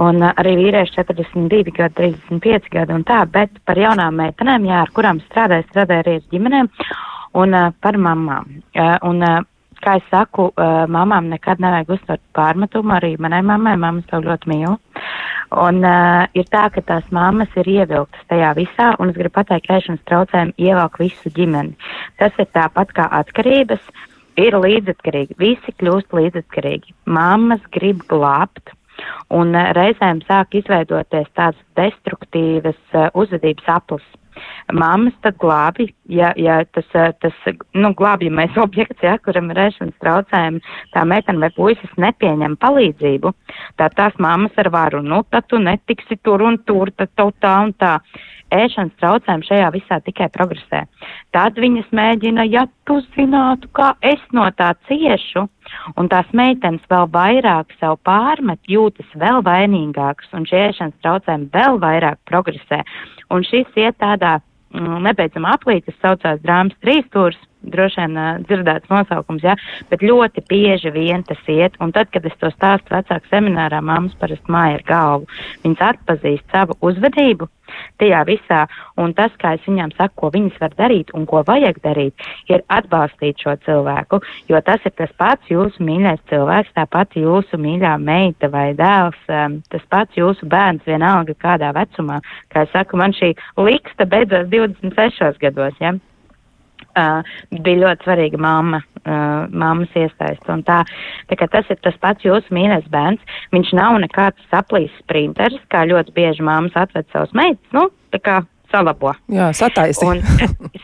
un 0.00 0.24
arī 0.30 0.54
vīrieši 0.62 0.96
42 1.02 1.76
gadi, 1.76 2.14
35 2.30 2.72
gadi 2.72 2.96
un 2.96 3.04
tā, 3.08 3.20
bet 3.28 3.60
par 3.68 3.80
jaunām 3.80 4.16
meitenēm, 4.22 4.70
jā, 4.70 4.80
ar 4.86 4.94
kurām 4.96 5.20
strādāju, 5.26 5.68
strādāju 5.68 6.06
arī 6.06 6.16
ar 6.20 6.32
ģimenēm 6.32 6.72
un 7.42 7.60
uh, 7.60 7.68
par 7.84 8.00
mamām. 8.00 8.62
Uh, 8.72 8.96
un, 9.10 9.20
uh, 9.20 9.44
kā 9.84 9.96
es 10.00 10.06
saku, 10.10 10.48
uh, 10.52 10.84
mamām 10.90 11.30
nekad 11.32 11.60
nevajag 11.62 11.92
uztvert 11.96 12.22
pārmetumu, 12.36 12.94
arī 12.96 13.14
manai 13.22 13.42
mammai, 13.46 13.76
mammas 13.80 14.06
to 14.10 14.20
ļoti 14.24 14.50
mīlu. 14.52 14.74
Un 15.66 15.78
uh, 15.86 16.26
ir 16.34 16.48
tā, 16.50 16.66
ka 16.74 16.82
tās 16.86 17.06
mammas 17.14 17.52
ir 17.60 17.68
ievilktas 17.70 18.26
tajā 18.30 18.50
visā, 18.58 18.90
un 19.00 19.12
es 19.12 19.18
gribu 19.18 19.36
pateikt, 19.38 19.68
ka 19.68 19.78
ēšanas 19.80 20.02
traucējumi 20.10 20.56
ievelk 20.66 20.98
visu 21.02 21.32
ģimeni. 21.36 21.76
Tas 22.20 22.34
ir 22.42 22.50
tāpat 22.56 22.92
kā 22.96 23.06
atkarības, 23.20 23.84
ir 24.42 24.58
līdzatkarīgi, 24.58 25.38
visi 25.40 25.76
kļūst 25.80 26.16
līdzatkarīgi. 26.18 26.96
Mammas 27.06 27.62
grib 27.76 28.02
glābt, 28.10 28.74
un 29.30 29.54
uh, 29.54 29.72
reizēm 29.76 30.24
sāk 30.26 30.58
izveidoties 30.58 31.30
tādas 31.38 31.62
destruktīvas 31.78 32.80
uh, 32.94 33.10
uzvedības 33.14 33.74
aplis 33.78 34.06
mammas 34.72 35.14
tad 35.24 35.38
glābi, 35.42 35.88
ja, 36.12 36.32
ja 36.36 36.60
tas, 36.72 36.86
eh, 36.94 37.12
tas 37.22 37.56
nu, 37.74 37.92
glābjamais 37.98 38.56
objekts, 38.66 39.02
ja, 39.04 39.16
kuram 39.24 39.50
ir 39.54 39.62
ēšanas 39.68 39.98
traucējumi, 40.02 40.62
tā 40.94 41.04
meitene 41.08 41.44
vai 41.44 41.52
puisis 41.56 41.98
nepieņem 42.00 42.58
palīdzību, 42.62 43.34
tā 43.80 43.90
tās 43.96 44.16
mammas 44.22 44.56
ar 44.62 44.70
varu, 44.74 45.02
nu, 45.02 45.22
tad 45.30 45.48
tu 45.50 45.60
netiksi 45.62 46.20
tur 46.22 46.44
un 46.46 46.60
tur, 46.66 46.92
tad 46.96 47.12
tev 47.16 47.34
tā 47.40 47.58
un 47.66 47.76
tā. 47.80 47.98
Ēšanas 48.54 48.94
traucējumi 49.00 49.46
šajā 49.48 49.70
visā 49.74 49.98
tikai 50.06 50.28
progresē. 50.34 50.84
Tad 51.34 51.58
viņas 51.58 51.88
mēģina, 51.90 52.44
ja 52.46 52.66
tu 52.86 53.00
zinātu, 53.16 53.68
kā 53.74 53.92
es 54.06 54.22
no 54.36 54.46
tā 54.54 54.72
ciešu, 54.86 55.46
un 55.98 56.10
tās 56.12 56.30
meitenes 56.36 56.84
vēl 56.90 57.08
vairāk 57.10 57.74
sev 57.80 57.98
pārmet, 58.06 58.60
jūtas 58.70 59.08
vēl 59.18 59.42
vainīgākas, 59.46 60.30
un 60.36 60.46
šie 60.46 60.68
ēšanas 60.68 61.00
traucējumi 61.02 61.50
vēl 61.56 61.80
vairāk 61.82 62.22
progresē. 62.30 62.84
Un 63.34 63.42
šis 63.46 63.66
iet 63.74 63.98
tādā 63.98 64.38
mm, 64.38 65.02
nebeidzamā 65.08 65.56
aplī, 65.58 65.80
kas 65.82 65.98
saucās 66.02 66.42
drāmas 66.46 66.78
trīstūrs, 66.86 67.38
droši 67.72 68.02
vien 68.02 68.16
uh, 68.20 68.30
dzirdēts 68.46 68.92
nosaukums, 68.92 69.44
jā, 69.46 69.56
bet 69.90 70.04
ļoti 70.06 70.44
bieži 70.50 70.92
vien 70.94 71.24
tas 71.26 71.42
iet, 71.52 71.76
un 71.82 71.92
tad, 71.96 72.10
kad 72.14 72.26
es 72.28 72.36
to 72.40 72.50
stāstu 72.54 72.94
vecāku 72.94 73.32
seminārā, 73.32 73.82
mammas 73.84 74.16
parasti 74.20 74.52
māja 74.52 74.80
ar 74.80 74.86
galvu. 74.88 75.30
Viņas 75.64 75.86
atpazīst 75.90 76.50
savu 76.54 76.78
uzvedību 76.86 77.50
tajā 78.00 78.22
visā, 78.28 78.62
un 79.00 79.14
tas, 79.16 79.34
kā 79.40 79.54
es 79.56 79.64
viņām 79.66 79.92
saku, 79.96 80.14
ko 80.20 80.30
viņas 80.34 80.58
var 80.62 80.74
darīt 80.78 81.12
un 81.16 81.26
ko 81.28 81.42
vajag 81.46 81.80
darīt, 81.84 82.26
ir 82.52 82.64
atbalstīt 82.72 83.42
šo 83.42 83.56
cilvēku, 83.66 84.20
jo 84.50 84.60
tas 84.66 84.84
ir 84.86 84.94
tas 84.98 85.12
pats 85.18 85.52
jūsu 85.52 85.84
mīļais 85.86 86.22
cilvēks, 86.30 86.74
tā 86.76 86.86
pati 86.90 87.24
jūsu 87.24 87.60
mīļā 87.60 87.96
meita 88.02 88.50
vai 88.52 88.68
dēls, 88.78 89.18
um, 89.28 89.60
tas 89.72 89.86
pats 89.92 90.18
jūsu 90.18 90.48
bērns 90.50 90.86
vienalga 90.88 91.36
kādā 91.42 91.72
vecumā. 91.76 92.20
Kā 92.52 92.66
es 92.66 92.74
saku, 92.74 93.00
man 93.00 93.16
šī 93.16 93.34
liksta 93.60 94.08
beidzās 94.08 94.50
26 94.52 95.42
gados, 95.42 95.80
ja? 95.82 95.96
Uh, 96.96 97.20
bija 97.52 97.82
ļoti 97.82 98.06
svarīga 98.06 98.38
mamma, 98.40 98.80
uh, 99.02 99.44
mammas 99.52 99.92
iesaist. 99.98 100.46
Un 100.48 100.62
tā, 100.64 100.78
tā 101.28 101.48
tas 101.52 101.68
ir 101.68 101.80
tas 101.84 101.98
pats 102.00 102.24
jūsu 102.24 102.56
mīļais 102.56 102.88
bērns, 102.92 103.36
viņš 103.52 103.72
nav 103.76 103.98
nekāds 104.00 104.48
saplīs 104.48 104.94
sprinteris, 105.02 105.60
kā 105.68 105.84
ļoti 105.90 106.14
bieži 106.16 106.46
mammas 106.46 106.76
atved 106.78 107.04
savus 107.12 107.34
meitas, 107.36 107.68
nu, 107.76 107.90
tā 108.14 108.22
kā 108.24 108.38
salabo. 108.72 109.12
Jā, 109.32 109.50
sataisi. 109.56 110.04
Un, 110.06 110.22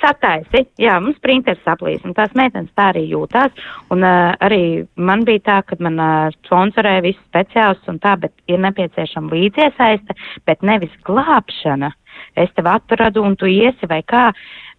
sataisi, 0.02 0.64
jā, 0.80 0.98
mums 1.02 1.18
printers 1.24 1.60
saplīs, 1.66 2.02
un 2.06 2.14
tās 2.16 2.34
meitenes 2.38 2.70
tā 2.78 2.90
arī 2.92 3.04
jūtās. 3.10 3.64
Un 3.94 4.04
uh, 4.06 4.32
arī 4.44 4.62
man 4.96 5.24
bija 5.28 5.44
tā, 5.48 5.58
ka 5.66 5.78
man 5.82 5.98
uh, 6.00 6.28
sponsorēja 6.46 7.04
visus 7.08 7.24
speciālistus 7.30 7.92
un 7.92 8.00
tā, 8.02 8.16
bet 8.22 8.34
ir 8.52 8.62
nepieciešama 8.62 9.32
līdziesaiste, 9.34 10.18
bet 10.48 10.64
nevis 10.66 10.94
glābšana. 11.08 11.92
Es 12.37 12.53
tev 12.57 12.68
atradu 12.70 13.24
un 13.26 13.37
tu 13.37 13.49
iesi 13.51 13.89
vai 13.89 14.03
kā. 14.03 14.30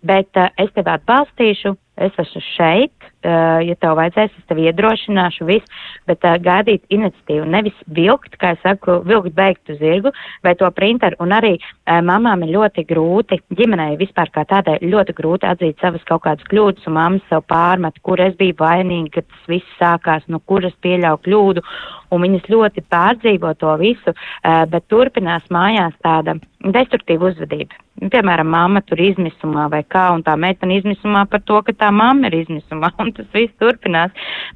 Bet 0.03 0.35
uh, 0.35 0.49
es 0.59 0.71
tevi 0.75 0.91
atbalstīšu, 0.91 1.75
es 2.03 2.17
esmu 2.19 2.41
šeit, 2.53 3.12
ja 3.23 3.75
tev 3.79 3.95
vajadzēs, 3.99 4.33
es 4.37 4.47
tevi 4.49 4.67
iedrošināšu, 4.69 5.47
visu, 5.47 5.81
bet 6.09 6.25
uh, 6.27 6.35
gaidīt 6.43 6.83
iniciatīvu, 6.93 7.45
nevis 7.49 7.77
vilkt, 7.95 8.37
kā 8.41 8.53
es 8.55 8.61
saku, 8.65 8.99
vilkt 9.07 9.33
beigtu 9.37 9.77
zirgu 9.79 10.13
vai 10.43 10.55
to 10.59 10.69
printeru. 10.75 11.19
Un 11.23 11.35
arī 11.35 11.53
uh, 11.57 11.99
mamām 12.05 12.45
ir 12.45 12.53
ļoti 12.57 12.85
grūti, 12.89 13.39
ģimenei 13.57 13.97
vispār 14.01 14.31
kā 14.33 14.45
tādai, 14.49 14.79
ļoti 14.83 15.15
grūti 15.17 15.49
atzīt 15.49 15.81
savas 15.83 16.03
kaut 16.09 16.25
kādas 16.27 16.47
kļūdas, 16.51 16.87
un 16.89 16.97
mammas 16.97 17.29
sev 17.29 17.45
pārmet, 17.49 17.99
kur 18.03 18.21
es 18.23 18.35
biju 18.39 18.57
vainīga, 18.59 19.19
kad 19.19 19.29
tas 19.29 19.51
viss 19.51 19.77
sākās, 19.79 20.27
no 20.27 20.41
kuras 20.43 20.75
pieļauju 20.83 21.23
kļūdu, 21.27 21.65
un 22.13 22.27
viņas 22.27 22.51
ļoti 22.51 22.85
pārdzīvo 22.93 23.55
to 23.61 23.77
visu, 23.81 24.13
uh, 24.13 24.63
bet 24.69 24.89
turpinās 24.91 25.47
mājās 25.53 25.95
tāda 26.03 26.37
destruktīva 26.63 27.31
uzvedība. 27.31 27.79
Piemēram, 27.93 28.49
mamma 28.49 28.81
tur 28.81 28.99
izmisumā 28.99 29.67
vai 29.71 29.83
kā, 29.85 30.07
un 30.15 30.23
tā 30.25 30.33
meitene 30.39 30.79
izmisumā 30.79 31.27
par 31.29 31.43
to, 31.45 31.59
ka 31.67 31.75
tā 31.77 31.91
mamma 31.93 32.31
ir 32.31 32.39
izmisumā, 32.41 32.89
un 33.03 33.12
tas 33.17 33.29
viss 33.35 33.53
turpinās. 33.61 34.11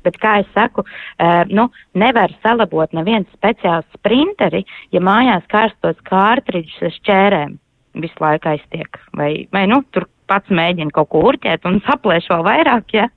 Bet, 0.06 0.20
kā 0.22 0.40
es 0.44 0.50
saku, 0.56 0.84
uh, 0.84 1.44
nu, 1.50 1.70
nevar 1.98 2.34
salabot 2.46 2.94
neviens 2.98 3.30
speciāls 3.38 3.88
sprinteri, 3.98 4.66
ja 4.96 5.04
mājās 5.04 5.48
karstos 5.52 6.00
kārtridžus 6.10 6.90
ar 6.90 7.00
šķērēm 7.00 7.58
visu 8.02 8.22
laiku 8.22 8.54
aiztiek. 8.54 9.00
Vai, 9.18 9.48
vai 9.54 9.66
nu, 9.70 9.82
tur 9.92 10.08
pats 10.28 10.52
mēģina 10.52 10.94
kaut 10.96 11.10
ko 11.14 11.24
urķēt 11.30 11.66
un 11.70 11.80
saplēš 11.88 12.28
vēl 12.34 12.44
vairāk, 12.48 12.94
ja? 12.98 13.08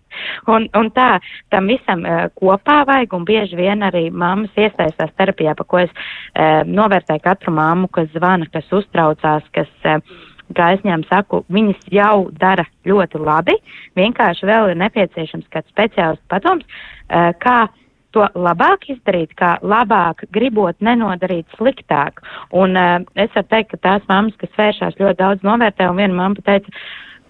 Un, 0.51 0.67
un 0.79 0.91
tā, 0.95 1.21
tam 1.55 1.69
visam 1.71 2.03
uh, 2.07 2.25
kopā 2.39 2.81
vajag, 2.89 3.15
un 3.15 3.27
bieži 3.29 3.59
vien 3.59 3.85
arī 3.87 4.09
mammas 4.11 4.55
iesaistās 4.59 5.13
terapijā, 5.19 5.55
pa 5.59 5.67
ko 5.67 5.83
es 5.85 5.91
uh, 5.95 6.63
novērtēju 6.67 7.23
katru 7.27 7.55
mammu, 7.55 7.91
kas 7.95 8.11
zvana, 8.15 8.49
kas 8.55 8.67
uztraucās, 8.75 9.47
kas, 9.55 9.71
uh, 9.87 10.19
viņām 10.57 11.05
saku, 11.09 11.45
viņas 11.49 11.91
jau 11.93 12.31
dara 12.39 12.65
ļoti 12.87 13.21
labi, 13.23 13.57
vienkārši 13.97 14.47
vēl 14.47 14.73
ir 14.73 14.81
nepieciešams 14.81 15.47
kāds 15.53 15.71
speciālists 15.71 16.27
padoms, 16.29 16.65
uh, 16.65 17.33
kā 17.39 17.69
to 18.11 18.27
labāk 18.35 18.89
izdarīt, 18.91 19.37
kā 19.39 19.57
labāk 19.63 20.25
gribot 20.35 20.77
nenodarīt 20.81 21.47
sliktāk. 21.57 22.21
Un 22.51 22.77
uh, 22.77 22.99
es 23.15 23.31
varu 23.35 23.47
teikt, 23.51 23.71
ka 23.71 23.83
tās 23.87 24.07
mammas, 24.09 24.37
kas 24.41 24.51
vēršās 24.59 24.99
ļoti 24.99 25.19
daudz 25.23 25.47
novērtē, 25.47 25.89
un 25.91 26.03
viena 26.03 26.15
mamma 26.15 26.43
teica, 26.45 26.71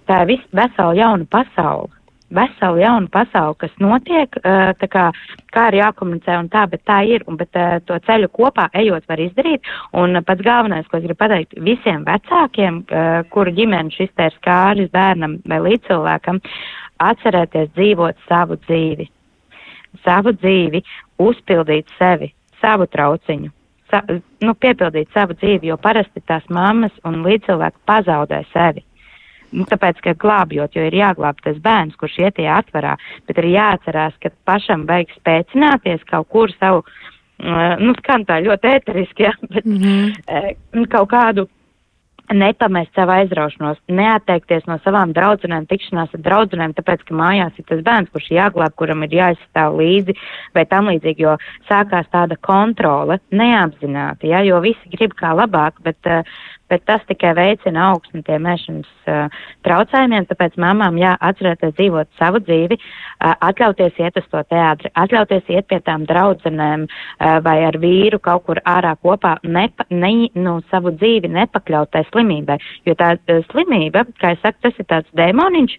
tā 0.08 0.22
ir 0.24 0.34
vis, 0.34 0.44
vesela 0.56 0.96
jauna 0.96 1.28
pasaule 1.30 1.99
vesela 2.34 2.80
jauna 2.80 3.10
pasaule, 3.12 3.56
kas 3.60 3.72
notiek, 3.82 4.36
tā 4.80 4.88
kā, 4.90 5.06
kā 5.54 5.66
ir 5.70 5.78
jākomunicē 5.80 6.38
un 6.40 6.48
tā, 6.52 6.64
bet 6.70 6.84
tā 6.88 7.00
ir, 7.08 7.24
un 7.30 7.38
bet 7.40 7.56
to 7.86 7.98
ceļu 8.06 8.30
kopā 8.34 8.68
ejot 8.80 9.06
var 9.10 9.22
izdarīt, 9.22 9.66
un 9.98 10.20
pats 10.26 10.46
galvenais, 10.46 10.88
ko 10.88 10.98
es 10.98 11.06
gribu 11.06 11.18
pateikt 11.20 11.58
visiem 11.58 12.04
vecākiem, 12.08 12.82
kuru 13.34 13.54
ģimeni 13.56 13.94
šis 13.96 14.12
te 14.16 14.30
ir 14.30 14.36
skāris 14.38 14.90
bērnam 14.94 15.38
vai 15.50 15.60
līdzcilvēkam, 15.66 16.40
atcerēties 17.10 17.72
dzīvot 17.76 18.26
savu 18.28 18.58
dzīvi, 18.66 19.08
savu 20.04 20.34
dzīvi, 20.36 20.84
uzpildīt 21.20 21.90
sevi, 21.98 22.30
savu 22.60 22.86
trauciņu. 22.90 23.50
Sa, 23.90 24.04
nu, 24.46 24.54
piepildīt 24.54 25.10
savu 25.10 25.34
dzīvi, 25.34 25.72
jo 25.72 25.76
parasti 25.82 26.22
tās 26.22 26.44
mammas 26.46 26.94
un 27.08 27.24
līdzcilvēki 27.24 27.82
pazaudē 27.90 28.44
sevi. 28.52 28.84
Nu, 29.53 29.66
tāpēc, 29.70 30.01
ka 30.05 30.14
glābjot, 30.14 30.76
jo 30.76 30.86
ir 30.86 30.94
jāglāb 30.94 31.38
tas 31.44 31.59
bērns, 31.62 31.96
kurš 32.01 32.18
iet 32.22 32.36
tajā 32.38 32.59
atvarā, 32.62 32.96
bet 33.26 33.40
ir 33.42 33.51
jāatcerās, 33.51 34.18
ka 34.22 34.30
pašam 34.46 34.86
vajag 34.90 35.14
spēcināties 35.18 36.05
kaut 36.11 36.28
kur 36.30 36.53
savu, 36.59 36.84
uh, 36.84 37.74
nu, 37.82 37.94
skan 37.98 38.26
tā 38.28 38.38
ļoti 38.44 38.74
ēteriski, 38.76 39.24
ja, 39.28 39.34
bet 39.48 39.66
mm 39.66 39.80
-hmm. 39.80 40.86
kaut 40.92 41.11
kādu 41.11 41.48
nepamest 42.32 42.94
savu 42.94 43.11
aizraušanos, 43.14 43.78
neatteikties 43.90 44.66
no 44.70 44.76
savām 44.84 45.14
draudzenēm, 45.16 45.66
tikšanās 45.70 46.14
ar 46.14 46.22
draudzenēm, 46.26 46.74
tāpēc, 46.76 47.03
ka 47.07 47.16
mājās 47.16 47.59
ir 47.59 47.66
tas 47.68 47.82
bērns, 47.86 48.12
kurš 48.14 48.30
jāglāb, 48.36 48.76
kuram 48.78 49.03
ir 49.07 49.16
jāizstāv 49.18 49.78
līdzi 49.80 50.14
vai 50.55 50.64
tam 50.70 50.90
līdzīgi, 50.92 51.26
jo 51.26 51.36
sākās 51.68 52.07
tāda 52.12 52.38
kontrole 52.40 53.18
neapzināti, 53.30 54.30
ja, 54.30 54.44
jo 54.46 54.61
visi 54.64 54.94
grib 54.94 55.16
kā 55.18 55.34
labāk, 55.34 55.82
bet 55.82 55.98
uh, 56.07 56.22
bet 56.70 56.84
tas 56.88 57.02
tikai 57.08 57.32
veicina 57.38 57.90
augsni 57.90 58.22
tiem 58.26 58.46
ēšanas 58.50 58.90
uh, 59.10 59.40
traucējumiem, 59.66 60.26
tāpēc 60.30 60.56
mamām 60.60 60.98
jāatcerēties 61.00 61.74
dzīvot 61.78 62.10
savu 62.20 62.42
dzīvi, 62.46 62.78
uh, 62.78 63.34
atļauties 63.50 63.98
iet 64.00 64.20
uz 64.20 64.28
to 64.32 64.42
teātri, 64.52 64.92
atļauties 65.02 65.50
iet 65.52 65.68
pie 65.70 65.80
tām 65.86 66.06
draudzenēm 66.08 66.86
uh, 66.86 67.38
vai 67.44 67.58
ar 67.68 67.80
vīru 67.82 68.20
kaut 68.22 68.46
kur 68.48 68.62
ārā 68.64 68.94
kopā, 69.02 69.36
nepa, 69.42 69.86
ne, 69.90 70.30
nu, 70.38 70.58
savu 70.70 70.94
dzīvi 70.96 71.32
nepakļautai 71.34 72.06
slimībai, 72.10 72.60
jo 72.88 72.96
tā 72.98 73.16
uh, 73.18 73.42
slimība, 73.50 74.06
kā 74.22 74.34
es 74.36 74.42
saku, 74.44 74.62
tas 74.68 74.80
ir 74.80 74.88
tāds 74.90 75.18
demoniņš, 75.18 75.76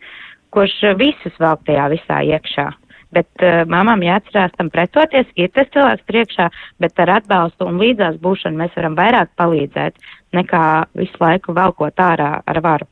kurš 0.52 0.78
visus 1.00 1.36
vēl 1.40 1.60
tajā 1.68 1.90
visā 1.96 2.22
iekšā. 2.36 2.70
Bet 3.12 3.44
uh, 3.44 3.64
mamām 3.68 4.04
jāatcerās 4.06 4.56
tam 4.58 4.70
pretoties, 4.72 5.28
ir 5.36 5.52
tas 5.56 5.68
cilvēks 5.74 6.08
priekšā, 6.08 6.48
bet 6.80 7.00
ar 7.04 7.18
atbalstu 7.18 7.68
un 7.68 7.82
līdzās 7.82 8.22
būšanu 8.24 8.64
mēs 8.64 8.78
varam 8.78 8.96
vairāk 9.00 9.36
palīdzēt 9.40 10.00
nekā 10.38 10.66
visu 10.96 11.20
laiku 11.20 11.56
velkot 11.58 12.00
ārā 12.00 12.34
ar 12.46 12.62
varu. 12.64 12.88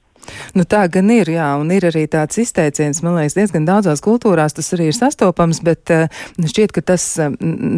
Nu, 0.57 0.65
tā 0.67 0.83
gan 0.91 1.09
ir, 1.13 1.29
jā, 1.33 1.47
un 1.59 1.71
ir 1.73 1.85
arī 1.89 2.05
tāds 2.11 2.39
izteiciens, 2.41 3.01
man 3.05 3.17
liekas, 3.17 3.37
diezgan 3.37 3.67
daudzās 3.67 4.01
kultūrās 4.05 4.55
tas 4.57 4.71
arī 4.75 4.89
ir 4.89 4.97
sastopams, 4.97 5.61
bet 5.65 5.93
uh, 5.93 6.21
šķiet, 6.39 6.73
ka 6.75 6.83
tas 6.93 7.05
uh, 7.21 7.31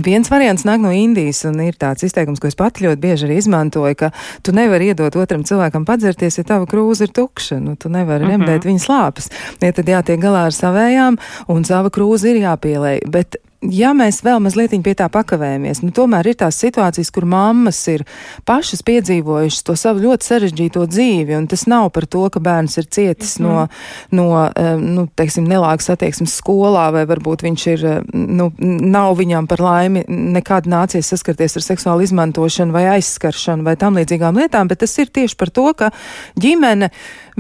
viens 0.06 0.32
variants 0.32 0.66
nāk 0.68 0.82
no 0.84 0.94
Indijas, 0.96 1.44
un 1.50 1.60
ir 1.64 1.78
tāds 1.82 2.06
izteikums, 2.08 2.42
ko 2.42 2.52
es 2.52 2.58
pat 2.60 2.82
ļoti 2.84 3.02
bieži 3.02 3.28
arī 3.28 3.40
izmantoju, 3.42 4.00
ka 4.00 4.12
tu 4.46 4.56
nevari 4.56 4.92
iedot 4.92 5.16
otram 5.20 5.46
cilvēkam 5.48 5.86
padzerties, 5.88 6.40
ja 6.40 6.48
tava 6.48 6.68
krūze 6.70 7.08
ir 7.08 7.16
tukša, 7.16 7.60
nu, 7.64 7.76
tu 7.76 7.90
nevari 7.90 8.26
uh 8.26 8.30
-huh. 8.30 8.38
remdēt 8.38 8.68
viņa 8.68 8.86
slāpes. 8.88 9.32
Ja 9.62 9.72
tad 9.72 9.88
jātiek 9.88 10.20
galā 10.20 10.46
ar 10.50 10.56
savējām, 10.56 11.18
un 11.48 11.64
sava 11.66 11.90
krūze 11.90 12.32
ir 12.32 12.44
jāpielēj, 12.44 13.08
bet 13.08 13.38
ja 13.62 13.92
mēs 13.98 14.22
vēl 14.26 14.40
mazliet 14.42 14.74
pie 14.84 14.94
tā 14.98 15.08
pakavējamies, 15.12 15.82
nu, 15.86 15.92
tomēr 15.94 16.32
ir 16.32 16.38
tās 16.40 16.58
situācijas, 16.62 17.12
kur 17.14 17.28
mammas 17.30 17.80
ir 17.92 18.04
pašas 18.48 18.82
piedzīvojušas 18.88 19.66
to 19.68 19.76
savu 19.78 20.06
ļoti 20.06 20.28
sarežģīto 20.28 20.86
dzīvi, 20.90 21.36
un 21.38 21.48
tas 21.52 21.68
nav 21.70 21.92
par 21.94 22.08
to, 22.10 22.24
ka 22.34 22.42
bērns 22.42 22.78
ir 22.82 22.88
cietis 22.90 23.38
mm 23.40 23.46
-hmm. 23.46 23.68
no, 24.12 24.32
no 24.34 24.78
nu, 24.82 25.08
teiksim, 25.16 25.46
nelāgas 25.46 25.90
attieksmes 25.94 26.34
skolā, 26.42 26.92
vai 26.92 27.06
varbūt 27.06 27.44
viņš 27.46 27.68
ir, 27.74 28.04
nu, 28.14 28.52
nav 28.58 29.16
viņam 29.18 29.48
par 29.48 29.60
laimi 29.60 30.06
nekad 30.08 30.66
nācies 30.66 31.08
saskarties 31.08 31.58
ar 31.58 31.62
seksuālu 31.62 32.02
izmantošanu 32.02 32.74
vai 32.74 32.88
aizskaršanu 32.98 33.64
vai 33.64 33.76
tam 33.76 33.96
līdzīgām 33.96 34.38
lietām, 34.38 34.68
bet 34.68 34.80
tas 34.80 34.98
ir 34.98 35.08
tieši 35.08 35.36
par 35.38 35.50
to, 35.50 35.74
ka 35.74 35.92
ģimene 36.40 36.90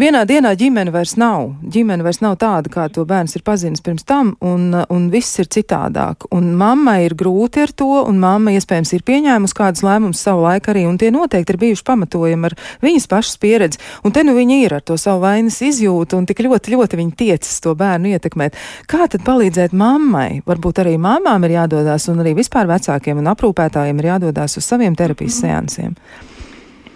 Vienā 0.01 0.23
dienā 0.25 0.55
ģimene 0.57 0.89
vairs 0.89 1.11
nav. 1.19 1.51
Ģimene 1.61 2.01
vairs 2.01 2.23
nav 2.23 2.39
tāda, 2.41 2.71
kā 2.73 2.87
to 2.89 3.03
bērns 3.05 3.35
ir 3.37 3.43
pazinis 3.45 3.83
pirms 3.85 4.01
tam, 4.09 4.31
un, 4.41 4.71
un 4.89 5.03
viss 5.13 5.37
ir 5.37 5.45
citādāk. 5.53 6.25
Un 6.33 6.47
mammai 6.57 7.03
ir 7.05 7.13
grūti 7.19 7.61
ar 7.61 7.73
to, 7.77 7.89
un 8.09 8.17
mamma 8.17 8.55
iespējams 8.55 8.95
ir 8.97 9.03
pieņēmusi 9.05 9.57
kādus 9.59 9.83
lēmumus 9.85 10.23
savu 10.25 10.41
laiku 10.47 10.73
arī, 10.73 10.87
un 10.89 10.97
tie 10.97 11.11
noteikti 11.13 11.53
ir 11.53 11.59
bijuši 11.61 11.85
pamatojami 11.91 12.49
ar 12.49 12.57
viņas 12.81 13.07
pašas 13.13 13.37
pieredzi. 13.43 13.83
Un 14.01 14.15
te 14.15 14.25
nu 14.25 14.33
viņa 14.39 14.59
ir 14.63 14.77
ar 14.79 14.87
to 14.89 14.97
savu 14.97 15.21
vainas 15.27 15.59
izjūtu, 15.69 16.17
un 16.17 16.25
tik 16.25 16.41
ļoti, 16.47 16.73
ļoti 16.73 17.01
viņa 17.03 17.15
tiecas 17.21 17.61
to 17.61 17.77
bērnu 17.77 18.15
ietekmēt. 18.15 18.57
Kā 18.89 19.05
tad 19.05 19.21
palīdzēt 19.27 19.77
mammai? 19.77 20.41
Varbūt 20.49 20.81
arī 20.81 20.97
mamām 20.97 21.45
ir 21.45 21.59
jādodas, 21.59 22.09
un 22.09 22.25
arī 22.25 22.33
vispār 22.41 22.65
vecākiem 22.73 23.21
un 23.21 23.29
aprūpētājiem 23.35 24.01
ir 24.01 24.13
jādodas 24.15 24.57
uz 24.57 24.65
saviem 24.65 24.97
terapijas 24.97 25.43
seansiem. 25.45 25.93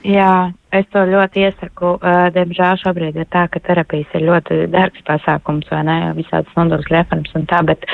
Jā, 0.05 0.55
es 0.79 0.87
to 0.93 1.03
ļoti 1.09 1.45
iesaku. 1.47 1.95
Diemžēl 2.35 2.79
šobrīd 2.81 3.17
ir 3.19 3.27
tā, 3.33 3.45
ka 3.51 3.61
terapijas 3.63 4.13
ir 4.17 4.25
ļoti 4.29 4.61
dārgs 4.73 5.03
pasākums, 5.07 5.67
vai 5.71 5.83
ne, 5.87 5.97
visādas 6.17 6.55
nodokļu 6.57 6.95
reformas 6.95 7.35
un 7.37 7.45
tā, 7.49 7.61
bet 7.67 7.85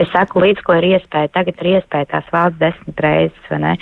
es 0.00 0.10
saku, 0.14 0.42
līdz 0.44 0.64
ko 0.66 0.78
ir 0.80 0.88
iespēja, 0.94 1.32
tagad 1.36 1.62
ir 1.62 1.72
iespēja 1.76 2.12
tās 2.14 2.30
valsts 2.34 2.60
desmit 2.62 3.04
reizes, 3.06 3.50
vai 3.52 3.60
ne, 3.64 3.74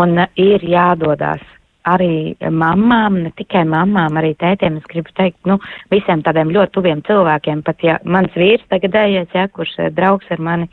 un 0.00 0.24
ir 0.40 0.64
jādodās 0.66 1.44
arī 1.88 2.34
mamām, 2.46 3.18
ne 3.24 3.32
tikai 3.36 3.64
mamām, 3.66 4.18
arī 4.20 4.34
tētiem, 4.38 4.78
es 4.78 4.90
gribu 4.90 5.10
teikt, 5.18 5.40
nu, 5.50 5.58
visiem 5.90 6.22
tādiem 6.22 6.52
ļoti 6.54 6.76
tuviem 6.76 7.02
cilvēkiem, 7.06 7.64
pat 7.66 7.82
ja 7.82 7.96
mans 8.04 8.34
vīrs 8.38 8.62
tagadējies, 8.70 9.32
ja, 9.34 9.48
kurš 9.50 9.74
draugs 9.96 10.30
ar 10.30 10.42
mani 10.42 10.68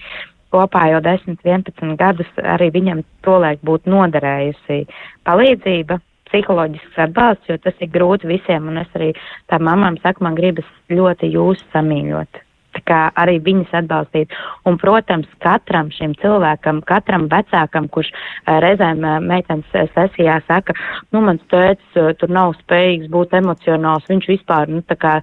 kopā 0.53 0.88
jau 0.93 1.01
10, 1.05 1.41
11 1.45 1.97
gadus, 1.97 2.30
arī 2.41 2.70
viņam 2.74 3.03
tolaik 3.26 3.61
būtu 3.65 3.91
noderējusi 3.93 4.84
palīdzība, 5.28 5.99
psiholoģisks 6.30 7.01
atbalsts, 7.07 7.49
jo 7.49 7.57
tas 7.61 7.80
ir 7.84 7.91
grūti 7.93 8.30
visiem, 8.30 8.69
un 8.71 8.82
es 8.84 8.99
arī 8.99 9.13
tā 9.51 9.61
mamām 9.61 9.97
saku, 10.03 10.25
man 10.25 10.38
gribas 10.38 10.67
ļoti 10.93 11.34
jūs 11.34 11.65
samīļot 11.73 12.45
kā 12.86 12.99
arī 13.19 13.39
viņas 13.43 13.73
atbalstīt. 13.82 14.34
Un, 14.69 14.77
protams, 14.82 15.30
katram 15.43 15.89
šim 15.93 16.13
cilvēkam, 16.21 16.82
katram 16.88 17.27
vecākam, 17.32 17.89
kurš 17.91 18.11
uh, 18.13 18.59
reizēm 18.63 19.03
uh, 19.03 19.17
meitenes 19.23 19.67
sesijā 19.95 20.39
saka, 20.47 20.75
nu, 21.13 21.23
mans 21.25 21.43
tēvs 21.51 21.99
uh, 21.99 22.11
tur 22.19 22.34
nav 22.34 22.55
spējīgs 22.61 23.09
būt 23.13 23.36
emocionāls, 23.41 24.07
viņš 24.09 24.30
vispār, 24.34 24.69
nu, 24.71 24.84
tā 24.86 24.99
kā 24.99 25.17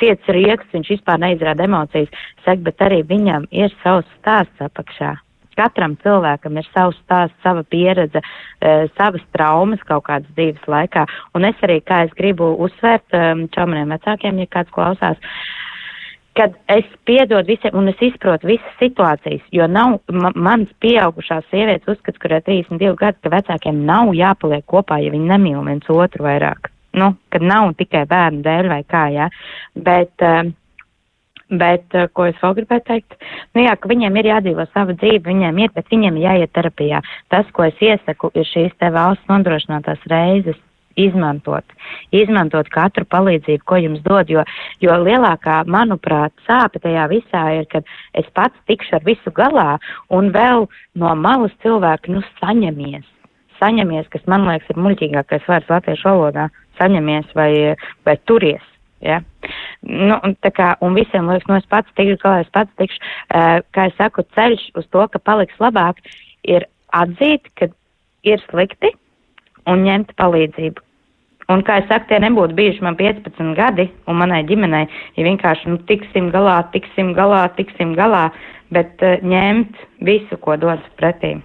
ciets 0.00 0.34
rieks, 0.34 0.68
viņš 0.74 0.92
vispār 0.96 1.22
neizrāda 1.22 1.66
emocijas, 1.68 2.12
saka, 2.44 2.60
bet 2.70 2.86
arī 2.88 3.02
viņam 3.06 3.48
ir 3.50 3.74
savs 3.82 4.08
stāsts 4.18 4.68
apakšā. 4.68 5.16
Katram 5.58 5.96
cilvēkam 6.04 6.60
ir 6.60 6.68
savs 6.72 6.98
stāsts, 7.02 7.38
sava 7.42 7.64
pieredze, 7.66 8.22
e, 8.22 8.74
savas 8.98 9.24
traumas 9.34 9.82
kaut 9.88 10.06
kādas 10.08 10.30
dzīves 10.36 10.68
laikā. 10.70 11.06
Un 11.34 11.48
es 11.48 11.64
arī, 11.66 11.80
kā 11.82 12.04
es 12.06 12.14
gribu 12.18 12.52
uzsvērt 12.66 13.16
um, 13.18 13.46
čaumaniem 13.54 13.96
vecākiem, 13.96 14.38
ja 14.44 14.52
kāds 14.58 14.74
klausās, 14.74 15.18
kad 16.38 16.54
es 16.70 16.86
piedodu 17.08 17.50
visiem 17.50 17.74
un 17.78 17.90
es 17.90 17.98
izprotu 18.04 18.46
visas 18.46 18.78
situācijas, 18.78 19.42
jo 19.54 19.66
nav 19.66 19.98
mans 20.38 20.70
pieaugušās 20.82 21.48
sievietes 21.50 21.96
uzskats, 21.96 22.20
kurai 22.22 22.38
32 22.46 22.94
gadi, 23.00 23.18
ka 23.24 23.32
vecākiem 23.34 23.82
nav 23.88 24.14
jāpaliek 24.14 24.66
kopā, 24.70 25.00
ja 25.02 25.10
viņi 25.14 25.32
nemīl 25.32 25.64
viens 25.66 25.90
otru 25.90 26.28
vairāk. 26.28 26.70
Nu, 26.98 27.12
kad 27.32 27.42
nav 27.44 27.74
tikai 27.78 28.06
bērnu 28.08 28.44
dēļ 28.46 28.70
vai 28.70 28.80
kā, 28.86 29.04
jā. 29.12 29.28
Bet, 29.74 30.14
uh, 30.22 30.46
Bet, 31.48 31.86
uh, 31.96 32.10
ko 32.12 32.26
es 32.28 32.36
vēl 32.42 32.58
gribēju 32.60 32.84
teikt, 32.84 33.14
nu 33.56 33.64
jā, 33.64 33.72
ka 33.80 33.88
viņiem 33.88 34.16
ir 34.20 34.30
jādzīvo 34.34 34.68
sava 34.74 34.92
dzīve, 34.92 35.24
viņiem 35.30 35.62
ir, 35.64 35.74
bet 35.74 35.88
viņiem 35.88 36.20
jāiet 36.20 36.52
terapijā. 36.52 37.00
Tas, 37.32 37.48
ko 37.56 37.64
es 37.70 37.78
iesaku, 37.80 38.28
ir 38.36 38.44
šīs 38.48 38.74
te 38.76 38.90
valsts 38.92 39.30
nodrošinātās 39.32 40.04
reizes 40.12 40.58
izmantot. 40.98 41.64
Izmantot 42.14 42.68
katru 42.74 43.06
palīdzību, 43.08 43.64
ko 43.68 43.78
jums 43.80 44.02
dod, 44.04 44.30
jo, 44.32 44.44
jo 44.82 44.96
lielākā, 45.04 45.60
manuprāt, 45.70 46.34
sāpe 46.46 46.82
tajā 46.82 47.06
visā 47.12 47.44
ir, 47.60 47.68
kad 47.72 47.86
es 48.18 48.28
pats 48.36 48.58
tikšu 48.70 48.98
ar 48.98 49.06
visu 49.06 49.32
galā 49.34 49.78
un 50.14 50.32
vēl 50.34 50.66
no 50.98 51.14
malas 51.18 51.54
cilvēki, 51.64 52.16
nu, 52.16 52.24
saņemies. 52.42 53.06
Saņemies, 53.58 54.06
kas 54.12 54.26
man 54.30 54.46
liekas 54.46 54.70
ir 54.70 54.82
muļķīgākais 54.84 55.46
vārds 55.50 55.70
latviešu 55.72 56.06
valodā. 56.06 56.48
Saņemies 56.78 57.32
vai, 57.34 57.50
vai 58.06 58.14
turies. 58.30 58.62
Ja? 59.04 59.20
Nu, 59.82 60.18
tā 60.42 60.50
kā, 60.54 60.72
un 60.84 60.96
visiem 60.98 61.28
liekas, 61.30 61.46
nu 61.50 61.58
es 61.58 61.68
pats 61.70 61.92
tikšu 61.98 62.18
galā, 62.22 62.42
es 62.44 62.50
pats 62.54 62.74
tikšu, 62.80 62.98
uh, 63.00 63.60
kā 63.74 63.88
es 63.90 63.96
saku, 64.00 64.24
ceļš 64.34 64.64
uz 64.78 64.88
to, 64.90 65.04
ka 65.12 65.22
paliks 65.22 65.58
labāk, 65.62 66.02
ir 66.48 66.66
atzīt, 66.96 67.46
ka 67.58 67.70
ir 68.26 68.42
slikti 68.48 68.92
un 69.70 69.86
ņemt 69.86 70.14
palīdzību. 70.18 70.84
Un, 71.48 71.62
kā 71.64 71.78
es 71.80 71.86
saku, 71.88 72.10
tie 72.10 72.18
nebūtu 72.20 72.56
bijuši 72.58 72.84
man 72.84 72.98
15 72.98 73.54
gadi, 73.56 73.86
un 74.10 74.18
manai 74.20 74.42
ģimenei, 74.48 74.88
ja 75.16 75.24
vienkārši, 75.24 75.70
nu, 75.72 75.78
tiksim 75.88 76.28
galā, 76.34 76.58
tiksim 76.74 77.14
galā, 77.16 77.46
tiksim 77.56 77.94
galā, 77.96 78.26
bet 78.74 79.06
uh, 79.06 79.22
ņemt 79.24 79.78
visu, 80.04 80.42
ko 80.42 80.58
dod 80.60 80.82
pretī. 81.00 81.38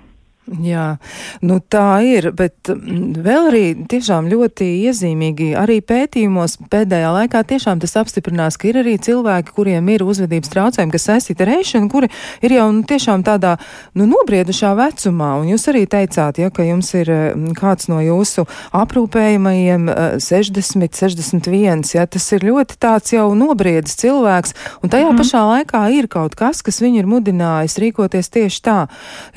Jā, 0.44 0.98
nu 1.40 1.62
tā 1.72 2.04
ir, 2.04 2.26
bet 2.36 2.68
mm, 2.68 3.14
vēl 3.24 3.46
arī 3.48 3.62
tiešām 3.88 4.26
ļoti 4.28 4.66
iezīmīgi 4.90 5.54
arī 5.56 5.78
pētījumos 5.80 6.58
pēdējā 6.68 7.14
laikā 7.16 7.46
tiešām 7.48 7.80
tas 7.80 7.96
apstiprinās, 8.02 8.58
ka 8.60 8.68
ir 8.68 8.82
arī 8.82 8.98
cilvēki, 9.00 9.54
kuriem 9.56 9.88
ir 9.94 10.04
uzvedības 10.04 10.52
traucējumi, 10.52 10.92
kas 10.92 11.08
saistīti 11.08 11.46
ar 11.46 11.54
ēšanu, 11.56 11.88
kuri 11.94 12.10
ir 12.44 12.56
jau 12.58 12.66
nu, 12.76 12.84
tiešām 12.90 13.24
tādā 13.24 13.54
nu, 13.96 14.04
nobriedušā 14.10 14.74
vecumā. 14.82 15.30
Un 15.40 15.54
jūs 15.54 15.70
arī 15.72 15.86
teicāt, 15.88 16.42
ja, 16.44 16.52
ka 16.52 16.68
jums 16.68 16.92
ir 17.00 17.14
mm, 17.14 17.56
kāds 17.56 17.88
no 17.88 18.02
jūsu 18.04 18.44
aprūpējumajiem 18.76 19.88
60, 20.28 21.00
61, 21.00 21.86
ja 21.96 22.04
tas 22.04 22.28
ir 22.36 22.44
ļoti 22.50 22.82
tāds 22.84 23.16
jau 23.16 23.30
nobriedis 23.32 23.96
cilvēks, 24.04 24.58
un 24.84 24.92
tajā 24.92 25.08
mm. 25.08 25.24
pašā 25.24 25.48
laikā 25.54 25.86
ir 25.96 26.12
kaut 26.12 26.36
kas, 26.36 26.60
kas 26.68 26.84
viņu 26.84 27.06
ir 27.06 27.12
mudinājis 27.16 27.80
rīkoties 27.80 28.34
tieši 28.36 28.64
tā. 28.68 28.78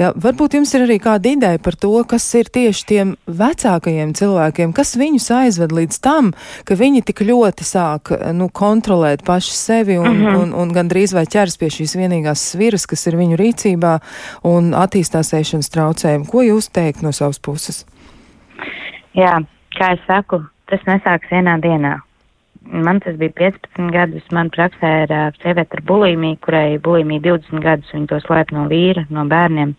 Ja, 0.02 0.10
varbūt 0.18 0.58
jums 0.58 0.74
ir 0.74 0.88
arī 0.88 0.95
arī 0.96 1.02
kāda 1.02 1.28
ideja 1.28 1.58
par 1.62 1.76
to, 1.76 1.92
kas 2.08 2.24
ir 2.34 2.48
tieši 2.48 2.84
tiem 2.86 3.16
vecākajiem 3.26 4.14
cilvēkiem, 4.16 4.72
kas 4.72 4.96
viņus 4.96 5.30
aizved 5.30 5.72
līdz 5.72 6.00
tam, 6.00 6.32
ka 6.64 6.74
viņi 6.74 7.04
tik 7.04 7.20
ļoti 7.20 7.64
sāk 7.64 8.12
nu, 8.32 8.48
kontrolēt 8.48 9.24
paši 9.24 9.52
sevi 9.52 9.98
un, 9.98 10.08
mm 10.08 10.26
-hmm. 10.26 10.36
un, 10.42 10.54
un 10.54 10.72
gandrīz 10.72 11.14
vai 11.14 11.26
ķers 11.26 11.58
pie 11.58 11.68
šīs 11.68 11.96
vienīgās 11.96 12.40
sviras, 12.52 12.86
kas 12.86 13.06
ir 13.06 13.16
viņu 13.16 13.36
rīcībā 13.36 13.98
un 14.44 14.72
attīstās 14.72 15.34
ēšanas 15.34 15.70
traucējumi. 15.70 16.26
Ko 16.26 16.42
jūs 16.42 16.70
teikt 16.72 17.02
no 17.02 17.12
savas 17.12 17.38
puses? 17.38 17.86
Jā, 19.14 19.40
kā 19.78 19.92
es 19.92 20.00
saku, 20.06 20.44
tas 20.66 20.80
nesāks 20.86 21.28
vienā 21.30 21.60
dienā. 21.60 22.00
Man 22.66 23.00
tas 23.00 23.16
bija 23.16 23.30
15 23.30 23.92
gadus. 23.92 24.24
Man 24.32 24.50
praksē 24.50 25.04
ir 25.04 25.12
uh, 25.12 25.32
sieviete 25.42 25.76
ar 25.76 25.82
bulimiju, 25.82 26.36
kurai 26.42 26.78
bulimija 26.78 27.20
20 27.20 27.62
gadus. 27.62 27.92
Viņa 27.94 28.06
to 28.06 28.18
slēp 28.20 28.50
no 28.50 28.66
vīra, 28.66 29.06
no 29.10 29.24
bērniem. 29.24 29.76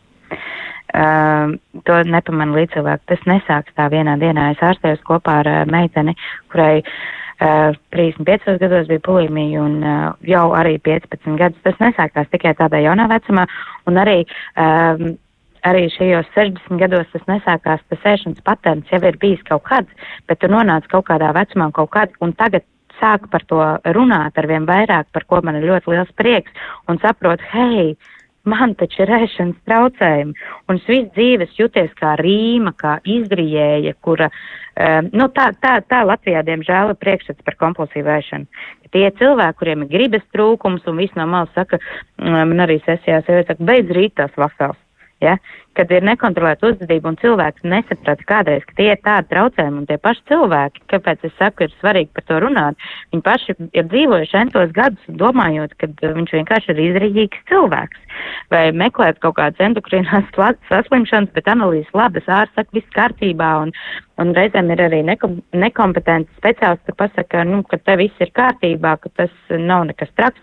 Uh, 0.88 1.58
to 1.84 1.98
nepamana 2.08 2.56
līdzcilvēki. 2.56 3.04
Tas 3.12 3.26
nesāks 3.28 3.76
tā 3.76 3.90
vienā 3.92 4.16
dienā. 4.22 4.54
Es 4.54 4.64
ārstējos 4.64 5.04
kopā 5.06 5.42
ar 5.42 5.50
uh, 5.52 5.58
meiteni, 5.68 6.14
kurai 6.54 6.80
uh, 6.80 7.76
35 7.92 8.56
gados 8.62 8.88
bija 8.88 9.04
bulimija 9.04 9.66
un 9.66 9.82
uh, 9.84 10.14
jau 10.24 10.46
arī 10.56 10.78
15 10.80 11.36
gadus. 11.42 11.60
Tas 11.68 11.76
nesākās 11.84 12.32
tikai 12.32 12.56
tādā 12.56 12.80
jaunā 12.86 13.10
vecumā 13.12 13.48
un 13.88 14.04
arī. 14.04 14.22
Um, 14.56 15.18
Arī 15.66 15.88
šajos 15.92 16.28
60 16.32 16.78
gados 16.80 17.08
tas 17.12 17.24
nesākās, 17.28 17.82
tas 17.90 18.04
ēšanas 18.08 18.44
patērns 18.46 18.92
jau 18.94 19.00
ir 19.04 19.18
bijis 19.20 19.42
kaut 19.44 19.66
kāds, 19.66 20.06
bet 20.30 20.40
tu 20.40 20.48
nonāc 20.48 20.86
kaut 20.88 21.08
kādā 21.10 21.34
vecumā 21.36 21.66
kaut 21.76 21.90
kādā, 21.92 22.14
un 22.24 22.32
tagad 22.38 22.64
sāku 23.02 23.28
par 23.34 23.44
to 23.50 23.60
runāt 23.98 24.38
ar 24.38 24.48
vien 24.48 24.70
vairāk, 24.70 25.10
par 25.12 25.26
ko 25.28 25.42
man 25.44 25.58
ir 25.58 25.68
ļoti 25.68 25.92
liels 25.92 26.14
prieks, 26.16 26.54
un 26.88 27.02
saprotu, 27.04 27.44
hei, 27.52 27.90
uh, 27.98 28.17
man 28.50 28.76
taču 28.80 29.04
ir 29.04 29.12
ēšanas 29.20 29.60
traucējumi. 29.68 30.48
Un 30.68 30.80
es 30.80 30.88
visu 30.90 31.12
dzīves 31.16 31.60
jūties 31.60 31.94
kā 32.00 32.16
rīma, 32.22 32.74
kā 32.80 32.98
izgrijēja, 33.18 33.94
kura, 34.06 34.30
um, 34.76 35.12
nu 35.14 35.30
tā, 35.36 35.50
tā, 35.64 35.78
tā 35.86 36.02
Latvijā, 36.08 36.44
diemžēl, 36.48 36.94
ir 36.94 37.02
priekšstats 37.04 37.46
par 37.48 37.60
kompulsīvu 37.62 38.14
ēšanu. 38.18 38.66
Tie 38.96 39.06
cilvēki, 39.20 39.60
kuriem 39.60 39.84
ir 39.84 39.94
gribas 39.94 40.26
trūkums 40.32 40.86
un 40.88 41.00
viss 41.02 41.16
no 41.20 41.28
malas 41.28 41.52
saka, 41.58 41.80
man 42.24 42.64
arī 42.64 42.80
sesijās 42.86 43.28
jau 43.28 43.42
saka, 43.44 43.64
beidz 43.68 43.92
rīt 43.96 44.16
tās 44.20 44.32
vafels. 44.40 44.80
Ja? 45.24 45.38
Kad 45.78 45.92
ir 45.94 46.06
nekontrolēta 46.08 46.72
uzvedība 46.72 47.12
un 47.12 47.20
cilvēks 47.22 47.66
nesaprata 47.68 48.26
kādreiz, 48.30 48.64
ka 48.66 48.78
tie 48.80 48.88
ir 48.96 49.02
tādi 49.06 49.30
traucējumi 49.30 49.84
un 49.84 49.86
tie 49.90 50.00
paši 50.02 50.24
cilvēki, 50.32 50.84
kāpēc 50.94 51.28
es 51.28 51.36
saku, 51.38 51.68
ir 51.68 51.76
svarīgi 51.78 52.10
par 52.18 52.26
to 52.26 52.40
runāt, 52.42 52.88
viņi 53.14 53.26
paši 53.28 53.56
ir 53.78 53.86
dzīvojuši 53.92 54.40
entos 54.42 54.74
gadus 54.74 55.14
domājot, 55.22 55.76
ka 55.78 55.92
viņš 56.02 56.34
vienkārši 56.40 56.74
ir 56.74 56.84
izrīdīgs 56.88 57.46
cilvēks. 57.52 58.02
Vai 58.50 58.64
meklēt 58.74 59.22
kaut 59.22 59.38
kādas 59.38 59.62
endokrinās 59.62 60.34
saslimšanas, 60.72 61.34
bet 61.36 61.50
analīzes 61.52 61.94
labas 61.94 62.26
ārsts 62.26 62.58
saka, 62.58 62.74
viss 62.74 62.96
kārtībā 62.96 63.52
un, 63.68 63.74
un 64.22 64.34
reizēm 64.38 64.72
ir 64.74 64.82
arī 64.88 65.04
nekom, 65.06 65.38
nekompetenti 65.54 66.32
speciālisti, 66.40 66.90
kas 66.90 67.00
pasaka, 67.04 67.44
nu, 67.46 67.62
ka 67.70 67.78
te 67.78 67.98
viss 68.00 68.24
ir 68.24 68.34
kārtībā, 68.38 68.96
ka 69.04 69.14
tas 69.20 69.34
nav 69.52 69.86
nekas 69.92 70.10
traks, 70.18 70.42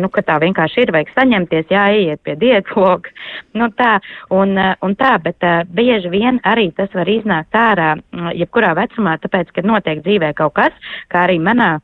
nu, 0.00 0.08
ka 0.12 0.24
tā 0.24 0.38
vienkārši 0.42 0.86
ir, 0.86 0.94
vajag 0.96 1.12
saņemties, 1.16 1.68
jāiet 1.72 2.22
pie 2.24 2.38
dietloga, 2.40 3.12
nu 3.58 3.68
tā, 3.76 3.98
un, 4.32 4.56
un 4.82 4.96
tā, 4.98 5.14
bet 5.22 5.44
uh, 5.46 5.62
bieži 5.68 6.12
vien 6.12 6.40
arī 6.48 6.70
tas 6.76 6.92
var 6.94 7.08
iznākt 7.08 7.56
ārā, 7.56 7.94
jebkurā 8.38 8.74
vecumā, 8.78 9.16
tāpēc, 9.22 9.54
ka 9.54 9.64
notiek 9.66 10.04
dzīvē 10.04 10.32
kaut 10.38 10.56
kas, 10.58 10.92
kā 11.12 11.26
arī 11.28 11.38
manā 11.42 11.78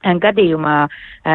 gadījumā 0.00 0.76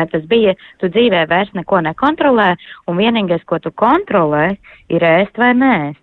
tas 0.09 0.23
bija, 0.25 0.55
tu 0.81 0.89
dzīvē 0.89 1.27
vairs 1.29 1.51
neko 1.53 1.83
nekontrolē, 1.85 2.55
un 2.89 2.97
vienīgais, 2.97 3.43
ko 3.45 3.59
tu 3.61 3.69
kontrolē, 3.69 4.55
ir 4.89 5.05
ēst 5.05 5.37
vai 5.37 5.51
nēst. 5.53 6.01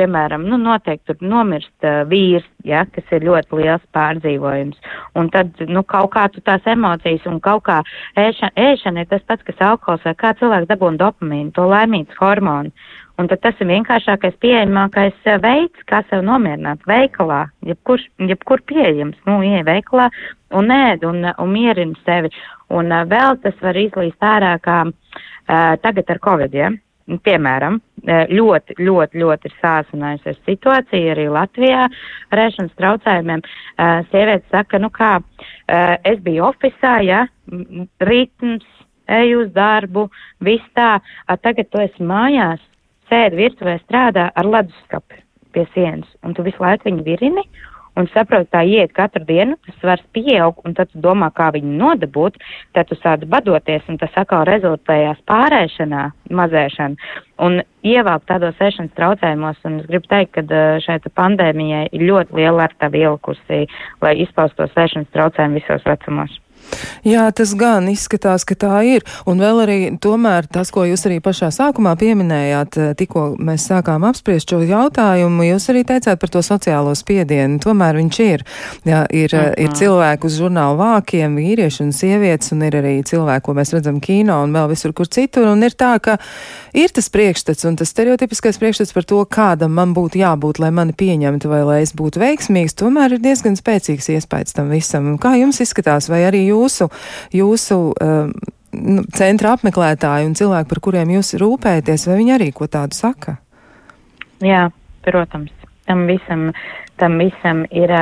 Piemēram, 0.00 0.46
nu, 0.48 0.56
noteikti 0.56 1.12
tur 1.12 1.24
nomirst 1.28 1.84
uh, 1.84 1.98
vīrs, 2.08 2.46
ja, 2.64 2.86
kas 2.88 3.10
ir 3.12 3.26
ļoti 3.26 3.58
liels 3.58 3.82
pārdzīvojums. 3.92 4.78
Un 5.20 5.28
tad, 5.34 5.58
nu, 5.68 5.82
kaut 5.84 6.14
kā 6.14 6.22
tu 6.32 6.40
tās 6.40 6.64
emocijas 6.72 7.26
un 7.28 7.36
kaut 7.44 7.66
kā 7.66 7.82
ēšana, 8.16 8.54
ēšana 8.70 9.04
ir 9.04 9.10
tas 9.10 9.26
pats, 9.28 9.44
kas 9.44 9.60
alkohols 9.60 10.06
vai 10.08 10.14
kā 10.16 10.32
cilvēks 10.40 10.70
dabūna 10.70 10.96
dopamīnu, 11.02 11.52
to 11.52 11.68
laimīgas 11.68 12.16
hormonu. 12.22 12.72
Un 13.20 13.28
tad 13.28 13.42
tas 13.44 13.58
ir 13.60 13.68
vienkāršākais, 13.68 14.38
pieejamākais 14.40 15.26
eh, 15.28 15.40
veids, 15.42 15.84
kā 15.90 16.00
sev 16.08 16.24
nomierināt 16.24 16.84
veikalā, 16.88 17.44
jebkur, 17.68 18.00
jebkur 18.30 18.62
pieejams. 18.68 19.18
Nu, 19.28 19.42
ieej 19.44 19.66
veikalā 19.68 20.08
un 20.56 20.72
ēd 20.72 21.04
un, 21.08 21.26
un 21.28 21.52
mierini 21.52 21.98
sevi. 22.06 22.32
Un 22.72 22.88
uh, 22.92 23.04
vēl 23.08 23.36
tas 23.42 23.58
var 23.60 23.76
izlīst 23.76 24.24
ārā 24.24 24.56
kā 24.64 24.84
tagad 25.82 26.08
ar 26.08 26.20
covid, 26.22 26.54
ja? 26.54 26.70
Piemēram, 27.26 27.80
ļoti, 28.06 28.76
ļoti, 28.78 29.18
ļoti 29.20 29.48
ir 29.50 29.54
sāsinājusies 29.58 30.38
situācija 30.46 31.12
arī 31.12 31.24
Latvijā 31.34 31.88
ar 32.30 32.42
ēšanas 32.44 32.76
traucējumiem. 32.78 33.42
Sievietes 34.12 34.46
saka, 34.54 34.78
nu 34.80 34.88
kā, 34.94 35.16
es 36.08 36.22
biju 36.22 36.46
oficā, 36.46 36.94
ja, 37.04 37.24
ritms, 38.06 38.68
eju 39.10 39.42
uz 39.42 39.50
darbu, 39.52 40.06
viss 40.46 40.64
tā, 40.78 40.94
tagad 41.42 41.68
tu 41.74 41.82
esi 41.82 42.06
mājās, 42.06 42.62
sēdi 43.12 43.42
virtuvē, 43.44 43.76
strādā 43.84 44.30
ar 44.32 44.48
leduskapi 44.48 45.20
pie 45.52 45.66
sienas, 45.74 46.08
un 46.24 46.32
tu 46.32 46.44
visu 46.46 46.62
laiku 46.64 46.88
viņu 46.88 47.04
virini, 47.04 47.44
un 48.00 48.06
saproti, 48.12 48.48
tā 48.54 48.62
iet 48.64 48.94
katru 48.96 49.20
dienu, 49.28 49.58
tas 49.66 49.76
svars 49.82 50.04
pieaug, 50.16 50.62
un 50.64 50.72
tad 50.78 50.88
tu 50.92 51.00
domā, 51.04 51.28
kā 51.36 51.50
viņu 51.52 51.74
nodabūt, 51.76 52.38
tad 52.72 52.88
tu 52.88 52.96
sāc 52.96 53.26
badoties, 53.28 53.84
un 53.92 53.98
tas 54.00 54.14
atkal 54.16 54.46
rezultējās 54.48 55.20
pārēšanā, 55.28 56.06
mazēšana, 56.40 57.10
un 57.44 57.60
ievelk 57.84 58.24
tādos 58.30 58.64
ēšanas 58.64 58.96
traucējumos, 58.96 59.60
un 59.68 59.82
es 59.82 59.90
gribu 59.90 60.08
teikt, 60.08 60.38
ka 60.38 60.62
šai 60.86 61.02
pandēmijai 61.12 61.90
ir 61.92 62.06
ļoti 62.08 62.40
liela 62.40 62.70
ar 62.70 62.78
tā 62.80 62.88
vilkusī, 62.94 63.66
lai 64.00 64.16
izpaustos 64.24 64.72
ēšanas 64.86 65.12
traucējumi 65.12 65.60
visos 65.60 65.84
vecumos. 65.88 66.40
Jā, 67.06 67.26
tas 67.34 67.54
gan 67.58 67.88
izskatās, 67.90 68.44
ka 68.48 68.54
tā 68.54 68.82
ir. 68.86 69.04
Un 69.26 69.40
vēl 69.42 69.62
arī 69.64 69.78
tomēr 70.02 70.46
tas, 70.52 70.70
ko 70.74 70.84
jūs 70.86 71.06
arī 71.08 71.18
pašā 71.24 71.50
sākumā 71.54 71.94
pieminējāt, 72.00 72.78
eh, 72.78 72.92
tikko 72.98 73.24
mēs 73.38 73.66
sākām 73.70 74.06
apspriest 74.08 74.52
šo 74.52 74.62
jautājumu, 74.66 75.46
jūs 75.48 75.68
arī 75.72 75.84
teicāt 75.88 76.20
par 76.20 76.32
to 76.32 76.42
sociālo 76.44 76.94
spiedienu. 76.98 77.60
Tomēr 77.62 77.98
viņš 78.00 78.20
ir. 78.26 78.44
Jā, 78.84 79.06
ir, 79.10 79.30
uh 79.34 79.40
-huh. 79.40 79.54
ir 79.58 79.70
cilvēki 79.70 80.26
uz 80.26 80.38
žurnālu 80.38 80.78
vākiem, 80.78 81.36
vīrieši 81.36 81.82
un 81.82 81.92
sievietes, 81.92 82.52
un 82.52 82.62
ir 82.62 82.72
arī 82.72 83.02
cilvēki, 83.02 83.42
ko 83.42 83.52
mēs 83.54 83.72
redzam 83.72 84.00
kino 84.00 84.42
un 84.42 84.52
vēl 84.52 84.68
visur, 84.68 84.92
kur 84.92 85.06
citur. 85.06 85.46
Un 85.46 85.62
ir 85.62 85.70
tā, 85.70 85.98
ka 86.00 86.18
ir 86.72 86.88
tas 86.88 87.08
priekšstats 87.08 87.64
un 87.64 87.76
tas 87.76 87.88
stereotipiskais 87.88 88.58
priekšstats 88.58 88.92
par 88.92 89.04
to, 89.04 89.24
kādam 89.24 89.74
man 89.74 89.94
būtu 89.94 90.18
jābūt, 90.20 90.58
lai 90.58 90.70
mani 90.70 90.92
pieņemtu 90.92 91.48
vai 91.48 91.62
lai 91.64 91.82
es 91.82 91.92
būtu 91.92 92.20
veiksmīgs, 92.22 92.76
tomēr 92.78 93.16
ir 93.16 93.18
diezgan 93.18 93.56
spēcīgs 93.58 94.08
iespējas 94.16 94.56
tam 94.56 94.70
visam. 94.72 95.18
Kā 95.18 95.34
jums 95.40 95.60
izskatās, 95.60 96.08
vai 96.08 96.24
arī 96.28 96.46
jūsu, 96.62 96.88
jūsu 97.34 97.78
um, 97.92 98.34
centra 99.16 99.56
apmeklētāji 99.56 100.28
un 100.30 100.36
cilvēki, 100.38 100.70
par 100.70 100.80
kuriem 100.84 101.12
jūs 101.18 101.34
rūpējaties, 101.40 102.06
vai 102.08 102.20
viņi 102.22 102.36
arī 102.38 102.48
ko 102.56 102.68
tādu 102.70 102.96
saka? 102.96 103.36
Jā, 104.42 104.70
protams. 105.06 105.52
Tam 105.86 106.06
visam, 106.06 106.50
tam 106.96 107.18
visam 107.20 107.66
ir. 107.70 107.92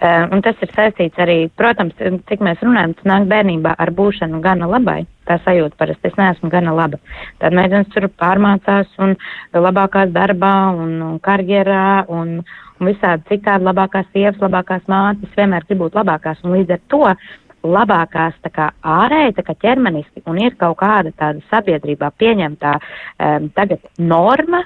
Uh, 0.00 0.24
un 0.32 0.40
tas 0.40 0.56
ir 0.64 0.70
saistīts 0.72 1.20
arī, 1.20 1.50
protams, 1.60 1.92
cik 1.98 2.40
mēs 2.40 2.62
runājam, 2.64 2.94
tas 2.96 3.08
nāk 3.10 3.26
bērnībā 3.28 3.74
ar 3.76 3.90
būšanu 3.92 4.40
gana 4.40 4.68
labai. 4.70 5.02
Tā 5.28 5.36
sajūta 5.44 5.76
parasti, 5.76 6.08
es 6.08 6.16
neesmu 6.16 6.48
gana 6.50 6.72
laba. 6.72 6.96
Tad 7.42 7.52
meitenes 7.54 7.90
tur 7.92 8.08
pārmācās 8.08 8.88
un 9.04 9.12
labākās 9.52 10.14
darbā 10.14 10.54
un, 10.72 10.96
un 11.04 11.18
karjerā 11.20 12.06
un, 12.08 12.38
un 12.80 12.88
visādi 12.88 13.28
citādi 13.28 13.68
labākās 13.68 14.08
sievas, 14.14 14.40
labākās 14.40 14.88
mātes, 14.88 15.36
vienmēr 15.36 15.68
grib 15.68 15.84
būt 15.84 16.00
labākās. 16.00 16.40
Un 16.46 16.56
līdz 16.56 16.78
ar 16.78 16.82
to 16.88 17.04
labākās 17.66 18.36
kā 18.52 18.70
ārēji, 18.82 19.36
kā 19.44 19.54
ķermeniski, 19.64 20.22
un 20.30 20.40
ir 20.40 20.56
kaut 20.60 20.78
kāda 20.80 21.12
tāda 21.16 21.42
sabiedrībā 21.50 22.10
pieņemtā 22.20 22.74
um, 22.80 23.48
tagad 23.56 23.84
norma, 23.98 24.64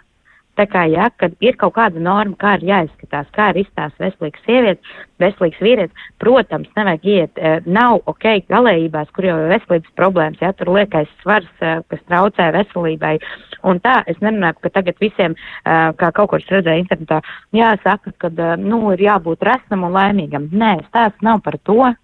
Tā 0.54 0.68
kā, 0.70 0.84
ja, 0.86 1.08
kad 1.18 1.34
ir 1.42 1.56
kaut 1.58 1.74
kāda 1.74 1.98
norma, 1.98 2.36
kā 2.38 2.52
ir 2.58 2.68
jāizskatās, 2.68 3.26
kā 3.34 3.48
ir 3.50 3.64
izstāsts 3.64 3.98
veselīgs 3.98 4.44
sievietes, 4.46 4.92
veselīgs 5.18 5.58
vīrietis, 5.62 6.04
protams, 6.22 6.70
nevajag 6.78 7.08
iet, 7.10 7.38
eh, 7.38 7.66
nav 7.66 8.02
ok 8.10 8.46
galējībās, 8.50 9.10
kur 9.16 9.26
jau 9.26 9.38
ir 9.42 9.50
veselības 9.56 9.96
problēmas, 9.98 10.42
ja 10.42 10.52
tur 10.52 10.70
liekais 10.76 11.10
svars, 11.22 11.50
eh, 11.60 11.82
kas 11.90 12.00
traucē 12.06 12.52
veselībai. 12.54 13.18
Un 13.64 13.80
tā, 13.80 14.04
es 14.06 14.16
nerunāju, 14.22 14.60
ka 14.62 14.70
tagad 14.70 14.98
visiem, 15.02 15.34
eh, 15.34 15.92
kā 15.98 16.12
kaut 16.12 16.30
kur 16.30 16.38
redzēju 16.38 16.86
internetā, 16.86 17.20
jāsaka, 17.52 18.12
ka, 18.18 18.56
nu, 18.56 18.92
ir 18.92 18.98
jābūt 18.98 19.42
resnam 19.42 19.84
un 19.84 19.92
laimīgam. 19.92 20.48
Nē, 20.50 20.86
stāsts 20.86 21.22
nav 21.22 21.42
par 21.42 21.58
to. 21.64 21.94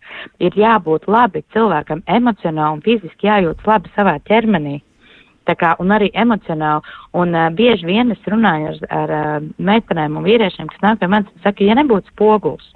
Ir 0.41 0.51
jābūt 0.51 1.07
labi 1.07 1.45
cilvēkam 1.55 2.03
emocionāli 2.03 2.73
un 2.73 2.81
fiziski 2.83 3.29
jājūtas 3.31 3.67
labi 3.67 3.91
savā 3.95 4.19
ķermenī 4.27 4.83
kā, 5.59 5.75
un 5.83 5.93
arī 5.95 6.11
emocionāli. 6.15 6.97
Un 7.19 7.35
uh, 7.35 7.49
bieži 7.55 7.89
vien 7.89 8.13
es 8.15 8.31
runāju 8.31 8.73
ar, 8.73 8.81
ar 9.01 9.13
uh, 9.17 9.49
meitenēm 9.59 10.19
un 10.19 10.27
vīriešiem, 10.27 10.71
kas 10.71 10.85
nāk 10.85 11.01
pie 11.01 11.11
manis 11.11 11.31
un 11.35 11.45
saka, 11.45 11.65
ja 11.67 11.77
nebūtu 11.79 12.13
spogulis, 12.13 12.69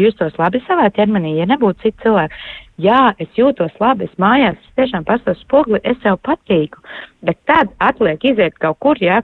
justos 0.00 0.36
labi 0.40 0.62
savā 0.66 0.88
ķermenī, 0.96 1.34
ja 1.38 1.48
nebūtu 1.50 1.84
citi 1.84 2.04
cilvēki. 2.04 2.38
Jā, 2.80 3.00
es 3.20 3.28
jūtos 3.36 3.74
labi, 3.82 4.06
es 4.08 4.22
mājās, 4.22 4.56
es 4.56 4.78
tiešām 4.78 5.04
pastos 5.08 5.40
spoguli, 5.44 5.82
es 5.84 5.98
sev 6.04 6.16
patīku, 6.24 6.80
bet 7.26 7.40
tad 7.50 7.74
atliek 7.84 8.24
iziet 8.24 8.56
kaut 8.62 8.78
kur, 8.80 9.00
jā, 9.02 9.20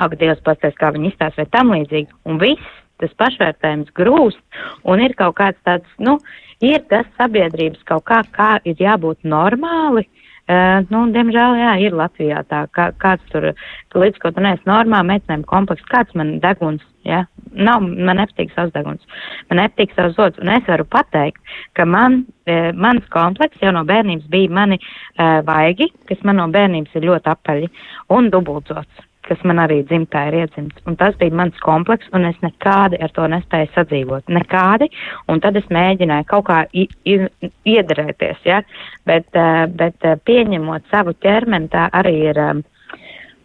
ak, 0.00 0.14
Dievs 0.20 0.44
pasties, 0.46 0.76
kā 0.78 0.92
viņi 0.94 1.10
izstāsta 1.10 1.42
vai 1.42 1.50
tam 1.50 1.74
līdzīgi, 1.74 2.14
un 2.30 2.38
viss 2.42 2.78
tas 3.00 3.12
pašvērtējums 3.16 3.90
grūst, 3.96 4.40
un 4.84 5.00
ir 5.00 5.16
kaut 5.18 5.38
kāds 5.40 5.58
tāds, 5.64 5.88
nu, 5.98 6.18
ir 6.60 6.84
tas 6.92 7.08
sabiedrības 7.16 7.80
kaut 7.88 8.04
kā, 8.06 8.20
kā 8.36 8.50
ir 8.68 8.76
jābūt 8.78 9.24
normāli, 9.24 10.04
uh, 10.04 10.29
Uh, 10.48 10.80
nu, 10.90 11.04
diemžēl, 11.14 11.56
jā, 11.60 11.74
ir 11.84 11.96
Latvijā 11.98 12.40
tā, 12.50 12.64
kā, 12.74 12.90
kāds 13.02 13.26
tur, 13.30 13.50
ka 13.92 14.00
līdz 14.02 14.22
tu 14.22 14.42
neesi 14.42 14.66
normā, 14.66 15.02
meitenēm 15.06 15.44
kompleks, 15.46 15.84
kāds 15.90 16.16
man 16.18 16.38
deguns, 16.42 16.82
jā, 17.06 17.24
nav, 17.52 17.84
man 17.84 18.18
nepatīk 18.18 18.54
savs 18.56 18.72
deguns, 18.74 19.04
man 19.50 19.62
nepatīk 19.62 19.94
savs 19.94 20.16
zods, 20.18 20.40
un 20.42 20.50
es 20.54 20.66
varu 20.66 20.88
pateikt, 20.90 21.38
ka 21.78 21.86
man, 21.86 22.24
uh, 22.48 22.72
mans 22.74 23.06
kompleks 23.14 23.62
jau 23.62 23.74
no 23.76 23.84
bērnības 23.86 24.26
bija 24.32 24.50
mani 24.62 24.80
uh, 24.80 25.38
vaigi, 25.46 25.92
kas 26.10 26.24
man 26.24 26.40
no 26.42 26.48
bērnības 26.50 26.98
ir 26.98 27.08
ļoti 27.12 27.32
apaļi, 27.34 27.70
un 28.16 28.32
dubultzots 28.34 29.09
kas 29.30 29.42
man 29.46 29.62
arī 29.62 29.80
dzimtā 29.86 30.24
ir 30.28 30.40
iedzimts. 30.42 30.82
Un 30.90 30.98
tas 30.98 31.14
bija 31.20 31.34
mans 31.38 31.58
kompleks, 31.62 32.08
un 32.16 32.26
es 32.26 32.38
nekādi 32.42 32.98
ar 33.02 33.12
to 33.14 33.28
nespēju 33.30 33.70
sadzīvot. 33.76 34.32
Nekādi. 34.34 34.90
Un 35.30 35.42
tad 35.44 35.58
es 35.60 35.68
mēģināju 35.70 36.26
kaut 36.30 36.48
kā 36.50 36.64
iedarēties, 36.74 38.42
ja? 38.48 38.62
bet, 39.06 39.30
eh, 39.38 39.66
bet 39.82 40.06
eh, 40.06 40.18
pieņemot 40.26 40.90
savu 40.90 41.14
ķermeni, 41.22 41.70
tā 41.70 41.86
arī 42.00 42.16
ir, 42.32 42.42
eh, 42.42 42.98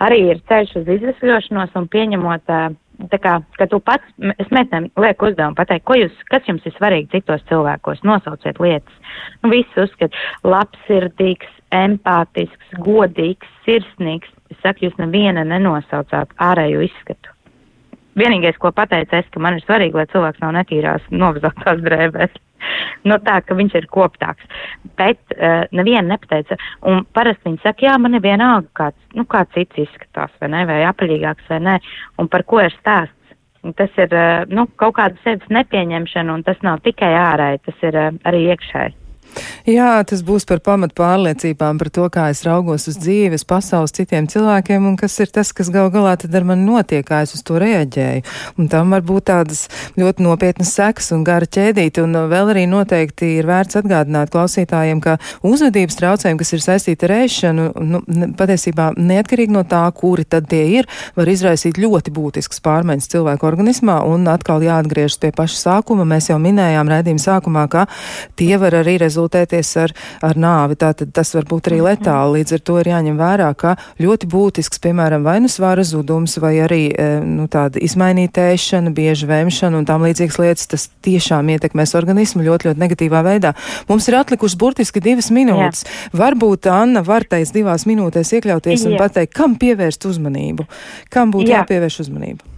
arī 0.06 0.20
ir 0.32 0.42
ceļš 0.50 0.76
uz 0.82 0.92
izvesļošanos 0.98 1.78
un 1.80 1.88
pieņemot. 1.94 2.58
Tā 3.12 3.20
kā, 3.22 3.36
ka 3.60 3.68
tu 3.72 3.82
pats, 3.84 4.06
es 4.40 4.50
metam, 4.56 4.88
lieku 5.02 5.30
uzdevumu 5.30 5.58
pateikt, 5.58 5.86
ko 5.88 5.98
jūs, 6.00 6.16
kas 6.32 6.48
jums 6.48 6.66
ir 6.66 6.76
svarīgi 6.78 7.12
citos 7.18 7.44
cilvēkos, 7.50 8.06
nosauciet 8.08 8.62
lietas. 8.64 8.96
Nu, 9.44 9.52
visi 9.52 9.84
uzskat, 9.84 10.16
labsirdīgs, 10.48 11.52
empātisks, 11.76 12.80
godīgs, 12.86 13.52
sirsnīgs, 13.68 14.32
Es 14.54 14.62
saku, 14.62 14.86
jūs 14.86 15.00
neviena 15.02 15.46
nenosaucāt 15.48 16.36
ārējo 16.42 16.86
izskatu. 16.86 17.35
Vienīgais, 18.16 18.58
ko 18.62 18.72
pateicu 18.72 19.18
es, 19.20 19.28
ka 19.34 19.42
man 19.44 19.58
ir 19.58 19.66
svarīgi, 19.66 19.98
lai 19.98 20.08
cilvēks 20.12 20.44
nav 20.44 20.54
netīrās 20.56 21.08
novazotās 21.12 21.82
drēbēs. 21.84 22.38
no 23.10 23.18
tā, 23.24 23.40
ka 23.46 23.58
viņš 23.58 23.78
ir 23.80 23.88
koptāks. 23.92 24.48
Bet 25.00 25.20
uh, 25.36 25.66
neviena 25.76 26.06
nepateica. 26.14 26.58
Un 26.90 27.04
parasti 27.16 27.50
viņi 27.50 27.62
saka, 27.64 27.88
jā, 27.88 27.98
man 28.02 28.18
ir 28.18 28.24
vienalga, 28.26 28.70
kāds, 28.80 29.00
nu, 29.18 29.28
kā 29.30 29.46
cits 29.56 29.86
izskatās, 29.86 30.34
vai 30.42 30.52
ne, 30.54 30.66
vai 30.70 30.82
apaļīgāks, 30.90 31.50
vai 31.52 31.62
nē. 31.68 31.78
Un 32.22 32.32
par 32.32 32.46
ko 32.50 32.64
ir 32.64 32.76
stāsts? 32.80 33.14
Tas 33.80 33.96
ir, 33.98 34.12
uh, 34.14 34.44
nu, 34.54 34.68
kaut 34.78 35.00
kāda 35.00 35.18
sevis 35.24 35.50
nepieņemšana, 35.50 36.36
un 36.38 36.46
tas 36.46 36.60
nav 36.66 36.84
tikai 36.86 37.16
ārēji, 37.18 37.64
tas 37.66 37.90
ir 37.90 37.98
uh, 37.98 38.14
arī 38.30 38.46
iekšēji. 38.54 39.02
Jā, 39.66 40.04
tas 40.08 40.22
būs 40.26 40.46
par 40.48 40.62
pamat 40.64 40.94
pārliecībām 40.96 41.80
par 41.82 41.90
to, 41.94 42.06
kā 42.14 42.28
es 42.32 42.44
raugos 42.46 42.86
uz 42.92 43.00
dzīves, 43.02 43.44
pasaules 43.50 43.94
citiem 43.96 44.28
cilvēkiem 44.30 44.86
un 44.86 44.96
kas 45.00 45.18
ir 45.24 45.32
tas, 45.34 45.50
kas 45.58 45.72
gal 45.74 45.90
galā 45.94 46.14
tad 46.22 46.36
ar 46.38 46.46
mani 46.48 46.68
notiek, 46.68 47.02
kā 47.08 47.24
es 47.26 47.34
uz 47.36 47.42
to 47.46 47.58
reaģēju. 47.62 48.24
Un 48.62 48.70
tam 48.72 48.94
var 48.94 49.02
būt 49.06 49.28
tādas 49.32 49.66
ļoti 49.98 50.24
nopietnas 50.24 50.72
sekas 50.78 51.10
un 51.16 51.24
gara 51.28 51.50
ķēdīti. 51.50 52.04
Un 52.06 52.20
vēl 52.32 52.52
arī 52.54 52.66
noteikti 52.70 53.32
ir 53.40 53.50
vērts 53.50 53.80
atgādināt 53.82 54.32
klausītājiem, 54.36 55.02
ka 55.04 55.18
uzvedības 55.46 56.00
traucējumi, 56.00 56.40
kas 56.44 56.54
ir 56.54 56.64
saistīti 56.68 57.10
ar 57.10 57.16
ēšanu, 57.18 57.68
nu, 57.82 58.04
patiesībā 58.38 58.92
neatkarīgi 59.00 59.56
no 59.58 59.66
tā, 59.68 59.84
kuri 59.98 60.28
tad 60.30 60.48
tie 60.52 60.62
ir, 60.78 60.90
var 61.18 61.32
izraisīt 61.32 61.82
ļoti 61.82 62.14
būtisks 62.16 62.62
pārmaiņas 62.66 63.12
cilvēku 63.12 63.50
organismā 63.50 63.98
un 64.06 64.30
atkal 64.32 64.64
jāatgriežas 64.64 65.20
pie 65.26 65.34
paša 65.36 65.62
sākuma. 65.64 66.08
Mēs 66.08 66.30
jau 66.30 66.40
minējām 66.42 66.94
raidījuma 66.94 67.26
sākumā, 67.26 67.68
ka 67.72 67.88
tie 68.38 68.54
var 68.62 68.78
arī 68.84 69.00
rezultāti 69.02 69.15
rezultēties 69.16 69.72
ar, 69.80 69.94
ar 70.26 70.40
nāvi. 70.40 70.78
Tātad 70.80 71.14
tas 71.16 71.32
var 71.36 71.48
būt 71.48 71.72
arī 71.72 71.82
letāli. 71.86 72.42
Līdz 72.42 72.58
ar 72.58 72.64
to 72.68 72.78
ir 72.82 72.90
jāņem 72.92 73.20
vērā, 73.20 73.50
ka 73.58 73.76
ļoti 74.02 74.30
būtisks, 74.32 74.82
piemēram, 74.84 75.24
vai 75.26 75.38
nu 75.44 75.52
svara 75.52 75.86
zudums, 75.88 76.38
vai 76.44 76.58
arī 76.66 76.82
e, 76.92 77.08
nu, 77.24 77.48
tāda 77.52 77.80
izmainīta 77.84 78.50
ēšana, 78.54 78.94
bieža 78.96 79.30
vēmšana 79.32 79.80
un 79.80 79.88
tam 79.88 80.06
līdzīgas 80.06 80.40
lietas, 80.42 80.70
tas 80.72 80.88
tiešām 81.06 81.54
ietekmēs 81.56 81.96
organismu 81.98 82.46
ļoti, 82.46 82.70
ļoti 82.70 82.84
negatīvā 82.84 83.24
veidā. 83.26 83.56
Mums 83.90 84.10
ir 84.10 84.20
atlikušas 84.20 84.60
burtiski 84.60 85.04
divas 85.04 85.32
minūtes. 85.34 85.86
Jā. 85.86 86.12
Varbūt 86.26 86.70
Anna 86.72 87.06
var 87.06 87.28
teikt 87.30 87.56
divās 87.56 87.88
minūtēs 87.90 88.34
iekļauties 88.40 88.84
Jā. 88.84 88.92
un 88.92 89.00
pateikt, 89.00 89.36
kam 89.36 89.56
pievērst 89.62 90.08
uzmanību, 90.10 90.68
kam 91.14 91.34
būtu 91.36 91.52
Jā. 91.52 91.64
jāpievērš 91.64 92.02
uzmanību. 92.08 92.52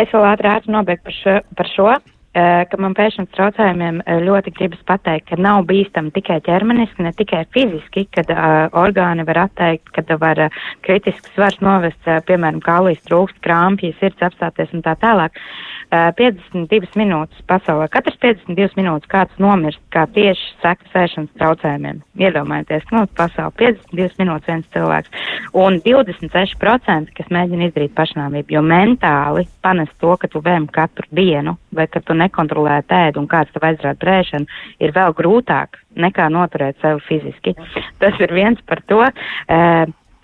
Es 0.00 0.08
vēl 0.12 0.24
ātrāk 0.24 0.68
nobeigtu 0.72 1.04
par 1.08 1.16
šo. 1.18 1.38
Par 1.56 1.68
šo. 1.68 1.90
Eh, 2.32 2.62
ka 2.64 2.78
man 2.80 2.94
pēšanas 2.96 3.28
traucējumiem 3.36 3.98
eh, 4.06 4.22
ļoti 4.24 4.54
gribas 4.56 4.80
pateikt, 4.88 5.26
ka 5.28 5.36
nav 5.36 5.66
bīstami 5.68 6.14
tikai 6.16 6.38
ķermeniski, 6.46 7.04
ne 7.04 7.12
tikai 7.18 7.42
fiziski, 7.52 8.06
kad 8.08 8.30
uh, 8.32 8.72
orgāni 8.82 9.26
var 9.28 9.42
atteikt, 9.42 9.90
kad 9.92 10.08
var 10.22 10.40
uh, 10.46 10.62
kritisks 10.80 11.28
svars 11.34 11.60
novest, 11.60 12.00
uh, 12.08 12.22
piemēram, 12.24 12.62
kālijas 12.64 13.04
trūkst, 13.04 13.36
krāmpji, 13.44 13.92
sirds 14.00 14.24
apstāties 14.24 14.72
un 14.72 14.80
tā 14.86 14.96
tālāk. 15.04 15.36
Uh, 15.36 15.71
52 15.92 16.96
minūtes 16.96 17.42
pasaulē, 17.50 17.84
katrs 17.92 18.16
52 18.22 18.78
minūtes 18.78 19.10
kāds 19.12 19.40
nomirst, 19.42 19.80
kā 19.92 20.06
tieši 20.14 20.54
saka 20.62 20.88
sēšanas 20.94 21.34
traucējumiem. 21.36 21.98
Iedomājieties, 22.22 22.86
nu, 22.94 23.04
pasaulē 23.18 23.52
52 23.60 24.16
minūtes 24.22 24.48
viens 24.48 24.70
cilvēks. 24.72 25.12
Un 25.60 25.76
26%, 25.84 27.12
kas 27.18 27.28
mēģina 27.34 27.68
izdarīt 27.68 27.92
pašnāvību, 27.98 28.56
jo 28.56 28.64
mentāli 28.64 29.44
panest 29.64 29.92
to, 30.00 30.16
ka 30.16 30.30
tu 30.32 30.40
vēm 30.44 30.70
katru 30.72 31.04
dienu 31.12 31.58
vai 31.76 31.86
ka 31.92 32.00
tu 32.00 32.16
nekontrolē 32.16 32.80
ēdu 32.88 33.20
un 33.20 33.28
kāds 33.28 33.52
tev 33.52 33.68
aizrāda 33.68 34.00
brēšanu, 34.00 34.48
ir 34.80 34.96
vēl 34.96 35.12
grūtāk 35.18 35.76
nekā 36.00 36.28
noturēt 36.32 36.80
sevi 36.80 37.04
fiziski. 37.08 37.56
Tas 38.00 38.16
ir 38.20 38.32
viens 38.32 38.60
par 38.64 38.80
to. 38.88 39.04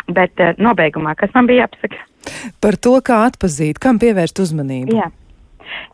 Bet 0.09 0.41
nobeigumā, 0.57 1.13
kas 1.21 1.35
man 1.37 1.49
bija 1.49 1.67
jāpasaka? 1.67 2.01
Par 2.65 2.77
to, 2.81 2.97
kā 3.05 3.23
atpazīt, 3.29 3.81
kam 3.83 4.01
pievērst 4.01 4.41
uzmanību. 4.41 4.97
Jā. 4.97 5.11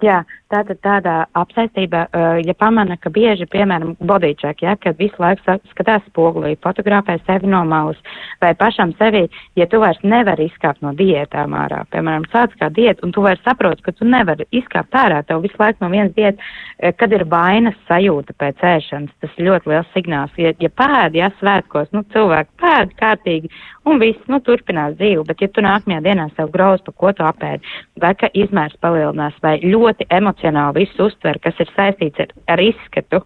Jā, 0.05 0.22
tātad 0.55 0.80
tādā 0.86 1.16
apsaistībā, 1.36 2.07
uh, 2.07 2.38
ja 2.46 2.55
pamana, 2.59 2.96
ka 3.00 3.12
bieži, 3.14 3.48
piemēram, 3.50 3.96
bodycheck, 4.00 4.62
ja, 4.64 4.76
kad 4.80 4.98
visu 5.00 5.18
laiku 5.22 5.59
skatās 5.72 6.05
spogulī, 6.09 6.55
fotografē 6.64 7.18
sevi 7.26 7.50
no 7.50 7.64
malas, 7.68 7.98
vai 8.42 8.55
pašam 8.59 8.94
sevi, 9.00 9.26
ja 9.59 9.66
tu 9.70 9.82
vairs 9.82 10.00
nevari 10.07 10.48
izkāpt 10.50 10.84
no 10.84 10.94
diētām 10.96 11.57
ārā, 11.59 11.82
piemēram, 11.92 12.28
sāc 12.32 12.55
kā 12.61 12.70
diēta, 12.74 13.05
un 13.07 13.14
tu 13.14 13.24
vairs 13.24 13.42
saproti, 13.44 13.84
ka 13.84 13.94
tu 13.96 14.09
nevari 14.09 14.46
izkāpt 14.55 14.94
ārā, 15.05 15.22
tev 15.26 15.42
visu 15.44 15.59
laiku 15.61 15.84
no 15.84 15.90
vienas 15.92 16.14
diētas, 16.16 16.55
kad 16.98 17.12
ir 17.14 17.26
vainas 17.30 17.76
sajūta 17.88 18.34
pēc 18.38 18.62
ēšanas, 18.74 19.14
tas 19.22 19.38
ir 19.38 19.48
ļoti 19.48 19.70
liels 19.72 19.92
signāls. 19.94 20.34
Ja, 20.40 20.52
ja 20.61 20.70
pēdi, 20.70 21.20
ja 21.22 21.30
svētkos, 21.40 21.90
nu, 21.96 22.05
cilvēki 22.14 22.50
pēdi 22.61 22.98
kārtīgi, 23.00 23.52
un 23.88 24.00
viss, 24.02 24.20
nu, 24.30 24.40
turpinās 24.44 24.96
dzīvi, 24.98 25.24
bet 25.28 25.42
ja 25.42 25.50
tu 25.52 25.64
nākamajā 25.64 26.02
dienā 26.05 26.28
sev 26.36 26.50
grauz, 26.55 26.82
pa 26.84 26.92
ko 26.92 27.12
tu 27.16 27.26
apēdi, 27.26 27.74
vai 28.02 28.14
ka 28.18 28.30
izmērs 28.36 28.76
palielinās, 28.84 29.36
vai 29.44 29.57
ļoti 29.64 30.09
emocionāli 30.11 30.43
visu 30.74 31.07
uztver, 31.07 31.38
kas 31.42 31.55
ir 31.61 31.70
saistīts 31.76 32.20
ar, 32.20 32.32
ar 32.49 32.61
izskatu. 32.61 33.22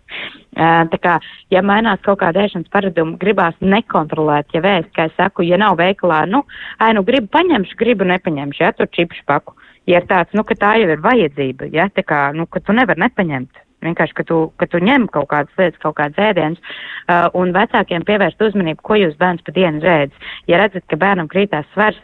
Tā 0.54 0.98
kā, 1.02 1.18
ja 1.50 1.62
mainās 1.62 2.00
kaut 2.02 2.20
kāda 2.20 2.44
ēšanas 2.46 2.70
paraduma, 2.72 3.16
gribās 3.18 3.54
nekontrolēt, 3.60 4.50
ja 4.54 4.60
vēst, 4.60 4.90
kā 4.94 5.06
es 5.06 5.16
saku, 5.16 5.42
ja 5.42 5.56
nav 5.56 5.78
veikalā, 5.78 6.26
nu, 6.26 6.44
ai, 6.78 6.92
nu, 6.94 7.02
gribu 7.02 7.28
paņemšu, 7.28 7.76
gribu 7.78 8.04
nepaņemšu, 8.04 8.62
ja 8.62 8.72
tur 8.72 8.90
čipšu 8.90 9.24
paku. 9.26 9.54
Ja 9.86 10.02
ir 10.02 10.08
tāds, 10.08 10.34
nu, 10.36 10.44
ka 10.44 10.54
tā 10.54 10.74
jau 10.80 10.90
ir 10.90 11.00
vajadzība, 11.00 11.70
ja, 11.72 11.88
tā 11.88 12.04
kā, 12.04 12.28
nu, 12.36 12.46
ka 12.46 12.60
tu 12.60 12.74
nevar 12.76 12.98
nepaņemt. 13.00 13.64
Vienkārši, 13.86 14.14
ka 14.18 14.24
tu, 14.26 14.38
ka 14.58 14.66
tu 14.66 14.80
ņem 14.82 15.06
kaut 15.14 15.28
kādas 15.30 15.54
lietas, 15.60 15.78
kaut 15.82 15.94
kādas 16.00 16.18
ēdienas, 16.18 16.58
uh, 16.58 17.28
un 17.38 17.54
vecākiem 17.54 18.02
pievērst 18.08 18.42
uzmanību, 18.42 18.82
ko 18.82 18.98
jūs 18.98 19.14
bērns 19.20 19.44
pa 19.46 19.54
dienu 19.54 19.78
ēdz. 19.86 20.28
Ja 20.50 20.58
redzat, 20.58 20.82
ka 20.90 20.98
bērnam 20.98 21.30
krītās 21.30 21.68
svars, 21.76 22.00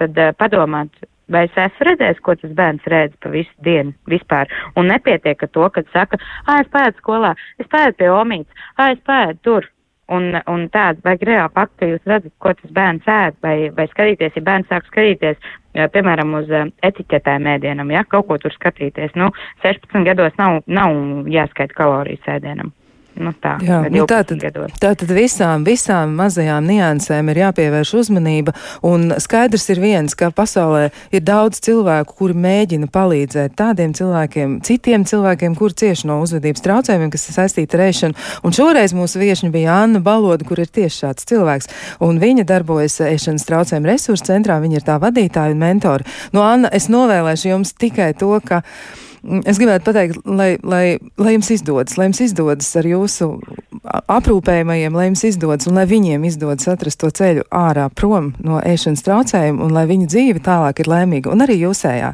tad 0.00 0.16
uh, 0.16 0.32
padomāt, 0.40 0.88
vai 1.32 1.46
es 1.48 1.56
esmu 1.64 1.88
redzējis, 1.90 2.20
ko 2.24 2.34
tas 2.40 2.52
bērns 2.60 2.86
redz 2.92 3.16
pa 3.22 3.32
visu 3.32 3.64
dienu 3.64 3.94
vispār. 4.10 4.50
Un 4.76 4.90
nepietiek 4.92 5.42
ar 5.42 5.52
to, 5.54 5.66
kad 5.74 5.90
saka, 5.94 6.20
ah, 6.46 6.60
es 6.62 6.70
pēdu 6.74 7.02
skolā, 7.02 7.34
es 7.62 7.68
pēdu 7.72 7.98
pie 7.98 8.12
omītes, 8.12 8.68
ah, 8.76 8.92
es 8.92 9.02
pēdu 9.06 9.44
tur. 9.48 9.68
Un, 10.08 10.30
un 10.48 10.62
tāda 10.72 11.04
vajag 11.04 11.24
reāli 11.28 11.52
faktu, 11.52 11.74
ka 11.76 11.86
jūs 11.90 12.06
redzat, 12.08 12.32
ko 12.40 12.54
tas 12.56 12.70
bērns 12.72 13.08
ēd, 13.12 13.34
vai, 13.44 13.56
vai 13.76 13.84
skatīties, 13.90 14.38
ja 14.38 14.42
bērns 14.46 14.70
sāk 14.72 14.86
skatīties, 14.88 15.50
piemēram, 15.92 16.32
uz 16.38 16.48
etiķetēm 16.88 17.50
ēdienam, 17.52 17.92
ja 17.92 18.06
kaut 18.08 18.30
ko 18.30 18.38
tur 18.40 18.54
skatīties. 18.56 19.12
Nu, 19.20 19.28
16 19.66 20.08
gados 20.08 20.32
nav, 20.40 20.62
nav 20.64 21.28
jāskaita 21.28 21.76
kalorijas 21.76 22.32
ēdienam. 22.38 22.72
Nu, 23.18 23.32
tā, 23.34 23.56
Jā, 23.64 23.80
nu, 23.90 24.04
tā, 24.06 24.20
tad, 24.26 24.42
tā 24.78 24.90
tad 24.98 25.10
visām, 25.10 25.64
visām 25.66 26.12
mazajām 26.18 26.66
niansēm 26.68 27.30
ir 27.32 27.40
jāpievērš 27.42 27.92
uzmanība, 27.98 28.54
un 28.86 29.10
skaidrs 29.18 29.66
ir 29.74 29.80
viens, 29.82 30.14
ka 30.18 30.30
pasaulē 30.34 30.88
ir 31.14 31.24
daudz 31.26 31.58
cilvēku, 31.66 32.14
kuri 32.20 32.36
mēģina 32.38 32.90
palīdzēt 32.94 33.56
tādiem 33.58 33.94
cilvēkiem, 33.98 34.58
citiem 34.66 35.06
cilvēkiem, 35.08 35.56
kur 35.58 35.74
cieši 35.74 36.06
no 36.10 36.20
uzvedības 36.22 36.62
traucējumiem, 36.66 37.10
kas 37.14 37.26
ir 37.26 37.38
saistīti 37.40 37.78
ar 37.78 37.84
ēšanu. 37.88 38.28
Un 38.46 38.54
šoreiz 38.54 38.94
mūsu 38.96 39.22
viešņa 39.22 39.50
bija 39.54 39.80
Anna 39.82 40.02
Baloda, 40.04 40.46
kur 40.46 40.62
ir 40.62 40.70
tieši 40.70 41.02
šāds 41.02 41.26
cilvēks, 41.32 41.72
un 42.06 42.22
viņa 42.22 42.46
darbojas 42.48 43.00
ēšanas 43.08 43.48
traucējumu 43.50 43.90
resursu 43.90 44.30
centrā, 44.30 44.60
viņa 44.62 44.78
ir 44.78 44.86
tā 44.86 45.00
vadītāja 45.02 45.56
un 45.56 45.66
mentori. 45.66 46.06
No 46.36 46.46
Anna, 46.46 46.70
es 46.70 46.86
novēlēšu 46.92 47.50
jums 47.50 47.74
tikai 47.78 48.12
to, 48.18 48.36
ka 48.46 48.62
Es 49.48 49.58
gribētu 49.58 49.88
pateikt, 49.88 50.20
lai, 50.24 50.52
lai, 50.62 50.98
lai 51.18 51.34
jums 51.34 51.50
izdodas, 51.52 51.96
lai 51.98 52.08
jums 52.08 52.20
izdodas 52.22 52.68
ar 52.78 52.86
jūsu 52.86 53.30
aprūpējumajiem, 53.88 54.94
lai 54.94 55.08
jums 55.08 55.24
izdodas 55.28 55.68
un 55.68 55.78
lai 55.78 55.84
viņiem 55.88 56.24
izdodas 56.28 56.68
atrast 56.70 57.00
to 57.02 57.10
ceļu 57.14 57.44
ārā 57.54 57.88
prom 57.94 58.32
no 58.44 58.60
ēšanas 58.62 59.04
traucējuma 59.06 59.64
un 59.66 59.74
lai 59.74 59.84
viņu 59.90 60.08
dzīve 60.12 60.42
tālāk 60.44 60.82
ir 60.82 60.90
laimīga 60.90 61.32
un 61.32 61.44
arī 61.44 61.58
jūsējā. 61.62 62.12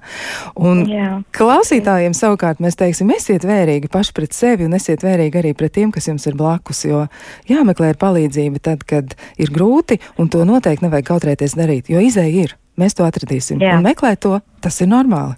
Un 0.61 0.85
Jā. 0.91 1.11
klausītājiem 1.37 2.17
savukārt 2.17 2.63
mēs 2.65 2.79
teiksim, 2.81 3.13
esiet 3.15 3.47
vērīgi 3.49 3.91
paši 3.93 4.17
pret 4.17 4.37
sevi 4.37 4.69
un 4.69 4.77
esiet 4.79 5.05
vērīgi 5.05 5.41
arī 5.41 5.55
pret 5.59 5.77
tiem, 5.79 5.93
kas 5.95 6.09
jums 6.11 6.27
ir 6.31 6.39
blakus, 6.41 6.85
jo 6.89 7.07
jāmeklē 7.51 7.95
ir 7.95 8.01
palīdzība 8.01 8.65
tad, 8.65 8.85
kad 8.89 9.17
ir 9.41 9.55
grūti 9.55 10.01
un 10.19 10.31
to 10.33 10.45
noteikti 10.49 10.87
nevajag 10.87 11.11
kautrēties 11.15 11.57
darīt, 11.59 11.91
jo 11.93 12.03
izēja 12.03 12.49
ir. 12.49 12.59
Mēs 12.81 12.97
to 12.99 13.07
atradīsim 13.07 13.61
Jā. 13.63 13.77
un 13.79 13.85
meklēt 13.87 14.25
to, 14.25 14.41
tas 14.65 14.81
ir 14.83 14.89
normāli. 14.91 15.31